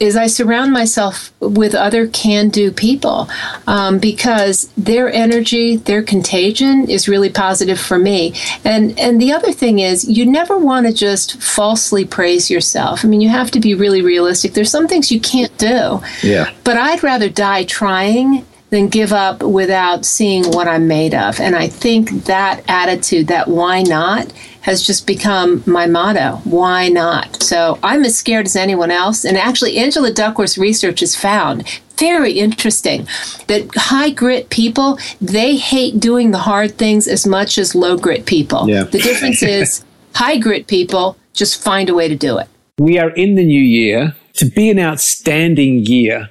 is 0.00 0.16
I 0.16 0.26
surround 0.26 0.72
myself 0.72 1.32
with 1.40 1.74
other 1.74 2.06
can 2.06 2.48
do 2.50 2.70
people 2.70 3.28
um, 3.66 3.98
because 3.98 4.68
their 4.76 5.12
energy, 5.12 5.76
their 5.76 6.02
contagion 6.02 6.88
is 6.88 7.08
really 7.08 7.30
positive 7.30 7.80
for 7.80 7.98
me. 7.98 8.34
And, 8.64 8.98
and 8.98 9.20
the 9.20 9.32
other 9.32 9.52
thing 9.52 9.80
is, 9.80 10.08
you 10.08 10.24
never 10.24 10.56
want 10.56 10.86
to 10.86 10.92
just 10.92 11.42
falsely 11.42 12.04
praise 12.04 12.50
yourself. 12.50 13.04
I 13.04 13.08
mean, 13.08 13.20
you 13.20 13.28
have 13.28 13.50
to 13.52 13.60
be 13.60 13.74
really 13.74 14.02
realistic. 14.02 14.52
There's 14.52 14.70
some 14.70 14.88
things 14.88 15.10
you 15.10 15.20
can't 15.20 15.56
do. 15.58 16.00
Yeah. 16.22 16.52
But 16.64 16.76
I'd 16.76 17.02
rather 17.02 17.28
die 17.28 17.64
trying 17.64 18.46
than 18.70 18.88
give 18.88 19.12
up 19.12 19.42
without 19.42 20.04
seeing 20.04 20.44
what 20.50 20.68
I'm 20.68 20.86
made 20.86 21.14
of. 21.14 21.40
And 21.40 21.56
I 21.56 21.68
think 21.68 22.24
that 22.24 22.62
attitude, 22.68 23.28
that 23.28 23.48
why 23.48 23.82
not, 23.82 24.30
has 24.62 24.86
just 24.86 25.06
become 25.06 25.62
my 25.66 25.86
motto. 25.86 26.40
Why 26.44 26.88
not? 26.88 27.42
So 27.42 27.78
I'm 27.82 28.04
as 28.04 28.18
scared 28.18 28.46
as 28.46 28.56
anyone 28.56 28.90
else. 28.90 29.24
And 29.24 29.38
actually, 29.38 29.78
Angela 29.78 30.12
Duckworth's 30.12 30.58
research 30.58 31.00
has 31.00 31.16
found 31.16 31.66
very 31.96 32.32
interesting 32.32 33.08
that 33.48 33.68
high 33.74 34.10
grit 34.10 34.50
people 34.50 34.98
they 35.20 35.56
hate 35.56 35.98
doing 35.98 36.30
the 36.30 36.38
hard 36.38 36.78
things 36.78 37.08
as 37.08 37.26
much 37.26 37.58
as 37.58 37.74
low 37.74 37.96
grit 37.96 38.26
people. 38.26 38.68
Yeah. 38.68 38.84
The 38.84 39.00
difference 39.00 39.42
is 39.42 39.84
high 40.14 40.38
grit 40.38 40.66
people 40.66 41.16
just 41.32 41.62
find 41.62 41.88
a 41.88 41.94
way 41.94 42.06
to 42.08 42.16
do 42.16 42.38
it. 42.38 42.48
We 42.78 42.98
are 42.98 43.10
in 43.10 43.34
the 43.34 43.44
new 43.44 43.60
year. 43.60 44.14
To 44.34 44.44
be 44.44 44.70
an 44.70 44.78
outstanding 44.78 45.84
year 45.86 46.30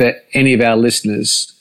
for 0.00 0.14
any 0.32 0.54
of 0.54 0.62
our 0.62 0.78
listeners, 0.78 1.52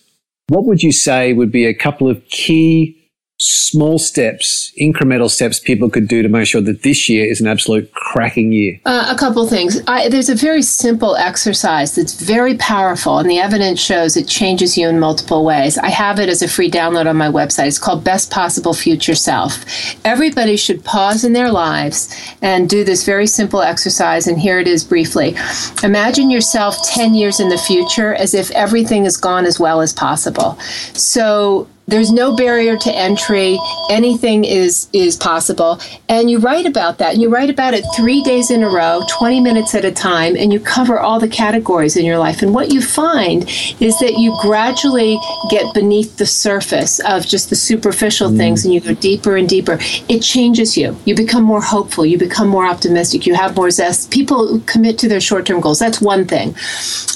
what 0.47 0.63
would 0.63 0.81
you 0.81 0.93
say 0.93 1.33
would 1.33 1.51
be 1.51 1.65
a 1.65 1.73
couple 1.73 2.09
of 2.09 2.25
key 2.29 2.98
small 3.39 3.97
steps, 3.97 4.73
incremental 4.79 5.29
steps 5.29 5.61
people 5.61 5.89
could 5.89 6.09
do 6.09 6.21
to 6.21 6.27
make 6.27 6.45
sure 6.45 6.59
that 6.59 6.83
this 6.83 7.07
year 7.07 7.25
is 7.25 7.39
an 7.39 7.47
absolute 7.47 7.91
cracking 7.93 8.51
year? 8.51 8.79
Uh, 8.85 9.07
a 9.09 9.17
couple 9.17 9.47
things. 9.47 9.81
I, 9.87 10.09
there's 10.09 10.27
a 10.27 10.35
very 10.35 10.61
simple 10.61 11.15
exercise 11.15 11.95
that's 11.95 12.21
very 12.21 12.55
powerful, 12.55 13.17
and 13.17 13.29
the 13.29 13.39
evidence 13.39 13.79
shows 13.79 14.17
it 14.17 14.27
changes 14.27 14.77
you 14.77 14.89
in 14.89 14.99
multiple 14.99 15.45
ways. 15.45 15.77
I 15.77 15.87
have 15.87 16.19
it 16.19 16.27
as 16.27 16.41
a 16.41 16.49
free 16.49 16.69
download 16.69 17.09
on 17.09 17.15
my 17.15 17.29
website. 17.29 17.67
It's 17.67 17.79
called 17.79 18.03
Best 18.03 18.29
Possible 18.29 18.73
Future 18.73 19.15
Self. 19.15 19.63
Everybody 20.03 20.57
should 20.57 20.83
pause 20.83 21.23
in 21.23 21.31
their 21.31 21.51
lives 21.51 22.13
and 22.41 22.69
do 22.69 22.83
this 22.83 23.05
very 23.05 23.27
simple 23.27 23.61
exercise, 23.61 24.27
and 24.27 24.37
here 24.37 24.59
it 24.59 24.67
is 24.67 24.83
briefly. 24.83 25.35
Imagine 25.81 26.29
yourself 26.29 26.75
10 26.89 27.13
years 27.13 27.39
in 27.39 27.47
the 27.47 27.57
future 27.57 28.13
as 28.15 28.33
if 28.33 28.51
everything 28.51 29.05
has 29.05 29.15
gone 29.15 29.45
as 29.45 29.61
well 29.61 29.79
as 29.79 29.93
possible. 29.93 30.59
So 30.93 31.69
there's 31.89 32.11
no 32.11 32.35
barrier 32.35 32.77
to 32.77 32.95
entry. 32.95 33.59
Anything 33.89 34.43
is 34.43 34.87
is 34.93 35.15
possible. 35.15 35.79
And 36.07 36.29
you 36.29 36.39
write 36.39 36.65
about 36.65 36.97
that. 36.99 37.13
And 37.13 37.21
you 37.21 37.29
write 37.29 37.49
about 37.49 37.73
it 37.73 37.83
three 37.95 38.21
days 38.23 38.51
in 38.51 38.63
a 38.63 38.69
row, 38.69 39.01
20 39.09 39.39
minutes 39.39 39.73
at 39.75 39.85
a 39.85 39.91
time, 39.91 40.35
and 40.35 40.53
you 40.53 40.59
cover 40.59 40.99
all 40.99 41.19
the 41.19 41.27
categories 41.27 41.97
in 41.97 42.05
your 42.05 42.17
life. 42.17 42.41
And 42.41 42.53
what 42.53 42.71
you 42.71 42.81
find 42.81 43.43
is 43.79 43.97
that 43.99 44.17
you 44.17 44.37
gradually 44.41 45.17
get 45.49 45.73
beneath 45.73 46.17
the 46.17 46.25
surface 46.25 46.99
of 46.99 47.25
just 47.25 47.49
the 47.49 47.55
superficial 47.55 48.29
mm. 48.29 48.37
things 48.37 48.65
and 48.65 48.73
you 48.73 48.79
go 48.79 48.93
deeper 48.93 49.35
and 49.35 49.49
deeper. 49.49 49.77
It 50.07 50.21
changes 50.21 50.77
you. 50.77 50.97
You 51.05 51.15
become 51.15 51.43
more 51.43 51.61
hopeful. 51.61 52.05
You 52.05 52.17
become 52.17 52.47
more 52.47 52.67
optimistic. 52.67 53.25
You 53.25 53.33
have 53.35 53.55
more 53.55 53.71
zest. 53.71 54.11
People 54.11 54.59
commit 54.61 54.99
to 54.99 55.07
their 55.07 55.21
short 55.21 55.45
term 55.45 55.61
goals. 55.61 55.79
That's 55.79 56.01
one 56.01 56.25
thing. 56.25 56.49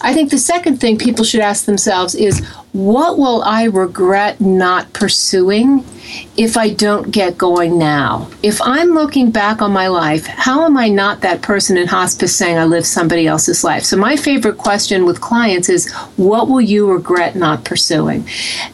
I 0.01 0.13
think 0.13 0.31
the 0.31 0.37
second 0.37 0.79
thing 0.79 0.97
people 0.97 1.23
should 1.23 1.41
ask 1.41 1.65
themselves 1.65 2.15
is 2.15 2.41
what 2.73 3.19
will 3.19 3.43
I 3.43 3.65
regret 3.65 4.41
not 4.41 4.91
pursuing 4.93 5.85
if 6.35 6.57
I 6.57 6.69
don't 6.69 7.11
get 7.11 7.37
going 7.37 7.77
now? 7.77 8.29
If 8.41 8.59
I'm 8.63 8.89
looking 8.89 9.29
back 9.29 9.61
on 9.61 9.71
my 9.71 9.87
life, 9.87 10.25
how 10.25 10.65
am 10.65 10.75
I 10.75 10.89
not 10.89 11.21
that 11.21 11.43
person 11.43 11.77
in 11.77 11.87
hospice 11.87 12.35
saying 12.35 12.57
I 12.57 12.65
lived 12.65 12.87
somebody 12.87 13.27
else's 13.27 13.63
life? 13.63 13.83
So, 13.83 13.95
my 13.95 14.15
favorite 14.15 14.57
question 14.57 15.05
with 15.05 15.21
clients 15.21 15.69
is 15.69 15.91
what 16.17 16.49
will 16.49 16.61
you 16.61 16.91
regret 16.91 17.35
not 17.35 17.63
pursuing? 17.63 18.27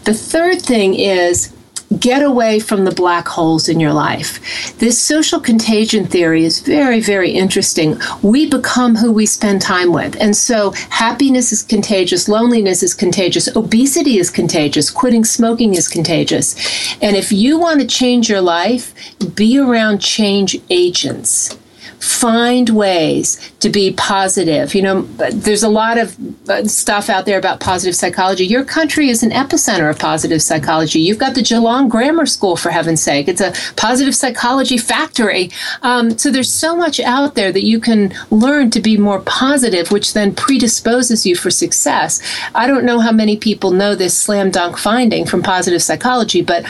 The 0.05 0.13
third 0.13 0.61
thing 0.61 0.95
is, 0.95 1.53
get 1.97 2.21
away 2.21 2.59
from 2.59 2.85
the 2.85 2.91
black 2.91 3.27
holes 3.27 3.67
in 3.67 3.79
your 3.79 3.93
life. 3.93 4.77
This 4.77 5.01
social 5.01 5.39
contagion 5.39 6.05
theory 6.05 6.45
is 6.45 6.59
very, 6.59 6.99
very 6.99 7.31
interesting. 7.31 7.99
We 8.21 8.49
become 8.49 8.95
who 8.95 9.11
we 9.11 9.25
spend 9.25 9.61
time 9.61 9.91
with. 9.91 10.15
And 10.21 10.35
so 10.35 10.71
happiness 10.89 11.51
is 11.51 11.63
contagious, 11.63 12.29
loneliness 12.29 12.83
is 12.83 12.93
contagious, 12.93 13.53
obesity 13.55 14.19
is 14.19 14.29
contagious, 14.29 14.91
quitting 14.91 15.25
smoking 15.25 15.73
is 15.73 15.87
contagious. 15.87 16.55
And 17.01 17.15
if 17.15 17.31
you 17.31 17.59
want 17.59 17.81
to 17.81 17.87
change 17.87 18.29
your 18.29 18.41
life, 18.41 18.93
be 19.35 19.57
around 19.57 19.99
change 19.99 20.59
agents 20.69 21.57
find 21.99 22.69
ways 22.69 23.51
to 23.59 23.69
be 23.69 23.91
positive. 23.93 24.73
You 24.75 24.81
know, 24.81 25.01
there's 25.31 25.63
a 25.63 25.69
lot 25.69 25.97
of 25.97 26.17
uh, 26.49 26.65
stuff 26.65 27.09
out 27.09 27.25
there 27.25 27.37
about 27.37 27.59
positive 27.59 27.95
psychology. 27.95 28.45
Your 28.45 28.63
country 28.63 29.09
is 29.09 29.23
an 29.23 29.31
epicenter 29.31 29.89
of 29.89 29.99
positive 29.99 30.41
psychology. 30.41 30.99
You've 30.99 31.17
got 31.17 31.35
the 31.35 31.41
Geelong 31.41 31.89
Grammar 31.89 32.25
School, 32.25 32.55
for 32.55 32.69
heaven's 32.69 33.01
sake. 33.01 33.27
It's 33.27 33.41
a 33.41 33.53
positive 33.75 34.15
psychology 34.15 34.77
factory. 34.77 35.51
Um, 35.81 36.17
so 36.17 36.31
there's 36.31 36.51
so 36.51 36.75
much 36.75 36.99
out 36.99 37.35
there 37.35 37.51
that 37.51 37.65
you 37.65 37.79
can 37.79 38.13
learn 38.31 38.69
to 38.71 38.81
be 38.81 38.97
more 38.97 39.21
positive, 39.21 39.91
which 39.91 40.13
then 40.13 40.33
predisposes 40.35 41.25
you 41.25 41.35
for 41.35 41.49
success. 41.49 42.21
I 42.55 42.67
don't 42.67 42.85
know 42.85 42.99
how 42.99 43.11
many 43.11 43.37
people 43.37 43.71
know 43.71 43.95
this 43.95 44.17
slam 44.17 44.51
dunk 44.51 44.77
finding 44.77 45.25
from 45.25 45.43
positive 45.43 45.81
psychology, 45.81 46.41
but 46.41 46.65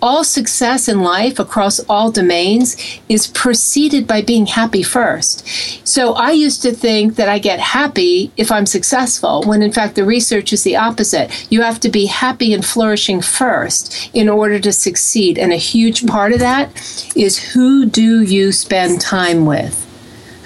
all 0.00 0.24
success 0.24 0.88
in 0.88 1.00
life 1.02 1.38
across 1.38 1.78
all 1.88 2.10
domains 2.10 2.76
is 3.08 3.26
preceded 3.28 4.06
by 4.06 4.22
being 4.22 4.46
happy 4.46 4.71
first. 4.80 5.44
So 5.84 6.12
I 6.12 6.30
used 6.30 6.62
to 6.62 6.70
think 6.70 7.16
that 7.16 7.28
I 7.28 7.40
get 7.40 7.58
happy 7.58 8.30
if 8.36 8.52
I'm 8.52 8.64
successful, 8.64 9.42
when 9.42 9.60
in 9.60 9.72
fact 9.72 9.96
the 9.96 10.04
research 10.04 10.52
is 10.52 10.62
the 10.62 10.76
opposite. 10.76 11.48
You 11.50 11.62
have 11.62 11.80
to 11.80 11.88
be 11.88 12.06
happy 12.06 12.54
and 12.54 12.64
flourishing 12.64 13.20
first 13.20 14.10
in 14.14 14.28
order 14.28 14.60
to 14.60 14.72
succeed. 14.72 15.36
And 15.36 15.52
a 15.52 15.56
huge 15.56 16.06
part 16.06 16.32
of 16.32 16.38
that 16.38 16.70
is 17.16 17.52
who 17.52 17.86
do 17.86 18.22
you 18.22 18.52
spend 18.52 19.00
time 19.00 19.46
with? 19.46 19.80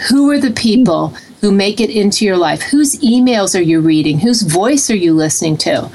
Who 0.08 0.30
are 0.30 0.38
the 0.38 0.52
people 0.52 1.14
who 1.46 1.52
make 1.52 1.80
it 1.80 1.90
into 1.90 2.24
your 2.24 2.36
life? 2.36 2.60
Whose 2.60 2.96
emails 2.96 3.56
are 3.56 3.62
you 3.62 3.80
reading? 3.80 4.18
Whose 4.18 4.42
voice 4.42 4.90
are 4.90 4.96
you 4.96 5.14
listening 5.14 5.56
to? 5.58 5.88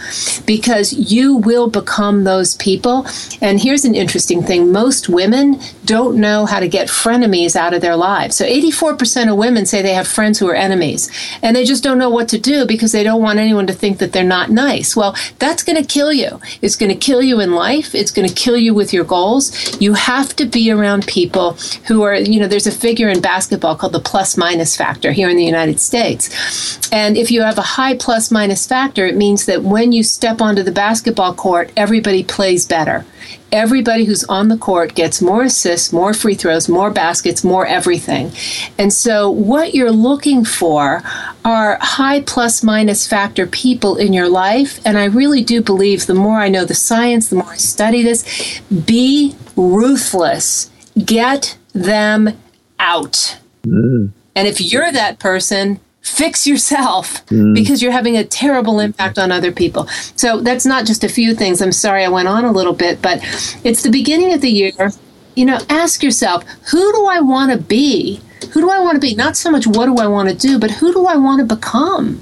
Because 0.46 0.94
you 0.94 1.36
will 1.36 1.70
become 1.70 2.24
those 2.24 2.56
people. 2.56 3.06
And 3.42 3.60
here's 3.60 3.84
an 3.84 3.94
interesting 3.94 4.42
thing 4.42 4.72
most 4.72 5.10
women 5.10 5.60
don't 5.84 6.16
know 6.16 6.46
how 6.46 6.62
to 6.62 6.70
get 6.70 6.88
frenemies 6.88 7.58
out 7.58 7.74
of 7.74 7.82
their 7.82 7.98
lives. 7.98 8.38
So 8.38 8.46
84% 8.46 9.30
of 9.30 9.38
women 9.38 9.66
say 9.66 9.82
they 9.82 9.94
have 9.94 10.08
friends 10.08 10.40
who 10.40 10.48
are 10.48 10.56
enemies, 10.56 11.12
and 11.42 11.54
they 11.54 11.66
just 11.66 11.84
don't 11.84 11.98
know 11.98 12.10
what 12.10 12.30
to 12.30 12.40
do 12.40 12.66
because 12.66 12.94
they 12.94 13.04
don't 13.04 13.22
want 13.22 13.40
anyone 13.40 13.68
to 13.68 13.74
think 13.74 13.98
that 13.98 14.14
they're 14.14 14.24
not 14.24 14.52
nice. 14.52 14.96
Well, 14.96 15.18
that's 15.40 15.64
going 15.64 15.76
to 15.76 15.84
kill 15.84 16.14
you. 16.14 16.40
It's 16.62 16.78
going 16.78 16.94
to 16.94 16.98
kill 16.98 17.22
you 17.22 17.42
in 17.42 17.52
life, 17.52 17.94
it's 17.94 18.12
going 18.12 18.26
to 18.30 18.34
kill 18.34 18.56
you 18.56 18.74
with 18.74 18.94
your 18.94 19.04
goals. 19.04 19.52
You 19.82 19.96
have 19.96 20.34
to 20.38 20.46
be 20.46 20.72
around 20.72 21.08
people 21.08 21.58
who 21.88 22.04
are, 22.04 22.16
you 22.16 22.40
know, 22.40 22.48
there's 22.48 22.68
a 22.68 22.72
figure 22.72 23.10
in 23.10 23.20
basketball 23.20 23.76
called 23.76 23.92
the 23.92 24.00
plus 24.00 24.38
minus 24.38 24.78
factor 24.78 25.12
here 25.12 25.28
in 25.28 25.36
the 25.36 25.41
United 25.46 25.80
States. 25.80 26.90
And 26.92 27.18
if 27.18 27.32
you 27.32 27.42
have 27.42 27.58
a 27.58 27.62
high 27.62 27.96
plus 27.96 28.32
minus 28.32 28.68
factor, 28.68 29.06
it 29.06 29.16
means 29.16 29.46
that 29.46 29.64
when 29.64 29.92
you 29.92 30.04
step 30.04 30.42
onto 30.42 30.64
the 30.64 30.72
basketball 30.72 31.34
court, 31.34 31.72
everybody 31.76 32.24
plays 32.24 32.66
better. 32.66 33.06
Everybody 33.52 34.06
who's 34.06 34.24
on 34.26 34.48
the 34.48 34.58
court 34.58 34.96
gets 34.96 35.22
more 35.22 35.44
assists, 35.44 35.92
more 35.92 36.14
free 36.14 36.36
throws, 36.36 36.70
more 36.70 36.90
baskets, 36.90 37.44
more 37.44 37.66
everything. 37.66 38.32
And 38.78 38.94
so, 38.94 39.30
what 39.30 39.74
you're 39.74 39.92
looking 39.92 40.46
for 40.46 41.02
are 41.44 41.78
high 41.82 42.22
plus 42.22 42.64
minus 42.64 43.06
factor 43.08 43.46
people 43.46 43.98
in 43.98 44.14
your 44.14 44.30
life. 44.30 44.80
And 44.86 44.98
I 44.98 45.06
really 45.06 45.44
do 45.44 45.62
believe 45.62 46.06
the 46.06 46.14
more 46.14 46.38
I 46.40 46.48
know 46.48 46.64
the 46.64 46.74
science, 46.74 47.30
the 47.30 47.36
more 47.36 47.52
I 47.52 47.58
study 47.58 48.04
this, 48.04 48.62
be 48.86 49.36
ruthless. 49.58 50.72
Get 51.06 51.58
them 51.74 52.38
out. 52.80 53.38
Mm. 53.64 54.12
And 54.36 54.48
if 54.48 54.62
you're 54.62 54.92
that 54.92 55.20
person, 55.20 55.80
fix 56.02 56.48
yourself 56.48 57.26
because 57.54 57.82
you're 57.82 57.92
having 57.92 58.18
a 58.18 58.24
terrible 58.24 58.80
impact 58.80 59.20
on 59.20 59.32
other 59.32 59.52
people. 59.52 59.88
So 60.16 60.42
that's 60.42 60.66
not 60.66 60.86
just 60.86 61.04
a 61.04 61.10
few 61.10 61.36
things. 61.36 61.62
I'm 61.62 61.72
sorry 61.72 62.04
I 62.04 62.10
went 62.10 62.28
on 62.28 62.44
a 62.44 62.52
little 62.52 62.74
bit, 62.74 63.02
but 63.02 63.20
it's 63.64 63.84
the 63.84 63.92
beginning 63.92 64.34
of 64.34 64.42
the 64.42 64.50
year. 64.50 64.92
You 65.36 65.46
know, 65.46 65.60
ask 65.70 66.04
yourself, 66.04 66.44
who 66.72 66.92
do 66.92 67.06
I 67.06 67.22
want 67.22 67.52
to 67.52 67.58
be? 67.58 68.20
Who 68.54 68.62
do 68.62 68.70
I 68.70 68.80
want 68.80 68.96
to 68.96 69.00
be? 69.00 69.16
Not 69.16 69.38
so 69.38 69.52
much 69.52 69.68
what 69.68 69.86
do 69.86 69.98
I 69.98 70.08
want 70.08 70.30
to 70.30 70.36
do, 70.36 70.60
but 70.60 70.72
who 70.72 70.92
do 70.92 71.06
I 71.06 71.16
want 71.16 71.48
to 71.48 71.56
become? 71.56 72.22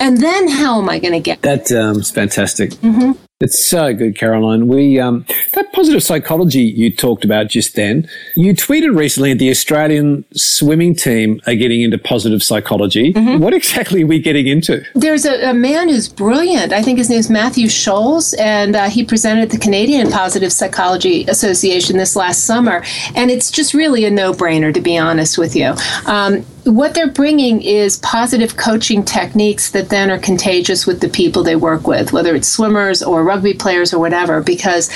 And 0.00 0.18
then 0.18 0.48
how 0.48 0.80
am 0.80 0.88
I 0.88 0.98
going 0.98 1.12
to 1.12 1.20
get 1.20 1.42
That 1.42 1.70
um, 1.72 2.00
is 2.00 2.10
fantastic. 2.10 2.72
It's 3.40 3.70
so 3.70 3.94
good, 3.94 4.16
Caroline. 4.16 4.66
We 4.66 4.98
um, 4.98 5.24
that 5.52 5.72
positive 5.72 6.02
psychology 6.02 6.62
you 6.62 6.94
talked 6.94 7.24
about 7.24 7.46
just 7.46 7.76
then. 7.76 8.08
You 8.34 8.52
tweeted 8.52 8.98
recently 8.98 9.32
that 9.32 9.38
the 9.38 9.50
Australian 9.50 10.24
swimming 10.34 10.96
team 10.96 11.40
are 11.46 11.54
getting 11.54 11.82
into 11.82 11.98
positive 11.98 12.42
psychology. 12.42 13.12
What 13.38 13.54
exactly 13.54 14.02
are 14.02 14.08
we 14.08 14.18
getting 14.18 14.48
into? 14.48 14.84
There's 14.96 15.24
a, 15.24 15.50
a 15.50 15.54
man 15.54 15.88
who's 15.88 16.08
brilliant. 16.08 16.72
I 16.72 16.82
think 16.82 16.98
his 16.98 17.10
name's 17.10 17.30
Matthew 17.30 17.68
Scholes, 17.68 18.34
and 18.40 18.74
uh, 18.74 18.88
he 18.88 19.04
presented 19.04 19.42
at 19.42 19.50
the 19.50 19.58
Canadian 19.58 20.10
Positive 20.10 20.52
Psychology 20.52 21.24
Association 21.26 21.96
this 21.96 22.16
last 22.16 22.44
summer. 22.44 22.82
And 23.14 23.30
it's 23.30 23.52
just 23.52 23.72
really 23.72 24.04
a 24.04 24.10
no 24.10 24.32
brainer, 24.32 24.74
to 24.74 24.80
be 24.80 24.98
honest 24.98 25.38
with 25.38 25.54
you. 25.54 25.76
Um, 26.06 26.44
what 26.64 26.94
they're 26.94 27.10
bringing 27.10 27.62
is 27.62 27.98
positive 27.98 28.56
coaching 28.56 29.04
techniques 29.04 29.70
that 29.70 29.88
then 29.88 30.10
are 30.10 30.18
contagious 30.18 30.86
with 30.86 31.00
the 31.00 31.08
people 31.08 31.42
they 31.42 31.56
work 31.56 31.86
with, 31.86 32.12
whether 32.12 32.34
it's 32.34 32.48
swimmers 32.48 33.02
or 33.02 33.24
rugby 33.24 33.54
players 33.54 33.94
or 33.94 33.98
whatever, 33.98 34.42
because 34.42 34.90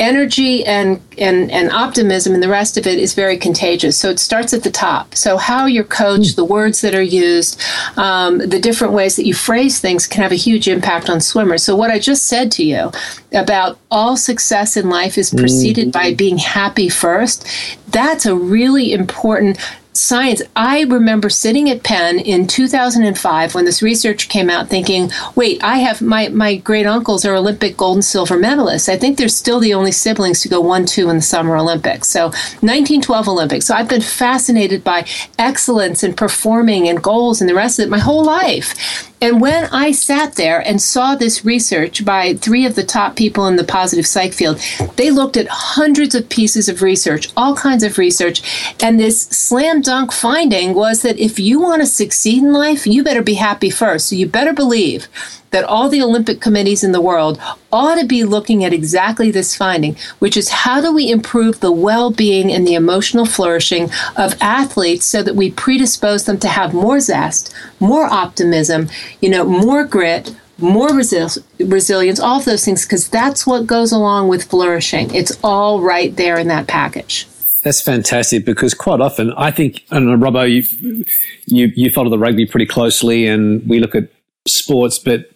energy 0.00 0.64
and, 0.64 1.00
and, 1.18 1.50
and 1.50 1.70
optimism 1.70 2.34
and 2.34 2.42
the 2.42 2.48
rest 2.48 2.76
of 2.76 2.86
it 2.86 2.98
is 2.98 3.14
very 3.14 3.36
contagious. 3.36 3.96
So 3.96 4.10
it 4.10 4.18
starts 4.18 4.52
at 4.52 4.62
the 4.62 4.70
top. 4.70 5.14
So, 5.14 5.36
how 5.36 5.66
you're 5.66 5.84
coached, 5.84 6.36
the 6.36 6.44
words 6.44 6.80
that 6.80 6.94
are 6.94 7.02
used, 7.02 7.60
um, 7.96 8.38
the 8.38 8.60
different 8.60 8.92
ways 8.92 9.16
that 9.16 9.26
you 9.26 9.34
phrase 9.34 9.80
things 9.80 10.06
can 10.06 10.22
have 10.22 10.32
a 10.32 10.36
huge 10.36 10.68
impact 10.68 11.08
on 11.08 11.20
swimmers. 11.20 11.62
So, 11.62 11.76
what 11.76 11.90
I 11.90 11.98
just 11.98 12.26
said 12.26 12.50
to 12.52 12.64
you 12.64 12.90
about 13.32 13.78
all 13.90 14.16
success 14.16 14.76
in 14.76 14.88
life 14.88 15.18
is 15.18 15.30
preceded 15.30 15.92
by 15.92 16.14
being 16.14 16.38
happy 16.38 16.88
first, 16.88 17.46
that's 17.88 18.26
a 18.26 18.34
really 18.34 18.92
important 18.92 19.58
science. 19.92 20.42
I 20.56 20.82
remember 20.82 21.28
sitting 21.28 21.68
at 21.70 21.82
Penn 21.82 22.18
in 22.18 22.46
2005 22.46 23.54
when 23.54 23.64
this 23.64 23.82
research 23.82 24.28
came 24.28 24.48
out 24.48 24.68
thinking, 24.68 25.10
wait, 25.34 25.62
I 25.62 25.78
have 25.78 26.00
my, 26.00 26.28
my 26.28 26.56
great 26.56 26.86
uncles 26.86 27.24
are 27.24 27.34
Olympic 27.34 27.76
gold 27.76 27.96
and 27.96 28.04
silver 28.04 28.36
medalists. 28.36 28.88
I 28.88 28.96
think 28.96 29.18
they're 29.18 29.28
still 29.28 29.60
the 29.60 29.74
only 29.74 29.92
siblings 29.92 30.40
to 30.42 30.48
go 30.48 30.60
1 30.60 30.86
2 30.86 31.10
in 31.10 31.16
the 31.16 31.22
Summer 31.22 31.56
Olympics. 31.56 32.08
So 32.08 32.26
1912 32.26 33.28
Olympics. 33.28 33.66
So 33.66 33.74
I've 33.74 33.88
been 33.88 34.00
fascinated 34.00 34.82
by 34.82 35.06
excellence 35.38 36.02
and 36.02 36.16
performing 36.16 36.88
and 36.88 37.02
goals 37.02 37.40
and 37.40 37.48
the 37.48 37.54
rest 37.54 37.78
of 37.78 37.86
it 37.86 37.90
my 37.90 37.98
whole 37.98 38.24
life. 38.24 39.11
And 39.22 39.40
when 39.40 39.66
I 39.66 39.92
sat 39.92 40.34
there 40.34 40.58
and 40.58 40.82
saw 40.82 41.14
this 41.14 41.44
research 41.44 42.04
by 42.04 42.34
three 42.34 42.66
of 42.66 42.74
the 42.74 42.82
top 42.82 43.14
people 43.14 43.46
in 43.46 43.54
the 43.54 43.62
positive 43.62 44.04
psych 44.04 44.32
field, 44.32 44.60
they 44.96 45.12
looked 45.12 45.36
at 45.36 45.46
hundreds 45.48 46.16
of 46.16 46.28
pieces 46.28 46.68
of 46.68 46.82
research, 46.82 47.30
all 47.36 47.54
kinds 47.54 47.84
of 47.84 47.98
research. 47.98 48.42
And 48.82 48.98
this 48.98 49.22
slam 49.22 49.80
dunk 49.80 50.10
finding 50.10 50.74
was 50.74 51.02
that 51.02 51.20
if 51.20 51.38
you 51.38 51.60
want 51.60 51.82
to 51.82 51.86
succeed 51.86 52.42
in 52.42 52.52
life, 52.52 52.84
you 52.84 53.04
better 53.04 53.22
be 53.22 53.34
happy 53.34 53.70
first. 53.70 54.08
So 54.08 54.16
you 54.16 54.26
better 54.26 54.52
believe 54.52 55.06
that 55.52 55.64
all 55.64 55.88
the 55.88 56.02
Olympic 56.02 56.40
committees 56.40 56.82
in 56.82 56.92
the 56.92 57.00
world 57.00 57.40
ought 57.70 57.94
to 57.94 58.06
be 58.06 58.24
looking 58.24 58.64
at 58.64 58.72
exactly 58.72 59.30
this 59.30 59.54
finding, 59.54 59.96
which 60.18 60.36
is 60.36 60.48
how 60.48 60.80
do 60.80 60.92
we 60.92 61.10
improve 61.10 61.60
the 61.60 61.70
well 61.70 62.10
being 62.10 62.50
and 62.50 62.66
the 62.66 62.74
emotional 62.74 63.24
flourishing 63.24 63.90
of 64.16 64.36
athletes 64.40 65.06
so 65.06 65.22
that 65.22 65.36
we 65.36 65.50
predispose 65.52 66.24
them 66.24 66.38
to 66.38 66.48
have 66.48 66.74
more 66.74 66.98
zest, 67.00 67.54
more 67.78 68.06
optimism, 68.06 68.88
you 69.20 69.28
know, 69.28 69.44
more 69.44 69.84
grit, 69.84 70.34
more 70.58 70.88
resil- 70.88 71.42
resilience, 71.58 72.18
all 72.18 72.38
of 72.38 72.44
those 72.44 72.64
things, 72.64 72.84
because 72.84 73.08
that's 73.08 73.46
what 73.46 73.66
goes 73.66 73.92
along 73.92 74.28
with 74.28 74.44
flourishing. 74.44 75.14
It's 75.14 75.38
all 75.44 75.80
right 75.80 76.14
there 76.16 76.38
in 76.38 76.48
that 76.48 76.66
package. 76.66 77.26
That's 77.62 77.80
fantastic 77.80 78.44
because 78.44 78.74
quite 78.74 79.00
often 79.00 79.32
I 79.34 79.52
think, 79.52 79.84
and 79.90 80.20
Robbo, 80.20 80.50
you, 80.50 81.04
you, 81.46 81.72
you 81.76 81.90
follow 81.90 82.10
the 82.10 82.18
rugby 82.18 82.44
pretty 82.44 82.66
closely 82.66 83.26
and 83.26 83.68
we 83.68 83.78
look 83.78 83.94
at 83.94 84.08
sports, 84.48 84.98
but 84.98 85.30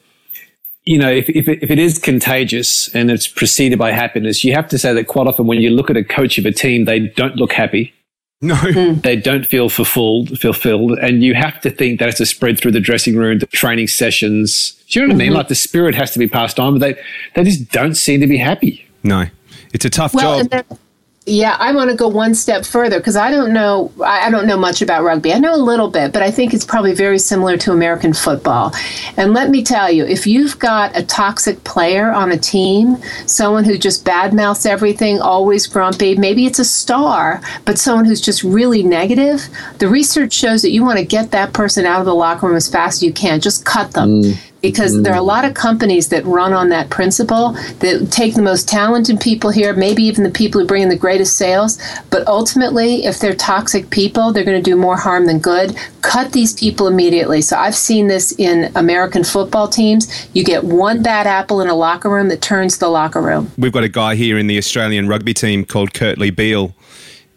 you 0.86 0.98
know, 0.98 1.10
if, 1.10 1.28
if, 1.28 1.48
it, 1.48 1.62
if 1.62 1.70
it 1.70 1.78
is 1.78 1.98
contagious 1.98 2.88
and 2.94 3.10
it's 3.10 3.26
preceded 3.26 3.78
by 3.78 3.90
happiness, 3.90 4.44
you 4.44 4.54
have 4.54 4.68
to 4.68 4.78
say 4.78 4.94
that 4.94 5.08
quite 5.08 5.26
often 5.26 5.46
when 5.46 5.60
you 5.60 5.70
look 5.70 5.90
at 5.90 5.96
a 5.96 6.04
coach 6.04 6.38
of 6.38 6.46
a 6.46 6.52
team, 6.52 6.84
they 6.84 7.00
don't 7.00 7.36
look 7.36 7.52
happy. 7.52 7.92
No. 8.40 8.54
Hmm. 8.54 9.00
They 9.00 9.16
don't 9.16 9.44
feel 9.44 9.68
fulfilled, 9.68 10.38
fulfilled. 10.38 10.98
And 10.98 11.22
you 11.22 11.34
have 11.34 11.60
to 11.62 11.70
think 11.70 11.98
that 11.98 12.06
has 12.06 12.16
to 12.16 12.26
spread 12.26 12.60
through 12.60 12.72
the 12.72 12.80
dressing 12.80 13.16
room, 13.16 13.40
the 13.40 13.46
training 13.46 13.88
sessions. 13.88 14.80
Do 14.88 15.00
you 15.00 15.06
know 15.06 15.12
what 15.12 15.16
I 15.16 15.18
mean? 15.18 15.28
Mm-hmm. 15.28 15.36
Like 15.36 15.48
the 15.48 15.54
spirit 15.56 15.94
has 15.96 16.12
to 16.12 16.18
be 16.18 16.28
passed 16.28 16.60
on, 16.60 16.78
but 16.78 16.80
they, 16.80 17.02
they 17.34 17.50
just 17.50 17.72
don't 17.72 17.94
seem 17.94 18.20
to 18.20 18.26
be 18.26 18.38
happy. 18.38 18.86
No. 19.02 19.24
It's 19.72 19.84
a 19.84 19.90
tough 19.90 20.14
Well, 20.14 20.44
job. 20.44 20.78
Yeah, 21.28 21.56
I 21.58 21.72
want 21.72 21.90
to 21.90 21.96
go 21.96 22.06
one 22.06 22.36
step 22.36 22.64
further 22.64 22.98
because 22.98 23.16
I 23.16 23.32
don't 23.32 23.52
know. 23.52 23.90
I 24.04 24.30
don't 24.30 24.46
know 24.46 24.56
much 24.56 24.80
about 24.80 25.02
rugby. 25.02 25.32
I 25.32 25.40
know 25.40 25.56
a 25.56 25.58
little 25.58 25.90
bit, 25.90 26.12
but 26.12 26.22
I 26.22 26.30
think 26.30 26.54
it's 26.54 26.64
probably 26.64 26.94
very 26.94 27.18
similar 27.18 27.56
to 27.58 27.72
American 27.72 28.12
football. 28.12 28.72
And 29.16 29.34
let 29.34 29.50
me 29.50 29.64
tell 29.64 29.90
you, 29.90 30.04
if 30.04 30.24
you've 30.24 30.56
got 30.60 30.96
a 30.96 31.04
toxic 31.04 31.64
player 31.64 32.12
on 32.12 32.30
a 32.30 32.38
team, 32.38 32.98
someone 33.26 33.64
who 33.64 33.76
just 33.76 34.04
badmouths 34.04 34.66
everything, 34.66 35.20
always 35.20 35.66
grumpy, 35.66 36.16
maybe 36.16 36.46
it's 36.46 36.60
a 36.60 36.64
star, 36.64 37.40
but 37.64 37.76
someone 37.76 38.04
who's 38.04 38.20
just 38.20 38.44
really 38.44 38.84
negative, 38.84 39.48
the 39.78 39.88
research 39.88 40.32
shows 40.32 40.62
that 40.62 40.70
you 40.70 40.84
want 40.84 41.00
to 41.00 41.04
get 41.04 41.32
that 41.32 41.52
person 41.52 41.86
out 41.86 41.98
of 41.98 42.06
the 42.06 42.14
locker 42.14 42.46
room 42.46 42.54
as 42.54 42.70
fast 42.70 42.98
as 42.98 43.02
you 43.02 43.12
can. 43.12 43.40
Just 43.40 43.64
cut 43.64 43.90
them 43.92 44.22
mm. 44.22 44.38
Because 44.70 45.00
there 45.02 45.12
are 45.12 45.18
a 45.18 45.22
lot 45.22 45.44
of 45.44 45.54
companies 45.54 46.08
that 46.08 46.24
run 46.24 46.52
on 46.52 46.70
that 46.70 46.90
principle 46.90 47.52
that 47.78 48.08
take 48.10 48.34
the 48.34 48.42
most 48.42 48.68
talented 48.68 49.20
people 49.20 49.50
here, 49.50 49.72
maybe 49.72 50.02
even 50.02 50.24
the 50.24 50.30
people 50.30 50.60
who 50.60 50.66
bring 50.66 50.82
in 50.82 50.88
the 50.88 50.96
greatest 50.96 51.36
sales. 51.36 51.78
But 52.10 52.26
ultimately, 52.26 53.04
if 53.04 53.20
they're 53.20 53.36
toxic 53.36 53.90
people, 53.90 54.32
they're 54.32 54.44
going 54.44 54.60
to 54.60 54.70
do 54.70 54.74
more 54.74 54.96
harm 54.96 55.26
than 55.26 55.38
good. 55.38 55.76
Cut 56.02 56.32
these 56.32 56.52
people 56.52 56.88
immediately. 56.88 57.42
So 57.42 57.56
I've 57.56 57.76
seen 57.76 58.08
this 58.08 58.32
in 58.32 58.72
American 58.74 59.22
football 59.22 59.68
teams. 59.68 60.28
You 60.34 60.42
get 60.42 60.64
one 60.64 61.00
bad 61.00 61.28
apple 61.28 61.60
in 61.60 61.68
a 61.68 61.74
locker 61.74 62.10
room 62.10 62.26
that 62.28 62.42
turns 62.42 62.78
the 62.78 62.88
locker 62.88 63.22
room. 63.22 63.52
We've 63.56 63.72
got 63.72 63.84
a 63.84 63.88
guy 63.88 64.16
here 64.16 64.36
in 64.36 64.48
the 64.48 64.58
Australian 64.58 65.06
rugby 65.06 65.32
team 65.32 65.64
called 65.64 65.92
Kurtley 65.92 66.34
Beale. 66.34 66.74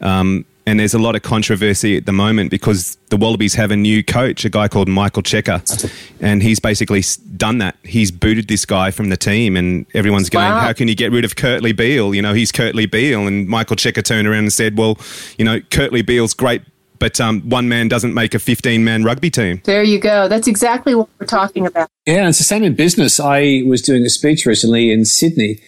Um, 0.02 0.46
and 0.70 0.80
there's 0.80 0.94
a 0.94 1.00
lot 1.00 1.16
of 1.16 1.24
controversy 1.24 1.98
at 1.98 2.06
the 2.06 2.12
moment 2.12 2.52
because 2.52 2.96
the 3.10 3.18
Wallabies 3.18 3.56
have 3.56 3.72
a 3.72 3.76
new 3.76 4.04
coach, 4.04 4.46
a 4.46 4.50
guy 4.50 4.68
called 4.68 4.88
Michael 4.88 5.24
Cheika, 5.24 5.92
and 6.22 6.44
he's 6.44 6.60
basically 6.60 7.04
done 7.36 7.58
that. 7.58 7.76
He's 7.84 8.12
booted 8.12 8.48
this 8.48 8.66
guy 8.66 8.92
from 8.92 9.10
the 9.10 9.18
team, 9.18 9.58
and 9.58 9.88
everyone's 9.96 10.30
going, 10.30 10.46
Wow. 10.46 10.60
"How 10.60 10.74
can 10.74 10.88
you 10.88 10.94
get 10.94 11.12
rid 11.12 11.26
of 11.26 11.36
Kurtley 11.36 11.76
Beale? 11.76 12.14
You 12.14 12.22
know, 12.22 12.34
he's 12.34 12.52
Kurtley 12.52 12.90
Beale." 12.90 13.26
And 13.26 13.48
Michael 13.48 13.78
Cheika 13.78 14.04
turned 14.04 14.28
around 14.28 14.44
and 14.44 14.54
said, 14.54 14.78
"Well, 14.78 15.00
you 15.40 15.46
know, 15.46 15.60
Kurtley 15.60 16.06
Beale's 16.06 16.36
great, 16.36 16.62
but 17.00 17.20
um, 17.20 17.42
one 17.50 17.68
man 17.68 17.88
doesn't 17.88 18.14
make 18.14 18.36
a 18.36 18.38
15-man 18.38 19.04
rugby 19.04 19.32
team." 19.32 19.62
There 19.66 19.82
you 19.82 20.00
go. 20.00 20.28
That's 20.28 20.48
exactly 20.48 20.94
what 20.94 21.10
we're 21.20 21.26
talking 21.26 21.66
about. 21.66 21.90
Yeah, 22.06 22.30
it's 22.30 22.38
the 22.38 22.44
same 22.44 22.64
in 22.64 22.76
business. 22.76 23.20
I 23.20 23.64
was 23.66 23.82
doing 23.82 24.04
a 24.04 24.10
speech 24.10 24.46
recently 24.46 24.92
in 24.92 25.06
Sydney. 25.06 25.60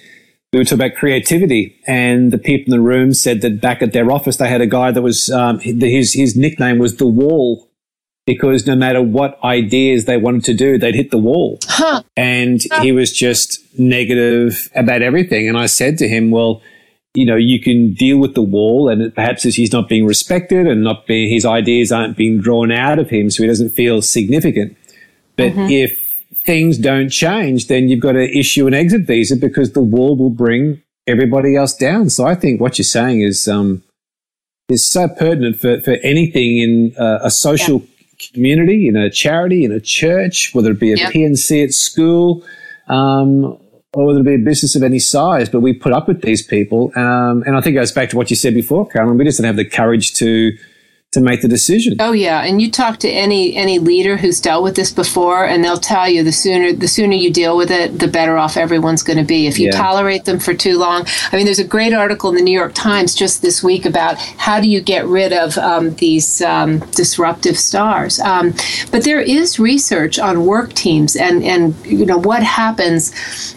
We 0.53 0.59
were 0.59 0.65
talking 0.65 0.85
about 0.85 0.97
creativity, 0.97 1.79
and 1.87 2.31
the 2.31 2.37
people 2.37 2.73
in 2.73 2.79
the 2.79 2.85
room 2.85 3.13
said 3.13 3.39
that 3.41 3.61
back 3.61 3.81
at 3.81 3.93
their 3.93 4.11
office 4.11 4.35
they 4.35 4.49
had 4.49 4.59
a 4.59 4.67
guy 4.67 4.91
that 4.91 5.01
was 5.01 5.29
um, 5.29 5.59
his 5.59 6.13
his 6.13 6.35
nickname 6.35 6.77
was 6.77 6.97
the 6.97 7.07
Wall 7.07 7.69
because 8.25 8.67
no 8.67 8.75
matter 8.75 9.01
what 9.01 9.41
ideas 9.43 10.05
they 10.05 10.17
wanted 10.17 10.43
to 10.43 10.53
do, 10.53 10.77
they'd 10.77 10.95
hit 10.95 11.09
the 11.09 11.17
wall, 11.17 11.59
and 12.17 12.61
he 12.81 12.91
was 12.91 13.11
just 13.11 13.59
negative 13.79 14.69
about 14.75 15.01
everything. 15.01 15.47
And 15.47 15.57
I 15.57 15.65
said 15.67 15.97
to 15.99 16.07
him, 16.07 16.31
"Well." 16.31 16.61
You 17.13 17.25
know, 17.25 17.35
you 17.35 17.59
can 17.59 17.93
deal 17.93 18.19
with 18.19 18.35
the 18.35 18.41
wall, 18.41 18.87
and 18.87 19.13
perhaps 19.13 19.43
he's 19.43 19.73
not 19.73 19.89
being 19.89 20.05
respected 20.05 20.65
and 20.65 20.81
not 20.81 21.07
being, 21.07 21.29
his 21.29 21.43
ideas 21.43 21.91
aren't 21.91 22.15
being 22.15 22.39
drawn 22.39 22.71
out 22.71 22.99
of 22.99 23.09
him, 23.09 23.29
so 23.29 23.43
he 23.43 23.47
doesn't 23.47 23.71
feel 23.71 24.01
significant. 24.01 24.77
But 25.35 25.51
if 25.69 26.10
things 26.35 26.77
don't 26.77 27.09
change, 27.09 27.67
then 27.67 27.89
you've 27.89 27.99
got 27.99 28.13
to 28.13 28.37
issue 28.37 28.67
an 28.67 28.73
exit 28.73 29.01
visa 29.01 29.35
because 29.35 29.73
the 29.73 29.81
wall 29.81 30.17
will 30.17 30.29
bring 30.29 30.81
everybody 31.07 31.55
else 31.55 31.75
down. 31.75 32.09
So 32.09 32.25
I 32.25 32.35
think 32.35 32.61
what 32.61 32.77
you're 32.77 32.83
saying 32.85 33.21
is 33.21 33.47
um, 33.47 33.83
is 34.69 34.89
so 34.89 35.07
pertinent 35.07 35.57
for, 35.57 35.81
for 35.81 35.97
anything 36.03 36.57
in 36.57 36.95
uh, 36.97 37.19
a 37.21 37.31
social 37.31 37.83
community, 38.33 38.87
in 38.87 38.95
a 38.95 39.09
charity, 39.09 39.65
in 39.65 39.71
a 39.71 39.79
church, 39.79 40.53
whether 40.53 40.71
it 40.71 40.79
be 40.79 40.93
a 40.93 40.97
Yeah. 40.97 41.09
P&C 41.09 41.63
at 41.63 41.73
school, 41.73 42.43
um, 42.87 43.57
or 43.93 44.05
whether 44.05 44.19
it 44.19 44.25
be 44.25 44.35
a 44.35 44.37
business 44.37 44.75
of 44.75 44.83
any 44.83 44.99
size. 44.99 45.49
But 45.49 45.59
we 45.61 45.73
put 45.73 45.91
up 45.91 46.07
with 46.07 46.21
these 46.21 46.41
people, 46.41 46.91
um, 46.95 47.43
and 47.45 47.57
I 47.57 47.61
think 47.61 47.75
it 47.75 47.79
goes 47.79 47.91
back 47.91 48.09
to 48.11 48.17
what 48.17 48.29
you 48.29 48.35
said 48.35 48.53
before, 48.53 48.87
Caroline. 48.87 49.17
We 49.17 49.25
just 49.25 49.39
don't 49.39 49.47
have 49.47 49.57
the 49.57 49.65
courage 49.65 50.13
to 50.15 50.51
to 51.11 51.19
make 51.19 51.41
the 51.41 51.47
decision. 51.47 51.97
Oh 51.99 52.13
yeah, 52.13 52.41
and 52.43 52.61
you 52.61 52.71
talk 52.71 52.97
to 52.99 53.09
any 53.09 53.53
any 53.55 53.79
leader 53.79 54.15
who's 54.15 54.39
dealt 54.39 54.63
with 54.63 54.75
this 54.75 54.91
before, 54.91 55.45
and 55.45 55.61
they'll 55.61 55.77
tell 55.77 56.07
you 56.09 56.23
the 56.23 56.31
sooner 56.31 56.71
the 56.71 56.87
sooner 56.87 57.13
you 57.13 57.31
deal 57.31 57.57
with 57.57 57.69
it, 57.69 57.99
the 57.99 58.07
better 58.07 58.37
off 58.37 58.55
everyone's 58.55 59.03
going 59.03 59.17
to 59.19 59.25
be. 59.25 59.45
If 59.45 59.59
you 59.59 59.65
Yeah. 59.67 59.77
tolerate 59.77 60.23
them 60.23 60.39
for 60.39 60.53
too 60.53 60.77
long, 60.77 61.05
I 61.31 61.35
mean, 61.35 61.43
there's 61.45 61.59
a 61.59 61.65
great 61.65 61.93
article 61.93 62.29
in 62.29 62.35
the 62.37 62.41
New 62.41 62.57
York 62.57 62.71
Times 62.73 63.13
just 63.13 63.41
this 63.41 63.61
week 63.61 63.85
about 63.85 64.17
how 64.37 64.61
do 64.61 64.69
you 64.69 64.79
get 64.79 65.05
rid 65.05 65.33
of 65.33 65.57
um, 65.57 65.95
these 65.95 66.41
um, 66.41 66.79
disruptive 66.95 67.57
stars. 67.59 68.19
Um, 68.21 68.53
but 68.91 69.03
there 69.03 69.19
is 69.21 69.59
research 69.59 70.17
on 70.17 70.45
work 70.45 70.71
teams 70.73 71.17
and 71.17 71.43
and 71.43 71.75
you 71.85 72.05
know 72.05 72.19
what 72.19 72.41
happens 72.41 73.11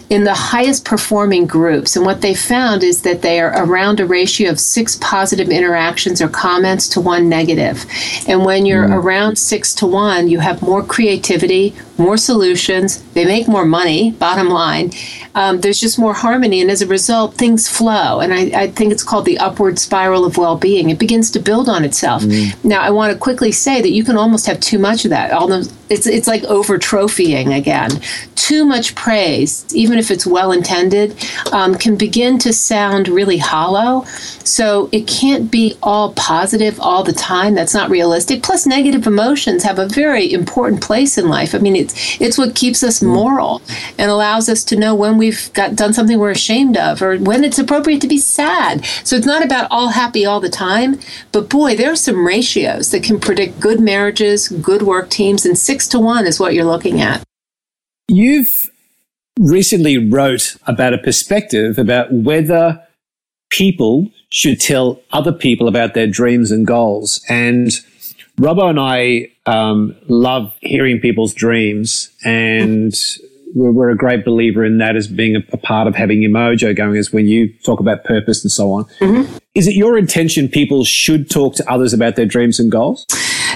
in 0.09 0.23
the 0.23 0.33
highest 0.33 0.85
performing 0.85 1.47
groups, 1.47 1.95
and 1.95 2.05
what 2.05 2.21
they 2.21 2.35
found 2.35 2.83
is 2.83 3.01
that 3.01 3.21
they 3.21 3.39
are 3.39 3.53
around 3.63 3.99
a 3.99 4.05
ratio 4.05 4.49
of 4.49 4.59
six 4.59 4.97
positive 5.01 5.49
interactions 5.49 6.21
or 6.21 6.27
comments 6.27 6.87
to 6.89 7.01
one 7.01 7.27
negative. 7.27 7.85
And 8.27 8.45
when 8.45 8.65
you're 8.65 8.87
mm. 8.87 8.93
around 8.93 9.37
six 9.37 9.73
to 9.75 9.87
one, 9.87 10.27
you 10.27 10.39
have 10.39 10.61
more 10.61 10.83
creativity, 10.83 11.75
more 11.97 12.17
solutions. 12.17 13.01
They 13.13 13.25
make 13.25 13.47
more 13.47 13.65
money, 13.65 14.11
bottom 14.11 14.49
line. 14.49 14.91
Um, 15.33 15.61
there's 15.61 15.79
just 15.79 15.99
more 15.99 16.13
harmony. 16.13 16.61
And 16.61 16.71
as 16.71 16.81
a 16.81 16.87
result, 16.87 17.35
things 17.35 17.67
flow. 17.69 18.19
And 18.19 18.33
I, 18.33 18.63
I 18.63 18.67
think 18.71 18.91
it's 18.91 19.03
called 19.03 19.25
the 19.25 19.37
upward 19.37 19.79
spiral 19.79 20.25
of 20.25 20.37
well 20.37 20.57
being. 20.57 20.89
It 20.89 20.99
begins 20.99 21.31
to 21.31 21.39
build 21.39 21.69
on 21.69 21.83
itself. 21.83 22.23
Now, 22.63 22.81
I 22.81 22.89
want 22.89 23.13
to 23.13 23.19
quickly 23.19 23.51
say 23.51 23.81
that 23.81 23.91
you 23.91 24.03
can 24.03 24.17
almost 24.17 24.45
have 24.47 24.59
too 24.59 24.79
much 24.79 25.05
of 25.05 25.09
that. 25.11 25.31
Almost, 25.31 25.73
it's, 25.89 26.07
it's 26.07 26.27
like 26.27 26.43
over 26.45 26.77
trophying 26.77 27.55
again. 27.55 27.91
Too 28.35 28.65
much 28.65 28.95
praise, 28.95 29.65
even 29.73 29.97
if 29.97 30.11
it's 30.11 30.25
well 30.25 30.51
intended, 30.51 31.15
um, 31.51 31.75
can 31.75 31.95
begin 31.95 32.37
to 32.39 32.53
sound 32.53 33.07
really 33.07 33.37
hollow. 33.37 34.05
So 34.43 34.89
it 34.91 35.07
can't 35.07 35.49
be 35.49 35.75
all 35.81 36.13
positive 36.13 36.79
all 36.79 37.03
the 37.03 37.13
time. 37.13 37.55
That's 37.55 37.73
not 37.73 37.89
realistic. 37.89 38.43
Plus, 38.43 38.65
negative 38.65 39.07
emotions 39.07 39.63
have 39.63 39.79
a 39.79 39.87
very 39.87 40.31
important 40.31 40.81
place 40.81 41.17
in 41.17 41.27
life. 41.27 41.55
I 41.55 41.57
mean, 41.57 41.75
it's 41.85 42.21
it's 42.35 42.37
what 42.37 42.55
keeps 42.55 42.83
us 42.83 42.99
hmm. 42.99 43.07
moral 43.07 43.61
and 43.97 44.11
allows 44.11 44.49
us 44.49 44.63
to 44.65 44.75
know 44.75 44.93
when 44.93 45.17
we've 45.17 45.51
got 45.53 45.75
done 45.75 45.93
something 45.93 46.19
we're 46.19 46.31
ashamed 46.31 46.77
of 46.77 47.01
or 47.01 47.17
when 47.17 47.43
it's 47.43 47.59
appropriate 47.59 48.01
to 48.01 48.07
be 48.07 48.17
sad. 48.17 48.85
So 49.03 49.15
it's 49.15 49.25
not 49.25 49.43
about 49.43 49.67
all 49.71 49.89
happy 49.89 50.25
all 50.25 50.39
the 50.39 50.49
time. 50.49 50.99
But 51.31 51.49
boy, 51.49 51.75
there 51.75 51.91
are 51.91 51.95
some 51.95 52.25
ratios 52.25 52.91
that 52.91 53.03
can 53.03 53.19
predict 53.19 53.59
good 53.59 53.79
marriages, 53.79 54.49
good 54.49 54.81
work 54.81 55.09
teams, 55.09 55.45
and 55.45 55.57
six 55.57 55.87
to 55.89 55.99
one 55.99 56.25
is 56.25 56.39
what 56.39 56.53
you're 56.53 56.65
looking 56.65 57.01
at. 57.01 57.23
You've 58.07 58.71
recently 59.39 59.97
wrote 59.97 60.55
about 60.67 60.93
a 60.93 60.97
perspective 60.97 61.77
about 61.77 62.11
whether 62.11 62.81
people 63.49 64.09
should 64.29 64.59
tell 64.59 65.01
other 65.11 65.31
people 65.31 65.67
about 65.67 65.93
their 65.93 66.07
dreams 66.07 66.51
and 66.51 66.67
goals. 66.67 67.23
And 67.29 67.71
Robbo 68.37 68.69
and 68.69 68.79
I 68.79 69.29
um, 69.45 69.95
love 70.07 70.53
hearing 70.61 70.99
people's 70.99 71.33
dreams, 71.33 72.09
and 72.25 72.93
we're, 73.53 73.71
we're 73.71 73.89
a 73.89 73.95
great 73.97 74.25
believer 74.25 74.65
in 74.65 74.77
that 74.79 74.95
as 74.95 75.07
being 75.07 75.37
a, 75.37 75.43
a 75.53 75.57
part 75.57 75.87
of 75.87 75.95
having 75.95 76.21
your 76.21 76.31
mojo 76.31 76.75
going. 76.75 76.97
Is 76.97 77.13
when 77.13 77.27
you 77.27 77.53
talk 77.63 77.79
about 77.79 78.03
purpose 78.03 78.43
and 78.43 78.51
so 78.51 78.71
on. 78.73 78.85
Is 79.53 79.67
it 79.67 79.75
your 79.75 79.97
intention 79.97 80.49
people 80.49 80.83
should 80.83 81.29
talk 81.29 81.55
to 81.55 81.71
others 81.71 81.93
about 81.93 82.17
their 82.17 82.25
dreams 82.25 82.59
and 82.59 82.69
goals? 82.69 83.05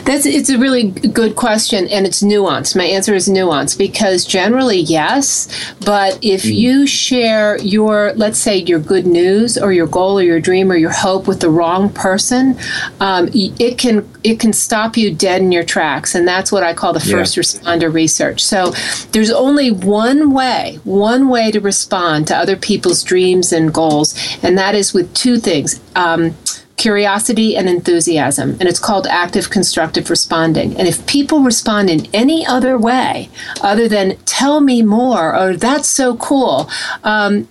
That's 0.06 0.26
it's 0.26 0.50
a 0.50 0.58
really 0.58 0.92
good 0.92 1.36
question, 1.36 1.88
and 1.88 2.06
it's 2.06 2.22
nuanced. 2.22 2.76
My 2.76 2.86
answer 2.86 3.14
is 3.14 3.28
nuanced 3.28 3.78
because 3.78 4.26
generally 4.26 4.80
yes, 4.80 5.48
but 5.86 6.20
if 6.22 6.46
you 6.46 6.88
share 6.88 7.58
your, 7.60 8.14
let's 8.14 8.40
say, 8.40 8.58
your 8.58 8.80
good 8.80 9.06
news 9.06 9.58
or 9.58 9.72
your 9.72 9.88
goal 9.88 10.20
or 10.20 10.24
your 10.24 10.40
dream 10.40 10.72
or 10.72 10.76
your 10.76 10.92
hope 10.92 11.28
with 11.28 11.40
the 11.42 11.50
wrong 11.50 11.90
person, 11.90 12.58
um, 13.00 13.30
it 13.34 13.78
can 13.78 14.08
it 14.24 14.40
can 14.40 14.54
stop 14.54 14.98
you 14.98 15.14
dead 15.14 15.42
in 15.42 15.52
your 15.52 15.64
tracks, 15.64 16.16
and 16.16 16.28
that's 16.28 16.52
what 16.52 16.64
I 16.64 16.74
call 16.74 16.94
the 16.94 17.00
first 17.00 17.38
responder 17.38 17.94
research. 17.94 18.44
So 18.44 18.72
there's 19.12 19.32
only 19.32 19.72
one 19.72 20.32
way, 20.34 20.80
one 20.84 21.30
way 21.30 21.52
to 21.52 21.60
respond 21.60 22.28
to 22.28 22.36
other 22.36 22.56
people's 22.56 23.04
dreams 23.04 23.52
and 23.52 23.74
goals, 23.74 24.16
and 24.44 24.58
that 24.58 24.76
is 24.76 24.94
with 24.94 25.14
two 25.14 25.38
things. 25.38 25.80
Um, 25.96 26.36
curiosity 26.80 27.56
and 27.56 27.70
enthusiasm, 27.70 28.52
and 28.60 28.64
it's 28.64 28.80
called 28.80 29.06
active 29.06 29.50
constructive 29.52 30.10
responding. 30.10 30.76
And 30.78 30.88
if 30.88 31.06
people 31.06 31.42
respond 31.42 31.90
in 31.90 32.08
any 32.14 32.46
other 32.48 32.78
way 32.78 33.30
other 33.62 33.88
than 33.88 34.18
tell 34.26 34.62
me 34.62 34.82
more 34.82 35.36
or 35.38 35.56
that's 35.56 35.90
so 35.90 36.18
cool, 36.18 36.70
um, 37.04 37.48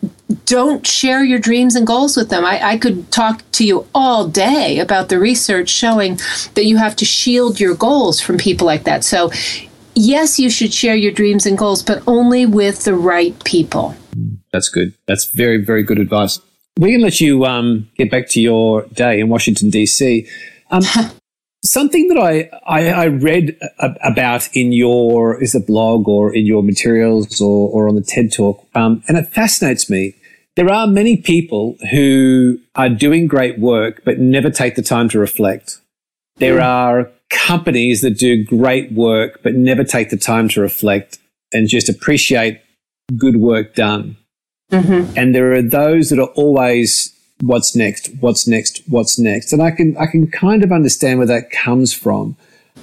don't 0.46 0.86
share 0.86 1.22
your 1.22 1.38
dreams 1.38 1.76
and 1.76 1.86
goals 1.86 2.16
with 2.16 2.30
them. 2.30 2.44
I, 2.44 2.72
I, 2.72 2.78
could 2.78 3.10
talk 3.10 3.42
to 3.52 3.64
you 3.64 3.86
all 3.94 4.26
day 4.26 4.78
about 4.78 5.08
the 5.08 5.18
research 5.18 5.70
showing 5.70 6.18
that 6.54 6.64
you 6.64 6.76
have 6.76 6.96
to 6.96 7.04
shield 7.04 7.60
your 7.60 7.74
goals 7.74 8.20
from 8.20 8.36
people 8.36 8.66
like 8.66 8.84
that. 8.84 9.04
So, 9.04 9.30
yes, 9.94 10.38
you 10.38 10.50
should 10.50 10.72
share 10.72 10.96
your 10.96 11.12
dreams 11.12 11.46
and 11.46 11.56
goals, 11.56 11.82
but 11.82 12.02
only 12.06 12.44
with 12.44 12.84
the 12.84 12.94
right 12.94 13.42
people. 13.44 13.94
That's 14.52 14.68
good. 14.68 14.94
That's 15.06 15.26
very, 15.26 15.64
very 15.64 15.82
good 15.82 15.98
advice. 15.98 16.40
We 16.78 16.92
can 16.92 17.00
let 17.00 17.20
you 17.20 17.44
um, 17.44 17.90
get 17.96 18.08
back 18.08 18.28
to 18.30 18.40
your 18.40 18.82
day 18.92 19.18
in 19.18 19.28
Washington, 19.28 19.68
D.C. 19.68 20.28
Um, 20.70 20.82
something 21.64 22.06
that 22.06 22.18
I, 22.18 22.48
I, 22.68 22.88
I 22.90 23.06
read 23.08 23.58
a, 23.80 23.94
about 24.04 24.48
in 24.54 24.70
your 24.70 25.42
is 25.42 25.56
a 25.56 25.60
blog 25.60 26.06
or 26.06 26.32
in 26.32 26.46
your 26.46 26.62
materials 26.62 27.40
or, 27.40 27.68
or 27.70 27.88
on 27.88 27.96
the 27.96 28.02
TED 28.02 28.32
Talk, 28.32 28.64
um, 28.76 29.02
and 29.08 29.18
it 29.18 29.26
fascinates 29.26 29.90
me. 29.90 30.14
There 30.54 30.72
are 30.72 30.86
many 30.86 31.16
people 31.16 31.76
who 31.90 32.58
are 32.76 32.88
doing 32.88 33.26
great 33.26 33.58
work 33.58 34.02
but 34.04 34.20
never 34.20 34.48
take 34.48 34.76
the 34.76 34.82
time 34.82 35.08
to 35.08 35.18
reflect. 35.18 35.80
There 36.36 36.58
mm. 36.58 36.64
are 36.64 37.10
companies 37.28 38.02
that 38.02 38.18
do 38.18 38.44
great 38.44 38.92
work 38.92 39.40
but 39.42 39.54
never 39.54 39.82
take 39.82 40.10
the 40.10 40.16
time 40.16 40.48
to 40.50 40.60
reflect 40.60 41.18
and 41.52 41.68
just 41.68 41.88
appreciate 41.88 42.60
good 43.16 43.36
work 43.36 43.74
done. 43.74 44.16
Mm-hmm. 44.70 45.16
And 45.16 45.34
there 45.34 45.52
are 45.52 45.62
those 45.62 46.10
that 46.10 46.18
are 46.18 46.32
always 46.34 47.14
what's 47.40 47.74
next, 47.74 48.10
what's 48.20 48.46
next, 48.46 48.82
what's 48.86 49.18
next. 49.18 49.52
And 49.52 49.62
I 49.62 49.70
can 49.70 49.96
I 49.96 50.06
can 50.06 50.30
kind 50.30 50.62
of 50.62 50.72
understand 50.72 51.18
where 51.18 51.26
that 51.26 51.50
comes 51.50 51.92
from. 51.92 52.36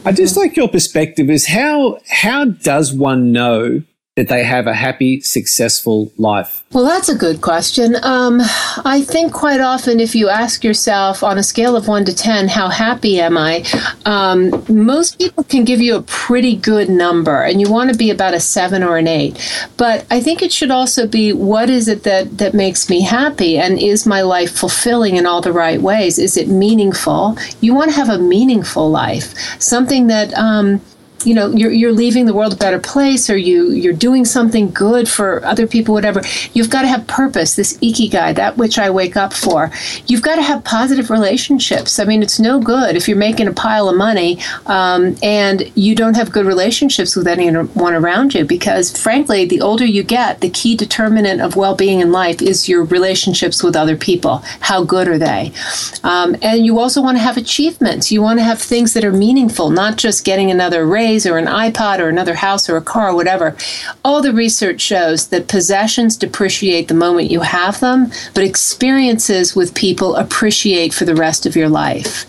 I 0.03 0.11
just 0.11 0.33
mm-hmm. 0.33 0.41
like 0.41 0.57
your 0.57 0.69
perspective 0.69 1.29
is 1.29 1.47
how 1.47 1.99
how 2.09 2.45
does 2.45 2.93
one 2.93 3.31
know 3.31 3.83
that 4.15 4.29
they 4.29 4.45
have 4.45 4.65
a 4.65 4.73
happy, 4.73 5.19
successful 5.19 6.11
life? 6.17 6.63
Well, 6.71 6.85
that's 6.85 7.09
a 7.09 7.15
good 7.15 7.41
question. 7.41 7.97
Um, 8.01 8.39
I 8.85 9.01
think 9.05 9.33
quite 9.33 9.59
often, 9.59 9.99
if 9.99 10.15
you 10.15 10.29
ask 10.29 10.63
yourself 10.63 11.21
on 11.21 11.37
a 11.37 11.43
scale 11.43 11.75
of 11.75 11.89
one 11.89 12.05
to 12.05 12.15
10, 12.15 12.47
how 12.47 12.69
happy 12.69 13.19
am 13.19 13.37
I? 13.37 13.65
Um, 14.05 14.63
most 14.69 15.17
people 15.17 15.43
can 15.43 15.65
give 15.65 15.81
you 15.81 15.97
a 15.97 16.01
pretty 16.03 16.55
good 16.55 16.89
number, 16.89 17.43
and 17.43 17.59
you 17.59 17.69
want 17.69 17.91
to 17.91 17.97
be 17.97 18.09
about 18.09 18.33
a 18.33 18.39
seven 18.39 18.83
or 18.83 18.97
an 18.97 19.07
eight. 19.07 19.37
But 19.75 20.05
I 20.09 20.21
think 20.21 20.41
it 20.41 20.53
should 20.53 20.71
also 20.71 21.07
be 21.07 21.33
what 21.33 21.69
is 21.69 21.89
it 21.89 22.03
that, 22.03 22.37
that 22.37 22.53
makes 22.53 22.89
me 22.89 23.01
happy? 23.01 23.57
And 23.57 23.77
is 23.77 24.05
my 24.05 24.21
life 24.21 24.55
fulfilling 24.57 25.17
in 25.17 25.25
all 25.25 25.41
the 25.41 25.51
right 25.51 25.81
ways? 25.81 26.17
Is 26.17 26.37
it 26.37 26.47
meaningful? 26.47 27.37
You 27.59 27.75
want 27.75 27.91
to 27.91 27.97
have 27.97 28.09
a 28.09 28.17
meaningful 28.17 28.89
life, 28.89 29.33
something 29.59 30.07
that. 30.07 30.33
Um, 30.35 30.79
you 31.23 31.33
know 31.33 31.49
you're, 31.51 31.71
you're 31.71 31.91
leaving 31.93 32.25
the 32.25 32.33
world 32.33 32.53
a 32.53 32.57
better 32.57 32.79
place 32.79 33.29
or 33.29 33.37
you 33.37 33.71
you're 33.71 33.93
doing 33.93 34.25
something 34.25 34.69
good 34.71 35.07
for 35.07 35.43
other 35.45 35.67
people 35.67 35.93
whatever 35.93 36.21
you've 36.53 36.69
got 36.69 36.81
to 36.81 36.87
have 36.87 37.05
purpose 37.07 37.55
this 37.55 37.77
ikigai 37.77 38.35
that 38.35 38.57
which 38.57 38.77
i 38.77 38.89
wake 38.89 39.15
up 39.15 39.33
for. 39.33 39.71
You've 40.07 40.21
got 40.21 40.35
to 40.35 40.41
have 40.41 40.63
positive 40.63 41.09
relationships. 41.09 41.99
I 41.99 42.05
mean 42.05 42.21
it's 42.23 42.39
no 42.39 42.59
good 42.59 42.95
if 42.95 43.07
you're 43.07 43.17
making 43.17 43.47
a 43.47 43.53
pile 43.53 43.89
of 43.89 43.97
money 43.97 44.39
um, 44.65 45.15
and 45.21 45.71
you 45.75 45.95
don't 45.95 46.15
have 46.15 46.31
good 46.31 46.45
relationships 46.45 47.15
with 47.15 47.27
anyone 47.27 47.93
around 47.93 48.33
you 48.33 48.45
because 48.45 48.95
frankly 48.95 49.45
the 49.45 49.61
older 49.61 49.85
you 49.85 50.03
get 50.03 50.41
the 50.41 50.49
key 50.49 50.75
determinant 50.75 51.41
of 51.41 51.55
well-being 51.55 51.99
in 51.99 52.11
life 52.11 52.41
is 52.41 52.67
your 52.69 52.83
relationships 52.85 53.63
with 53.63 53.75
other 53.75 53.97
people 53.97 54.37
how 54.59 54.83
good 54.83 55.07
are 55.07 55.17
they. 55.17 55.51
Um, 56.03 56.35
and 56.41 56.65
you 56.65 56.79
also 56.79 57.01
want 57.01 57.17
to 57.17 57.23
have 57.23 57.37
achievements. 57.37 58.11
You 58.11 58.21
want 58.21 58.39
to 58.39 58.43
have 58.43 58.61
things 58.61 58.93
that 58.93 59.03
are 59.03 59.11
meaningful 59.11 59.69
not 59.69 59.97
just 59.97 60.25
getting 60.25 60.51
another 60.51 60.85
raise 60.85 61.04
or 61.05 61.37
an 61.37 61.45
iPod 61.45 61.99
or 61.99 62.09
another 62.09 62.33
house 62.33 62.67
or 62.69 62.77
a 62.77 62.81
car 62.81 63.09
or 63.09 63.15
whatever, 63.15 63.55
all 64.03 64.21
the 64.21 64.33
research 64.33 64.81
shows 64.81 65.27
that 65.27 65.47
possessions 65.47 66.17
depreciate 66.17 66.87
the 66.87 66.93
moment 66.93 67.29
you 67.29 67.41
have 67.41 67.79
them, 67.79 68.11
but 68.33 68.43
experiences 68.43 69.55
with 69.55 69.75
people 69.75 70.15
appreciate 70.15 70.93
for 70.93 71.05
the 71.05 71.15
rest 71.15 71.45
of 71.45 71.55
your 71.55 71.69
life. 71.69 72.25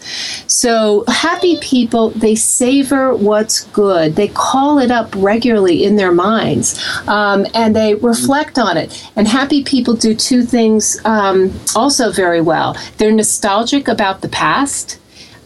So 0.46 1.04
happy 1.08 1.58
people, 1.60 2.10
they 2.10 2.34
savor 2.34 3.14
what's 3.14 3.64
good. 3.66 4.16
They 4.16 4.28
call 4.28 4.78
it 4.78 4.90
up 4.90 5.14
regularly 5.16 5.84
in 5.84 5.96
their 5.96 6.12
minds 6.12 6.78
um, 7.06 7.46
and 7.54 7.74
they 7.74 7.94
reflect 7.94 8.58
on 8.58 8.76
it. 8.76 9.10
And 9.16 9.26
happy 9.26 9.64
people 9.64 9.94
do 9.94 10.14
two 10.14 10.42
things 10.42 11.00
um, 11.04 11.52
also 11.74 12.12
very 12.12 12.40
well. 12.40 12.76
They're 12.98 13.12
nostalgic 13.12 13.88
about 13.88 14.20
the 14.20 14.28
past 14.28 14.98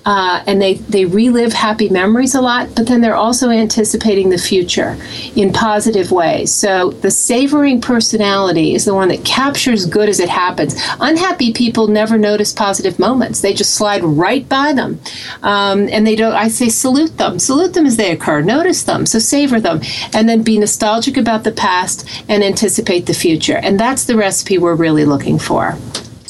uh, 0.07 0.42
and 0.46 0.61
they, 0.61 0.74
they 0.74 1.05
relive 1.05 1.53
happy 1.53 1.88
memories 1.88 2.34
a 2.34 2.40
lot, 2.40 2.68
but 2.74 2.86
then 2.86 3.01
they're 3.01 3.14
also 3.14 3.51
anticipating 3.51 4.30
the 4.30 4.38
future 4.38 4.96
in 5.36 5.53
positive 5.53 6.11
ways. 6.11 6.53
So 6.53 6.90
the 6.90 7.11
savoring 7.11 7.80
personality 7.80 8.74
is 8.74 8.84
the 8.84 8.94
one 8.94 9.09
that 9.09 9.24
captures 9.24 9.86
good 9.86 10.09
as 10.09 10.20
it 10.20 10.28
happens. 10.28 10.74
Unhappy 11.01 11.53
people 11.53 11.88
never 11.88 12.16
notice 12.18 12.53
positive 12.53 12.98
moments; 12.98 13.40
they 13.40 13.53
just 13.53 13.74
slide 13.74 14.03
right 14.03 14.48
by 14.48 14.72
them, 14.72 15.01
um, 15.42 15.88
and 15.90 16.07
they 16.07 16.16
don't. 16.16 16.34
I 16.34 16.48
say 16.48 16.68
salute 16.68 17.18
them, 17.18 17.38
salute 17.38 17.74
them 17.74 17.86
as 17.86 17.96
they 17.96 18.11
occur, 18.11 18.40
notice 18.40 18.84
them, 18.84 19.07
so 19.07 19.18
savor 19.18 19.61
them, 19.61 19.80
and 20.14 20.28
then 20.28 20.42
be 20.42 20.59
nostalgic 20.59 21.16
about 21.16 21.44
the 21.44 21.53
past 21.53 22.09
and 22.28 22.42
anticipate 22.42 23.07
the 23.07 23.14
future. 23.14 23.57
And 23.57 23.78
that's 23.78 24.05
the 24.05 24.16
recipe 24.16 24.59
we're 24.59 24.74
really 24.74 25.05
looking 25.05 25.38
for. 25.38 25.76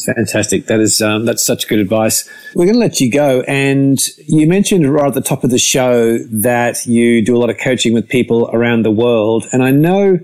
Fantastic. 0.05 0.66
That 0.66 0.80
is 0.80 1.01
um, 1.01 1.24
that's 1.24 1.44
such 1.44 1.68
good 1.68 1.78
advice. 1.78 2.28
We're 2.55 2.64
going 2.64 2.74
to 2.74 2.80
let 2.80 3.01
you 3.01 3.11
go, 3.11 3.42
and 3.42 3.98
you 4.26 4.46
mentioned 4.46 4.90
right 4.92 5.09
at 5.09 5.14
the 5.14 5.20
top 5.20 5.44
of 5.44 5.51
the 5.51 5.59
show 5.59 6.18
that 6.18 6.86
you 6.86 7.24
do 7.24 7.36
a 7.36 7.38
lot 7.38 7.51
of 7.51 7.59
coaching 7.59 7.92
with 7.92 8.09
people 8.09 8.51
around 8.53 8.84
the 8.84 8.90
world, 8.90 9.46
and 9.53 9.62
I 9.62 9.70
know, 9.70 10.18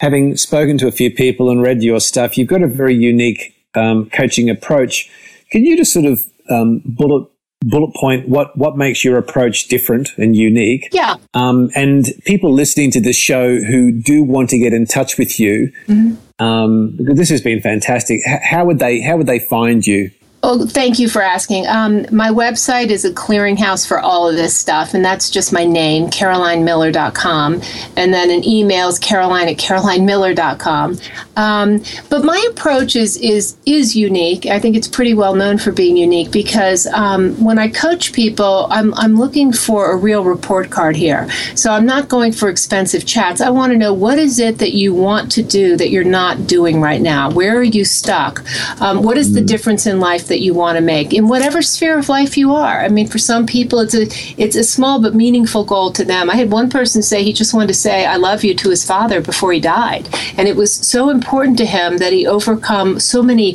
having 0.00 0.36
spoken 0.36 0.78
to 0.78 0.86
a 0.86 0.92
few 0.92 1.10
people 1.10 1.50
and 1.50 1.62
read 1.62 1.82
your 1.82 2.00
stuff, 2.00 2.38
you've 2.38 2.48
got 2.48 2.62
a 2.62 2.68
very 2.68 2.94
unique 2.94 3.54
um, 3.74 4.08
coaching 4.10 4.48
approach. 4.50 5.10
Can 5.50 5.64
you 5.64 5.76
just 5.76 5.92
sort 5.92 6.06
of 6.06 6.20
um, 6.50 6.82
bullet 6.84 7.28
bullet 7.64 7.92
point 7.94 8.28
what 8.28 8.56
what 8.56 8.76
makes 8.76 9.02
your 9.02 9.16
approach 9.16 9.66
different 9.68 10.10
and 10.18 10.36
unique 10.36 10.88
yeah 10.92 11.16
um, 11.34 11.70
and 11.74 12.12
people 12.24 12.52
listening 12.52 12.90
to 12.90 13.00
this 13.00 13.16
show 13.16 13.58
who 13.60 13.90
do 13.90 14.22
want 14.22 14.50
to 14.50 14.58
get 14.58 14.72
in 14.72 14.84
touch 14.84 15.16
with 15.18 15.40
you 15.40 15.72
mm-hmm. 15.86 16.14
Um, 16.38 16.96
this 16.98 17.30
has 17.30 17.40
been 17.40 17.60
fantastic. 17.60 18.20
How 18.26 18.64
would 18.64 18.78
they 18.78 19.00
how 19.00 19.16
would 19.16 19.26
they 19.26 19.38
find 19.38 19.86
you 19.86 20.10
Oh, 20.42 20.66
thank 20.66 20.98
you 20.98 21.08
for 21.08 21.22
asking. 21.22 21.66
Um, 21.66 22.06
my 22.12 22.28
website 22.28 22.90
is 22.90 23.04
a 23.04 23.10
clearinghouse 23.10 23.86
for 23.86 23.98
all 23.98 24.28
of 24.28 24.36
this 24.36 24.54
stuff, 24.56 24.94
and 24.94 25.04
that's 25.04 25.30
just 25.30 25.52
my 25.52 25.64
name, 25.64 26.08
carolinemiller.com. 26.08 27.62
And 27.96 28.14
then 28.14 28.30
an 28.30 28.44
email 28.46 28.88
is 28.88 28.98
caroline 28.98 29.48
at 29.48 29.56
carolinemiller.com. 29.56 30.98
Um, 31.36 31.82
but 32.10 32.24
my 32.24 32.46
approach 32.50 32.96
is, 32.96 33.16
is, 33.16 33.56
is 33.66 33.96
unique. 33.96 34.46
I 34.46 34.60
think 34.60 34.76
it's 34.76 34.86
pretty 34.86 35.14
well 35.14 35.34
known 35.34 35.58
for 35.58 35.72
being 35.72 35.96
unique 35.96 36.30
because 36.30 36.86
um, 36.88 37.32
when 37.42 37.58
I 37.58 37.68
coach 37.68 38.12
people, 38.12 38.68
I'm, 38.70 38.94
I'm 38.94 39.16
looking 39.16 39.52
for 39.52 39.90
a 39.90 39.96
real 39.96 40.22
report 40.22 40.70
card 40.70 40.96
here. 40.96 41.28
So 41.54 41.72
I'm 41.72 41.86
not 41.86 42.08
going 42.08 42.32
for 42.32 42.48
expensive 42.48 43.04
chats. 43.04 43.40
I 43.40 43.50
want 43.50 43.72
to 43.72 43.78
know 43.78 43.92
what 43.92 44.18
is 44.18 44.38
it 44.38 44.58
that 44.58 44.72
you 44.72 44.94
want 44.94 45.32
to 45.32 45.42
do 45.42 45.76
that 45.76 45.90
you're 45.90 46.04
not 46.04 46.46
doing 46.46 46.80
right 46.80 47.00
now? 47.00 47.30
Where 47.30 47.56
are 47.56 47.62
you 47.62 47.84
stuck? 47.84 48.44
Um, 48.80 49.02
what 49.02 49.18
is 49.18 49.34
the 49.34 49.40
mm. 49.40 49.46
difference 49.46 49.86
in 49.86 49.98
life 49.98 50.28
that 50.28 50.35
that 50.36 50.42
you 50.42 50.52
want 50.52 50.76
to 50.76 50.82
make 50.82 51.14
in 51.14 51.28
whatever 51.28 51.62
sphere 51.62 51.98
of 51.98 52.10
life 52.10 52.36
you 52.36 52.52
are. 52.52 52.84
I 52.84 52.88
mean, 52.88 53.06
for 53.06 53.16
some 53.16 53.46
people, 53.46 53.80
it's 53.80 53.94
a 53.94 54.02
it's 54.36 54.54
a 54.54 54.62
small 54.62 55.00
but 55.00 55.14
meaningful 55.14 55.64
goal 55.64 55.90
to 55.92 56.04
them. 56.04 56.28
I 56.28 56.34
had 56.34 56.50
one 56.50 56.68
person 56.68 57.02
say 57.02 57.22
he 57.22 57.32
just 57.32 57.54
wanted 57.54 57.68
to 57.68 57.74
say 57.86 58.04
"I 58.04 58.16
love 58.16 58.44
you" 58.44 58.54
to 58.54 58.68
his 58.68 58.84
father 58.84 59.22
before 59.22 59.50
he 59.54 59.60
died, 59.60 60.10
and 60.36 60.46
it 60.46 60.56
was 60.56 60.74
so 60.74 61.08
important 61.08 61.56
to 61.58 61.64
him 61.64 61.96
that 61.98 62.12
he 62.12 62.26
overcome 62.26 63.00
so 63.00 63.22
many 63.22 63.54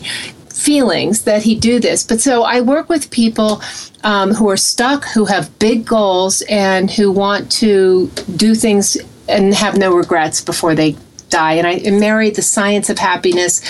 feelings 0.49 1.21
that 1.23 1.43
he 1.43 1.53
do 1.53 1.79
this. 1.79 2.03
But 2.03 2.19
so 2.19 2.41
I 2.41 2.61
work 2.61 2.89
with 2.89 3.11
people 3.11 3.61
um, 4.03 4.33
who 4.33 4.49
are 4.49 4.57
stuck, 4.57 5.05
who 5.05 5.25
have 5.25 5.59
big 5.59 5.85
goals, 5.85 6.41
and 6.49 6.89
who 6.89 7.11
want 7.11 7.51
to 7.63 8.09
do 8.35 8.55
things 8.55 8.97
and 9.29 9.53
have 9.53 9.77
no 9.77 9.93
regrets 9.93 10.41
before 10.41 10.73
they 10.73 10.95
die. 11.31 11.53
And 11.53 11.65
I 11.65 11.89
married 11.89 12.35
the 12.35 12.41
science 12.41 12.89
of 12.89 12.99
happiness 12.99 13.61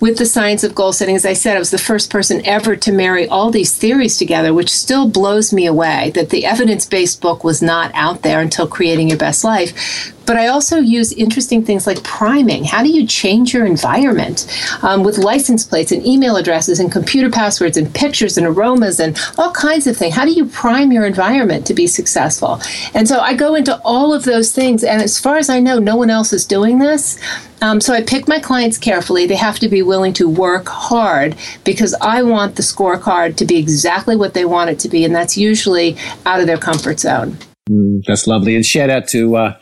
with 0.00 0.18
the 0.18 0.26
science 0.26 0.64
of 0.64 0.74
goal 0.74 0.92
setting. 0.92 1.14
As 1.14 1.26
I 1.26 1.34
said, 1.34 1.56
I 1.56 1.60
was 1.60 1.70
the 1.70 1.78
first 1.78 2.10
person 2.10 2.44
ever 2.44 2.74
to 2.76 2.92
marry 2.92 3.28
all 3.28 3.50
these 3.50 3.76
theories 3.76 4.16
together, 4.16 4.52
which 4.52 4.70
still 4.70 5.08
blows 5.08 5.52
me 5.52 5.66
away 5.66 6.10
that 6.14 6.30
the 6.30 6.44
evidence 6.44 6.86
based 6.86 7.20
book 7.20 7.44
was 7.44 7.62
not 7.62 7.90
out 7.94 8.22
there 8.22 8.40
until 8.40 8.66
creating 8.66 9.08
your 9.08 9.18
best 9.18 9.44
life. 9.44 10.12
But 10.30 10.36
I 10.36 10.46
also 10.46 10.78
use 10.78 11.12
interesting 11.14 11.64
things 11.64 11.88
like 11.88 12.04
priming. 12.04 12.62
How 12.62 12.84
do 12.84 12.88
you 12.88 13.04
change 13.04 13.52
your 13.52 13.66
environment 13.66 14.46
um, 14.80 15.02
with 15.02 15.18
license 15.18 15.64
plates 15.64 15.90
and 15.90 16.06
email 16.06 16.36
addresses 16.36 16.78
and 16.78 16.92
computer 16.92 17.28
passwords 17.28 17.76
and 17.76 17.92
pictures 17.92 18.38
and 18.38 18.46
aromas 18.46 19.00
and 19.00 19.18
all 19.38 19.50
kinds 19.50 19.88
of 19.88 19.96
things? 19.96 20.14
How 20.14 20.24
do 20.24 20.30
you 20.30 20.46
prime 20.46 20.92
your 20.92 21.04
environment 21.04 21.66
to 21.66 21.74
be 21.74 21.88
successful? 21.88 22.60
And 22.94 23.08
so 23.08 23.18
I 23.18 23.34
go 23.34 23.56
into 23.56 23.76
all 23.82 24.14
of 24.14 24.22
those 24.22 24.52
things. 24.52 24.84
And 24.84 25.02
as 25.02 25.18
far 25.18 25.36
as 25.36 25.50
I 25.50 25.58
know, 25.58 25.80
no 25.80 25.96
one 25.96 26.10
else 26.10 26.32
is 26.32 26.46
doing 26.46 26.78
this. 26.78 27.18
Um, 27.60 27.80
so 27.80 27.92
I 27.92 28.00
pick 28.00 28.28
my 28.28 28.38
clients 28.38 28.78
carefully. 28.78 29.26
They 29.26 29.34
have 29.34 29.58
to 29.58 29.68
be 29.68 29.82
willing 29.82 30.12
to 30.12 30.28
work 30.28 30.68
hard 30.68 31.34
because 31.64 31.92
I 31.94 32.22
want 32.22 32.54
the 32.54 32.62
scorecard 32.62 33.34
to 33.38 33.44
be 33.44 33.56
exactly 33.56 34.14
what 34.14 34.34
they 34.34 34.44
want 34.44 34.70
it 34.70 34.78
to 34.78 34.88
be, 34.88 35.04
and 35.04 35.12
that's 35.12 35.36
usually 35.36 35.96
out 36.24 36.38
of 36.38 36.46
their 36.46 36.56
comfort 36.56 37.00
zone. 37.00 37.36
Mm, 37.68 38.04
that's 38.06 38.28
lovely. 38.28 38.54
And 38.54 38.64
shout 38.64 38.90
out 38.90 39.08
to 39.08 39.36
uh, 39.36 39.58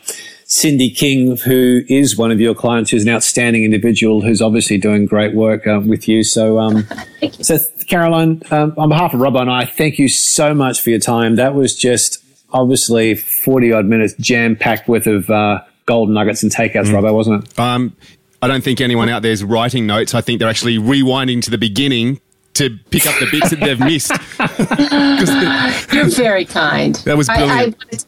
Cindy 0.51 0.89
King, 0.89 1.37
who 1.37 1.83
is 1.87 2.17
one 2.17 2.31
of 2.31 2.41
your 2.41 2.53
clients, 2.55 2.91
who's 2.91 3.03
an 3.03 3.09
outstanding 3.09 3.63
individual, 3.63 4.21
who's 4.21 4.41
obviously 4.41 4.77
doing 4.77 5.05
great 5.05 5.33
work 5.33 5.65
uh, 5.67 5.79
with 5.85 6.07
you. 6.07 6.23
So, 6.23 6.59
um, 6.59 6.87
so 7.41 7.57
Caroline, 7.87 8.41
um, 8.51 8.73
on 8.77 8.89
behalf 8.89 9.13
of 9.13 9.19
Robbo 9.19 9.41
and 9.41 9.49
I, 9.49 9.65
thank 9.65 9.99
you 9.99 10.09
so 10.09 10.53
much 10.53 10.81
for 10.81 10.89
your 10.89 10.99
time. 10.99 11.35
That 11.35 11.55
was 11.55 11.75
just 11.75 12.23
obviously 12.51 13.15
forty 13.15 13.71
odd 13.71 13.85
minutes, 13.85 14.13
jam 14.19 14.55
packed 14.55 14.87
worth 14.89 15.07
of. 15.07 15.29
Uh, 15.29 15.61
golden 15.89 16.13
nuggets 16.13 16.43
and 16.43 16.51
takeouts, 16.51 16.85
mm. 16.85 16.93
Robbo, 16.93 17.15
wasn't 17.15 17.43
it? 17.43 17.59
Um, 17.59 17.95
I 18.43 18.47
don't 18.47 18.63
think 18.63 18.79
anyone 18.79 19.09
out 19.09 19.23
there 19.23 19.31
is 19.31 19.43
writing 19.43 19.87
notes. 19.87 20.13
I 20.13 20.21
think 20.21 20.39
they're 20.39 20.47
actually 20.47 20.77
rewinding 20.77 21.41
to 21.43 21.49
the 21.49 21.57
beginning 21.57 22.21
to 22.53 22.77
pick 22.91 23.07
up 23.07 23.15
the 23.19 23.27
bits 23.31 23.49
that 23.49 23.59
they've 23.59 23.79
missed. 23.79 24.11
You're 25.93 26.09
very 26.09 26.45
kind. 26.45 26.95
That 27.05 27.17
was 27.17 27.27
brilliant. 27.27 27.75
I, 27.91 27.95
I, 27.95 27.99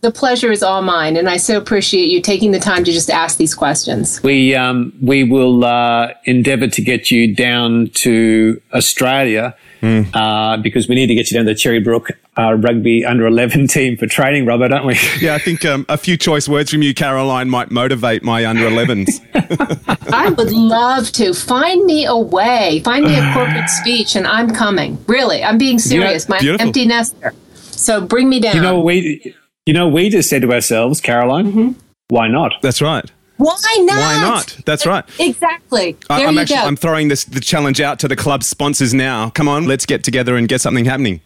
the 0.00 0.10
pleasure 0.10 0.50
is 0.50 0.62
all 0.62 0.82
mine, 0.82 1.16
and 1.16 1.28
I 1.28 1.36
so 1.36 1.58
appreciate 1.58 2.08
you 2.10 2.22
taking 2.22 2.52
the 2.52 2.58
time 2.58 2.84
to 2.84 2.92
just 2.92 3.10
ask 3.10 3.36
these 3.36 3.54
questions. 3.54 4.22
We 4.22 4.54
um, 4.54 4.92
we 5.02 5.24
will 5.24 5.64
uh, 5.64 6.14
endeavour 6.24 6.68
to 6.68 6.82
get 6.82 7.10
you 7.10 7.34
down 7.34 7.90
to 7.94 8.60
Australia 8.72 9.54
mm. 9.82 10.08
uh, 10.14 10.56
because 10.58 10.88
we 10.88 10.94
need 10.94 11.08
to 11.08 11.14
get 11.14 11.30
you 11.30 11.36
down 11.36 11.46
to 11.46 11.54
Cherrybrook 11.54 12.10
uh, 12.38 12.54
rugby 12.54 13.04
under 13.04 13.26
11 13.26 13.66
team 13.66 13.96
for 13.96 14.06
training, 14.06 14.46
Robbo, 14.46 14.68
don't 14.70 14.86
we? 14.86 14.98
Yeah, 15.20 15.34
I 15.34 15.38
think 15.38 15.64
um, 15.64 15.84
a 15.88 15.98
few 15.98 16.16
choice 16.16 16.48
words 16.48 16.70
from 16.70 16.80
you, 16.82 16.94
Caroline, 16.94 17.50
might 17.50 17.70
motivate 17.70 18.22
my 18.22 18.46
under 18.46 18.62
11s. 18.62 19.20
I 20.12 20.30
would 20.30 20.52
love 20.52 21.10
to. 21.12 21.34
Find 21.34 21.84
me 21.84 22.06
a 22.06 22.16
way. 22.16 22.80
Find 22.84 23.04
me 23.04 23.18
a 23.18 23.32
corporate 23.34 23.68
speech, 23.80 24.16
and 24.16 24.26
I'm 24.26 24.50
coming. 24.54 25.02
Really, 25.06 25.44
I'm 25.44 25.58
being 25.58 25.78
serious. 25.78 26.24
You 26.24 26.28
know, 26.28 26.34
my 26.36 26.40
beautiful. 26.40 26.66
empty 26.68 26.86
nester. 26.86 27.34
So 27.54 28.00
bring 28.00 28.28
me 28.28 28.40
down. 28.40 28.56
You 28.56 28.62
know, 28.62 28.80
we, 28.80 29.34
you 29.70 29.74
know, 29.74 29.86
we 29.86 30.08
just 30.08 30.28
said 30.28 30.42
to 30.42 30.52
ourselves, 30.52 31.00
Caroline, 31.00 31.46
mm-hmm. 31.46 31.70
why 32.08 32.26
not? 32.26 32.54
That's 32.60 32.82
right. 32.82 33.08
Why 33.36 33.54
not? 33.82 33.96
Why 33.96 34.20
not? 34.20 34.58
That's 34.66 34.84
right. 34.84 35.04
Exactly. 35.20 35.92
There 36.08 36.18
I, 36.18 36.22
am 36.22 36.34
you 36.34 36.40
actually, 36.40 36.56
go. 36.56 36.62
I'm 36.62 36.74
throwing 36.74 37.06
this 37.06 37.22
the 37.22 37.38
challenge 37.38 37.80
out 37.80 38.00
to 38.00 38.08
the 38.08 38.16
club 38.16 38.42
sponsors 38.42 38.92
now. 38.92 39.30
Come 39.30 39.46
on, 39.46 39.66
let's 39.66 39.86
get 39.86 40.02
together 40.02 40.34
and 40.34 40.48
get 40.48 40.60
something 40.60 40.86
happening. 40.86 41.20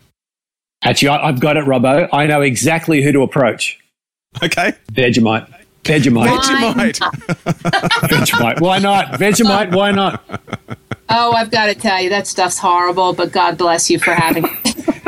Actually, 0.82 1.08
I, 1.08 1.24
have 1.24 1.40
got 1.40 1.56
it, 1.56 1.64
Robbo. 1.64 2.06
I 2.12 2.26
know 2.26 2.42
exactly 2.42 3.02
who 3.02 3.12
to 3.12 3.22
approach. 3.22 3.78
Okay. 4.42 4.74
Vegemite. 4.92 5.50
Vegemite. 5.84 6.28
Vegemite. 6.28 6.98
Vegemite. 8.10 8.60
Why 8.60 8.78
not? 8.78 9.06
Vegemite. 9.18 9.74
Why 9.74 9.90
not? 9.90 10.22
Oh, 11.08 11.32
I've 11.32 11.50
got 11.50 11.66
to 11.66 11.74
tell 11.74 12.02
you, 12.02 12.10
that 12.10 12.26
stuff's 12.26 12.58
horrible. 12.58 13.14
But 13.14 13.32
God 13.32 13.56
bless 13.56 13.88
you 13.88 13.98
for 13.98 14.12
having. 14.12 14.44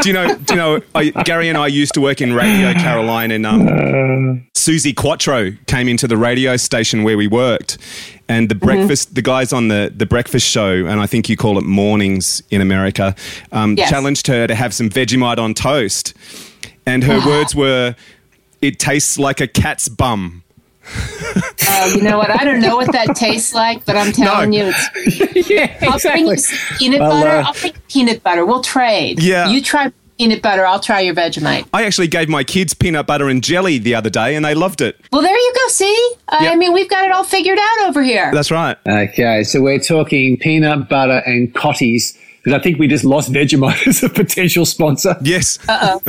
Do 0.02 0.08
you 0.08 0.12
know? 0.12 0.34
Do 0.36 0.54
you 0.54 0.56
know? 0.56 0.80
I, 0.94 1.10
Gary 1.24 1.48
and 1.48 1.58
I 1.58 1.66
used 1.66 1.94
to 1.94 2.00
work 2.00 2.20
in 2.20 2.32
Radio 2.32 2.72
Caroline, 2.74 3.30
and 3.30 3.46
um, 3.46 4.46
Suzi 4.54 4.94
Quatro 4.94 5.52
came 5.66 5.88
into 5.88 6.06
the 6.06 6.16
radio 6.16 6.56
station 6.56 7.02
where 7.02 7.16
we 7.16 7.26
worked, 7.26 7.78
and 8.28 8.48
the 8.48 8.54
mm-hmm. 8.54 8.66
breakfast, 8.66 9.14
the 9.14 9.22
guys 9.22 9.52
on 9.52 9.68
the 9.68 9.92
the 9.94 10.06
breakfast 10.06 10.46
show, 10.46 10.86
and 10.86 11.00
I 11.00 11.06
think 11.06 11.28
you 11.28 11.36
call 11.36 11.58
it 11.58 11.64
mornings 11.64 12.42
in 12.50 12.60
America, 12.60 13.14
um, 13.52 13.76
yes. 13.76 13.90
challenged 13.90 14.26
her 14.26 14.46
to 14.46 14.54
have 14.54 14.74
some 14.74 14.88
Vegemite 14.88 15.38
on 15.38 15.54
toast, 15.54 16.14
and 16.84 17.04
her 17.04 17.18
words 17.26 17.54
were, 17.54 17.94
"It 18.60 18.78
tastes 18.78 19.18
like 19.18 19.40
a 19.40 19.46
cat's 19.46 19.88
bum." 19.88 20.42
uh, 21.68 21.92
you 21.94 22.02
know 22.02 22.18
what? 22.18 22.30
I 22.30 22.44
don't 22.44 22.60
know 22.60 22.76
what 22.76 22.92
that 22.92 23.16
tastes 23.16 23.54
like, 23.54 23.84
but 23.84 23.96
I'm 23.96 24.12
telling 24.12 24.50
no. 24.50 24.56
you, 24.56 24.72
it's. 24.74 25.50
yeah, 25.50 25.76
I'll 25.82 25.98
bring 25.98 26.26
you 26.26 26.36
peanut 26.78 27.00
well, 27.00 27.10
butter. 27.10 27.30
Uh, 27.30 27.44
I'll 27.44 27.54
take 27.54 27.88
peanut 27.88 28.22
butter. 28.22 28.46
We'll 28.46 28.62
trade. 28.62 29.22
Yeah. 29.22 29.48
You 29.48 29.60
try 29.62 29.92
peanut 30.18 30.42
butter. 30.42 30.64
I'll 30.66 30.80
try 30.80 31.00
your 31.00 31.14
Vegemite. 31.14 31.68
I 31.72 31.84
actually 31.84 32.08
gave 32.08 32.28
my 32.28 32.44
kids 32.44 32.74
peanut 32.74 33.06
butter 33.06 33.28
and 33.28 33.42
jelly 33.42 33.78
the 33.78 33.94
other 33.94 34.10
day, 34.10 34.36
and 34.36 34.44
they 34.44 34.54
loved 34.54 34.80
it. 34.80 35.00
Well, 35.12 35.22
there 35.22 35.36
you 35.36 35.52
go. 35.54 35.68
See, 35.68 36.10
yep. 36.40 36.52
I 36.52 36.56
mean, 36.56 36.72
we've 36.72 36.88
got 36.88 37.04
it 37.04 37.12
all 37.12 37.24
figured 37.24 37.58
out 37.60 37.88
over 37.88 38.02
here. 38.02 38.30
That's 38.32 38.50
right. 38.50 38.76
Okay, 38.86 39.44
so 39.44 39.60
we're 39.60 39.80
talking 39.80 40.36
peanut 40.38 40.88
butter 40.88 41.22
and 41.26 41.52
Cottee's. 41.54 42.16
Because 42.42 42.60
I 42.60 42.62
think 42.62 42.78
we 42.78 42.86
just 42.86 43.04
lost 43.04 43.32
Vegemite 43.32 43.86
as 43.88 44.04
a 44.04 44.08
potential 44.08 44.64
sponsor. 44.64 45.16
Yes. 45.20 45.58
Uh 45.68 45.98
oh. 45.98 46.00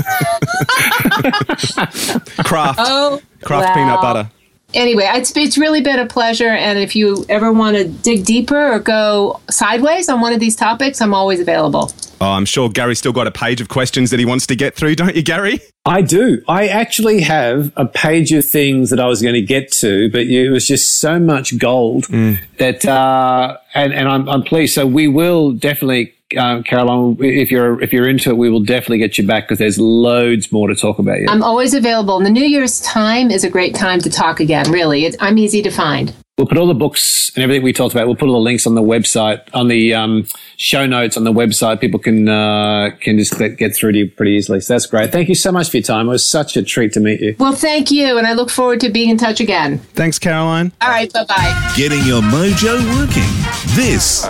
Kraft. 2.44 2.80
Oh, 2.80 3.20
Kraft 3.42 3.74
peanut 3.74 4.00
butter 4.02 4.30
anyway, 4.74 5.10
it's, 5.14 5.36
it's 5.36 5.58
really 5.58 5.82
been 5.82 6.00
a 6.00 6.06
pleasure. 6.06 6.50
And 6.50 6.80
if 6.80 6.96
you 6.96 7.26
ever 7.30 7.52
want 7.52 7.78
to 7.78 7.88
dig 7.88 8.26
deeper 8.26 8.74
or 8.74 8.80
go 8.80 9.40
sideways 9.50 10.10
on 10.10 10.22
one 10.22 10.34
of 10.34 10.40
these 10.40 10.56
topics, 10.56 11.02
I'm 11.02 11.14
always 11.14 11.40
available. 11.40 11.92
Oh, 12.20 12.32
I'm 12.32 12.46
sure 12.46 12.68
Gary's 12.70 12.98
still 12.98 13.14
got 13.14 13.28
a 13.28 13.32
page 13.32 13.62
of 13.62 13.70
questions 13.70 14.10
that 14.10 14.20
he 14.20 14.26
wants 14.26 14.48
to 14.48 14.56
get 14.56 14.76
through, 14.76 14.96
don't 14.96 15.16
you, 15.16 15.22
Gary? 15.22 15.60
I 15.86 16.02
do. 16.02 16.42
I 16.48 16.68
actually 16.68 17.22
have 17.22 17.72
a 17.78 17.86
page 17.86 18.34
of 18.34 18.44
things 18.44 18.90
that 18.90 19.00
I 19.00 19.06
was 19.06 19.22
going 19.22 19.36
to 19.36 19.42
get 19.42 19.72
to, 19.74 20.10
but 20.12 20.22
it 20.22 20.50
was 20.50 20.68
just 20.68 21.00
so 21.00 21.20
much 21.20 21.58
gold 21.60 22.06
mm. 22.06 22.40
that, 22.58 22.86
uh, 22.86 23.58
and, 23.76 23.94
and 23.94 24.10
I'm, 24.10 24.28
I'm 24.28 24.44
pleased. 24.44 24.74
So 24.74 24.88
we 24.88 25.08
will 25.08 25.52
definitely 25.52 26.16
um, 26.36 26.64
Caroline, 26.64 27.18
if 27.20 27.52
you're 27.52 27.82
if 27.82 27.94
you're 27.94 28.08
into 28.08 28.30
it, 28.30 28.38
we 28.38 28.50
will 28.50 28.60
definitely 28.60 28.98
get 28.98 29.18
you 29.18 29.26
back 29.26 29.46
because 29.46 29.60
there's 29.60 29.80
loads 29.80 30.52
more 30.52 30.68
to 30.68 30.76
talk 30.76 31.00
about. 31.00 31.20
I'm 31.30 31.44
always 31.44 31.74
available. 31.74 32.18
And 32.18 32.26
the 32.26 32.30
New 32.30 32.46
Year's 32.46 32.82
time 32.82 33.32
is 33.32 33.44
a 33.44 33.50
great 33.50 33.76
time 33.76 34.00
to 34.02 34.10
talk 34.10 34.40
again. 34.40 34.70
Really, 34.72 35.06
it, 35.06 35.16
I'm 35.20 35.38
easy 35.38 35.62
to 35.62 35.72
find. 35.72 36.14
We'll 36.38 36.46
put 36.46 36.60
all 36.60 36.68
the 36.68 36.76
books 36.76 37.32
and 37.34 37.44
everything 37.44 37.64
we 37.64 37.74
talked 37.74 37.96
about. 37.96 38.06
We'll 38.06 38.16
put 38.16 38.28
all 38.28 38.36
the 38.36 38.40
links 38.42 38.68
on 38.68 38.76
the 38.76 38.82
website, 38.84 39.42
on 39.56 39.70
the 39.70 39.96
um, 39.96 40.28
show 40.58 40.86
notes 40.86 41.18
on 41.18 41.24
the 41.24 41.34
website. 41.34 41.82
People 41.82 42.00
can 42.00 42.30
uh, 42.30 42.92
can 43.02 43.18
just 43.18 43.40
get 43.40 43.76
through 43.76 43.94
to 43.94 43.98
you 43.98 44.12
pretty 44.12 44.34
easily. 44.34 44.62
So 44.62 44.76
that's 44.76 44.86
great. 44.86 45.12
Thank 45.12 45.30
you 45.30 45.36
so 45.36 45.52
much 45.52 45.72
for 45.72 45.78
your 45.78 45.84
time. 45.84 46.06
It 46.06 46.12
was 46.12 46.24
such 46.24 46.56
a 46.56 46.62
treat 46.62 46.94
to 46.94 47.00
meet 47.00 47.22
you. 47.22 47.36
Well, 47.40 47.54
thank 47.54 47.90
you, 47.90 48.20
and 48.20 48.28
I 48.28 48.34
look 48.34 48.52
forward 48.52 48.82
to 48.82 48.90
being 48.90 49.10
in 49.10 49.18
touch 49.18 49.40
again. 49.40 49.80
Thanks, 49.96 50.20
Caroline. 50.20 50.72
All 50.80 50.90
right, 50.90 51.12
bye 51.12 51.26
bye. 51.26 51.74
Getting 51.76 52.04
your 52.06 52.22
mojo 52.22 52.78
working. 53.00 53.24
This 53.76 54.24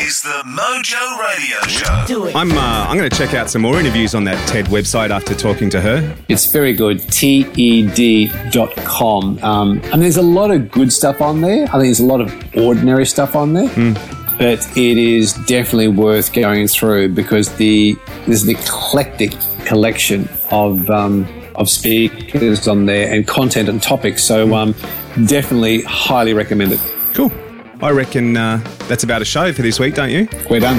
is 0.00 0.22
the 0.22 0.42
Mojo 0.46 1.18
Radio 1.18 1.60
Show. 1.66 2.04
Do 2.06 2.26
it. 2.26 2.36
I'm 2.36 2.52
uh, 2.52 2.86
I'm 2.88 2.96
going 2.96 3.10
to 3.10 3.16
check 3.16 3.34
out 3.34 3.50
some 3.50 3.62
more 3.62 3.80
interviews 3.80 4.14
on 4.14 4.22
that 4.24 4.38
TED 4.46 4.66
website 4.66 5.10
after 5.10 5.34
talking 5.34 5.70
to 5.70 5.80
her. 5.80 6.16
It's 6.28 6.46
very 6.52 6.72
good. 6.72 7.00
TED.com. 7.10 8.32
Um, 9.42 9.80
and 9.92 10.00
there's 10.00 10.18
a 10.18 10.22
lot 10.22 10.52
of 10.52 10.70
good 10.70 10.92
stuff 10.92 11.20
on 11.20 11.31
on 11.32 11.40
there. 11.40 11.64
I 11.64 11.72
think 11.72 11.84
there's 11.84 12.00
a 12.00 12.06
lot 12.06 12.20
of 12.20 12.56
ordinary 12.56 13.06
stuff 13.06 13.34
on 13.34 13.54
there. 13.54 13.68
Mm. 13.68 14.38
But 14.38 14.76
it 14.76 14.98
is 14.98 15.32
definitely 15.46 15.88
worth 15.88 16.32
going 16.32 16.66
through 16.68 17.14
because 17.14 17.54
the 17.56 17.96
there's 18.26 18.42
an 18.42 18.50
eclectic 18.50 19.32
collection 19.64 20.28
of 20.50 20.90
um, 20.90 21.26
of 21.54 21.68
speakers 21.68 22.68
on 22.68 22.86
there 22.86 23.12
and 23.12 23.26
content 23.26 23.68
and 23.68 23.82
topics. 23.82 24.24
So 24.24 24.54
um, 24.54 24.74
definitely 25.26 25.82
highly 25.82 26.34
recommend 26.34 26.72
it. 26.72 26.80
Cool. 27.14 27.32
I 27.80 27.90
reckon 27.90 28.36
uh, 28.36 28.58
that's 28.88 29.04
about 29.04 29.22
a 29.22 29.24
show 29.24 29.52
for 29.52 29.62
this 29.62 29.80
week, 29.80 29.94
don't 29.94 30.10
you? 30.10 30.28
We're 30.48 30.60
done. 30.60 30.78